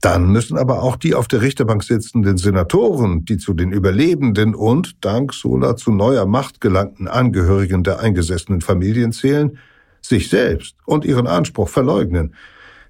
Dann 0.07 0.31
müssen 0.31 0.57
aber 0.57 0.85
auch 0.85 0.95
die 0.95 1.17
auf 1.17 1.27
der 1.27 1.43
Richterbank 1.43 1.83
sitzenden 1.83 2.37
Senatoren, 2.37 3.25
die 3.25 3.39
zu 3.39 3.55
den 3.55 3.73
Überlebenden 3.73 4.55
und 4.55 5.05
dank 5.05 5.35
Sola 5.35 5.75
zu 5.75 5.91
neuer 5.91 6.27
Macht 6.27 6.61
gelangten 6.61 7.09
Angehörigen 7.09 7.83
der 7.83 7.99
eingesessenen 7.99 8.61
Familien 8.61 9.11
zählen, 9.11 9.59
sich 10.01 10.29
selbst 10.29 10.77
und 10.85 11.05
ihren 11.05 11.27
Anspruch 11.27 11.69
verleugnen. 11.69 12.37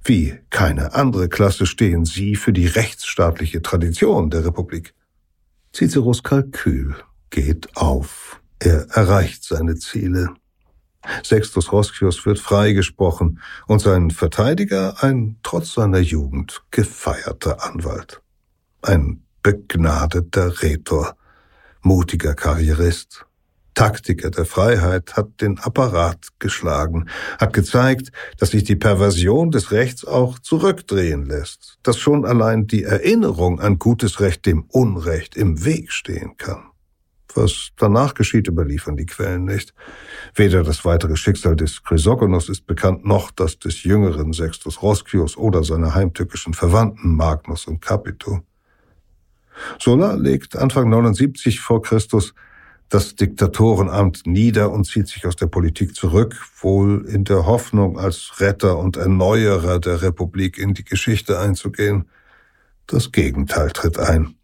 Wie 0.04 0.34
keine 0.50 0.92
andere 0.92 1.30
Klasse 1.30 1.64
stehen 1.64 2.04
sie 2.04 2.36
für 2.36 2.52
die 2.52 2.66
rechtsstaatliche 2.66 3.62
Tradition 3.62 4.28
der 4.28 4.44
Republik. 4.44 4.92
Ciceros 5.74 6.22
Kalkül 6.22 6.96
geht 7.30 7.78
auf. 7.78 8.42
Er 8.58 8.88
erreicht 8.90 9.42
seine 9.42 9.76
Ziele. 9.76 10.34
Sextus 11.24 11.72
Roscius 11.72 12.24
wird 12.26 12.38
freigesprochen 12.38 13.40
und 13.66 13.80
sein 13.80 14.10
Verteidiger 14.10 15.02
ein 15.02 15.36
trotz 15.42 15.74
seiner 15.74 15.98
Jugend 15.98 16.62
gefeierter 16.70 17.64
Anwalt. 17.64 18.22
Ein 18.82 19.22
begnadeter 19.42 20.62
Rhetor, 20.62 21.16
mutiger 21.82 22.34
Karrierist, 22.34 23.26
Taktiker 23.76 24.30
der 24.30 24.46
Freiheit 24.46 25.16
hat 25.16 25.42
den 25.42 25.58
Apparat 25.58 26.28
geschlagen, 26.38 27.10
hat 27.38 27.52
gezeigt, 27.52 28.10
dass 28.38 28.50
sich 28.50 28.64
die 28.64 28.74
Perversion 28.74 29.50
des 29.50 29.70
Rechts 29.70 30.06
auch 30.06 30.38
zurückdrehen 30.38 31.26
lässt, 31.26 31.78
dass 31.82 31.98
schon 31.98 32.24
allein 32.24 32.66
die 32.66 32.84
Erinnerung 32.84 33.60
an 33.60 33.78
gutes 33.78 34.18
Recht 34.20 34.46
dem 34.46 34.64
Unrecht 34.70 35.36
im 35.36 35.64
Weg 35.66 35.92
stehen 35.92 36.38
kann. 36.38 36.70
Was 37.36 37.70
danach 37.76 38.14
geschieht, 38.14 38.48
überliefern 38.48 38.96
die 38.96 39.06
Quellen 39.06 39.44
nicht. 39.44 39.74
Weder 40.34 40.64
das 40.64 40.84
weitere 40.84 41.16
Schicksal 41.16 41.54
des 41.54 41.82
Chrysogonos 41.82 42.48
ist 42.48 42.66
bekannt, 42.66 43.04
noch 43.04 43.30
das 43.30 43.58
des 43.58 43.84
jüngeren 43.84 44.32
Sextus 44.32 44.82
Roscius 44.82 45.36
oder 45.36 45.62
seiner 45.62 45.94
heimtückischen 45.94 46.54
Verwandten 46.54 47.14
Magnus 47.14 47.66
und 47.66 47.80
Capito. 47.80 48.40
Sulla 49.78 50.14
legt 50.14 50.56
Anfang 50.56 50.88
79 50.88 51.60
vor 51.60 51.82
Christus 51.82 52.34
das 52.88 53.16
Diktatorenamt 53.16 54.26
nieder 54.26 54.70
und 54.70 54.84
zieht 54.84 55.08
sich 55.08 55.26
aus 55.26 55.34
der 55.34 55.46
Politik 55.46 55.94
zurück, 55.96 56.36
wohl 56.60 57.04
in 57.06 57.24
der 57.24 57.46
Hoffnung, 57.46 57.98
als 57.98 58.34
Retter 58.38 58.78
und 58.78 58.96
Erneuerer 58.96 59.80
der 59.80 60.02
Republik 60.02 60.56
in 60.56 60.72
die 60.74 60.84
Geschichte 60.84 61.38
einzugehen. 61.38 62.08
Das 62.86 63.10
Gegenteil 63.10 63.70
tritt 63.72 63.98
ein. 63.98 64.35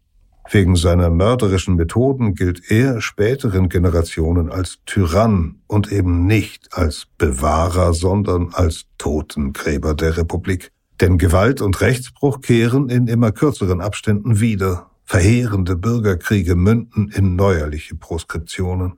Wegen 0.49 0.75
seiner 0.75 1.09
mörderischen 1.09 1.75
Methoden 1.75 2.35
gilt 2.35 2.69
er 2.69 3.01
späteren 3.01 3.69
Generationen 3.69 4.51
als 4.51 4.79
Tyrann 4.85 5.61
und 5.67 5.91
eben 5.91 6.25
nicht 6.25 6.69
als 6.73 7.07
Bewahrer, 7.17 7.93
sondern 7.93 8.49
als 8.53 8.85
Totengräber 8.97 9.93
der 9.93 10.17
Republik. 10.17 10.71
Denn 11.01 11.17
Gewalt 11.17 11.61
und 11.61 11.81
Rechtsbruch 11.81 12.41
kehren 12.41 12.89
in 12.89 13.07
immer 13.07 13.31
kürzeren 13.31 13.81
Abständen 13.81 14.39
wieder. 14.39 14.89
Verheerende 15.05 15.75
Bürgerkriege 15.75 16.55
münden 16.55 17.09
in 17.09 17.35
neuerliche 17.35 17.95
Proskriptionen. 17.95 18.93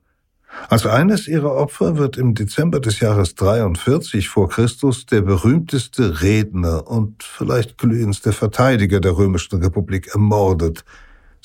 Als 0.69 0.85
eines 0.85 1.27
ihrer 1.27 1.53
Opfer 1.53 1.97
wird 1.97 2.17
im 2.17 2.33
Dezember 2.33 2.79
des 2.79 2.99
Jahres 2.99 3.35
43 3.35 4.29
vor 4.29 4.49
Christus 4.49 5.05
der 5.05 5.21
berühmteste 5.21 6.21
Redner 6.21 6.87
und 6.87 7.23
vielleicht 7.23 7.77
glühendste 7.77 8.31
Verteidiger 8.31 8.99
der 8.99 9.17
römischen 9.17 9.61
Republik 9.61 10.13
ermordet, 10.13 10.85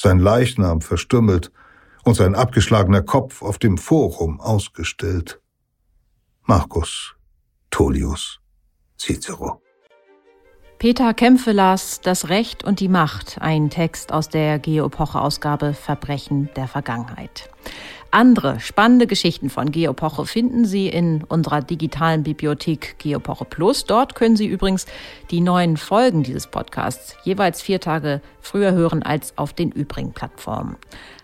sein 0.01 0.19
Leichnam 0.19 0.81
verstümmelt 0.81 1.53
und 2.05 2.15
sein 2.15 2.35
abgeschlagener 2.35 3.03
Kopf 3.03 3.43
auf 3.43 3.59
dem 3.59 3.77
Forum 3.77 4.41
ausgestellt. 4.41 5.41
Marcus 6.43 7.15
Tullius 7.71 8.41
Cicero. 8.99 9.61
Peter 10.79 11.13
Kämpfe 11.13 11.53
las 11.53 12.01
Das 12.01 12.31
Recht 12.31 12.65
und 12.65 12.81
die 12.81 12.89
Macht, 12.89 13.37
ein 13.43 13.69
Text 13.69 14.15
aus 14.15 14.31
der 14.31 14.59
Geo-Epoche-Ausgabe 14.59 15.75
Verbrechen 15.75 16.49
der 16.57 16.67
Vergangenheit. 16.67 17.51
Andere 18.13 18.59
spannende 18.59 19.07
Geschichten 19.07 19.51
von 19.51 19.71
Geopoche 19.71 20.27
finden 20.27 20.65
Sie 20.65 20.89
in 20.89 21.23
unserer 21.23 21.63
digitalen 21.63 22.25
Bibliothek 22.25 22.97
Geopoche 22.99 23.45
Plus. 23.45 23.85
Dort 23.85 24.17
können 24.17 24.35
Sie 24.35 24.49
übrigens 24.49 24.87
die 25.31 25.41
neuen 25.41 25.77
Folgen 25.77 26.25
dieses 26.25 26.49
Podcasts 26.49 27.17
jeweils 27.23 27.63
vier 27.63 27.79
Tage 27.79 28.21
früher 28.41 28.73
hören 28.73 29.05
als 29.05 29.39
auf 29.39 29.53
den 29.53 29.71
übrigen 29.71 30.13
Plattformen. 30.13 30.77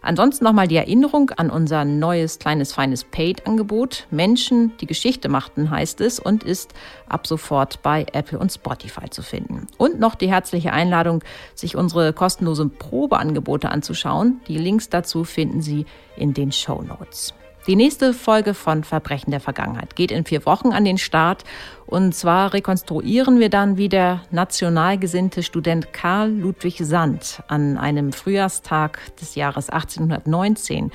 Ansonsten 0.06 0.44
nochmal 0.44 0.68
die 0.68 0.76
Erinnerung 0.76 1.30
an 1.30 1.50
unser 1.50 1.84
neues 1.84 2.38
kleines 2.38 2.72
feines 2.72 3.02
Paid-Angebot. 3.02 4.06
Menschen, 4.12 4.72
die 4.80 4.86
Geschichte 4.86 5.28
machten, 5.28 5.68
heißt 5.70 6.00
es 6.00 6.20
und 6.20 6.44
ist 6.44 6.74
ab 7.08 7.26
sofort 7.26 7.82
bei 7.82 8.06
Apple 8.12 8.38
und 8.38 8.52
Spotify 8.52 9.10
zu 9.10 9.22
finden. 9.22 9.66
Und 9.78 9.98
noch 9.98 10.14
die 10.14 10.28
herzliche 10.28 10.72
Einladung, 10.72 11.24
sich 11.56 11.76
unsere 11.76 12.12
kostenlosen 12.12 12.70
Probeangebote 12.70 13.68
anzuschauen. 13.68 14.40
Die 14.46 14.58
Links 14.58 14.88
dazu 14.88 15.24
finden 15.24 15.60
Sie 15.60 15.86
in 16.16 16.34
den 16.34 16.52
Show 16.52 16.82
Notes. 16.82 17.34
Die 17.66 17.74
nächste 17.74 18.14
Folge 18.14 18.54
von 18.54 18.84
Verbrechen 18.84 19.32
der 19.32 19.40
Vergangenheit 19.40 19.96
geht 19.96 20.12
in 20.12 20.24
vier 20.24 20.46
Wochen 20.46 20.72
an 20.72 20.84
den 20.84 20.98
Start. 20.98 21.42
Und 21.86 22.14
zwar 22.14 22.52
rekonstruieren 22.52 23.40
wir 23.40 23.48
dann, 23.48 23.76
wie 23.76 23.88
der 23.88 24.22
national 24.30 24.98
gesinnte 24.98 25.42
Student 25.42 25.92
Karl 25.92 26.30
Ludwig 26.30 26.78
Sand 26.78 27.42
an 27.48 27.76
einem 27.76 28.12
Frühjahrstag 28.12 29.16
des 29.16 29.34
Jahres 29.34 29.68
1819 29.68 30.92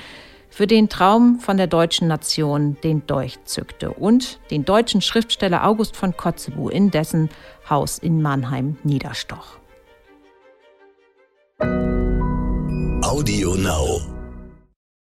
für 0.49 0.65
den 0.65 0.87
Traum 0.87 1.39
von 1.39 1.57
der 1.57 1.67
deutschen 1.67 2.07
Nation 2.07 2.77
den 2.83 3.05
Dolch 3.05 3.39
zückte 3.43 3.91
und 3.91 4.39
den 4.49 4.63
deutschen 4.63 5.01
Schriftsteller 5.01 5.67
August 5.67 5.97
von 5.97 6.15
Kotzebue 6.15 6.71
in 6.71 6.89
dessen 6.89 7.29
Haus 7.69 7.97
in 7.97 8.21
Mannheim 8.21 8.77
niederstoch. 8.83 9.57
Audio 13.03 13.55
Now. 13.55 14.20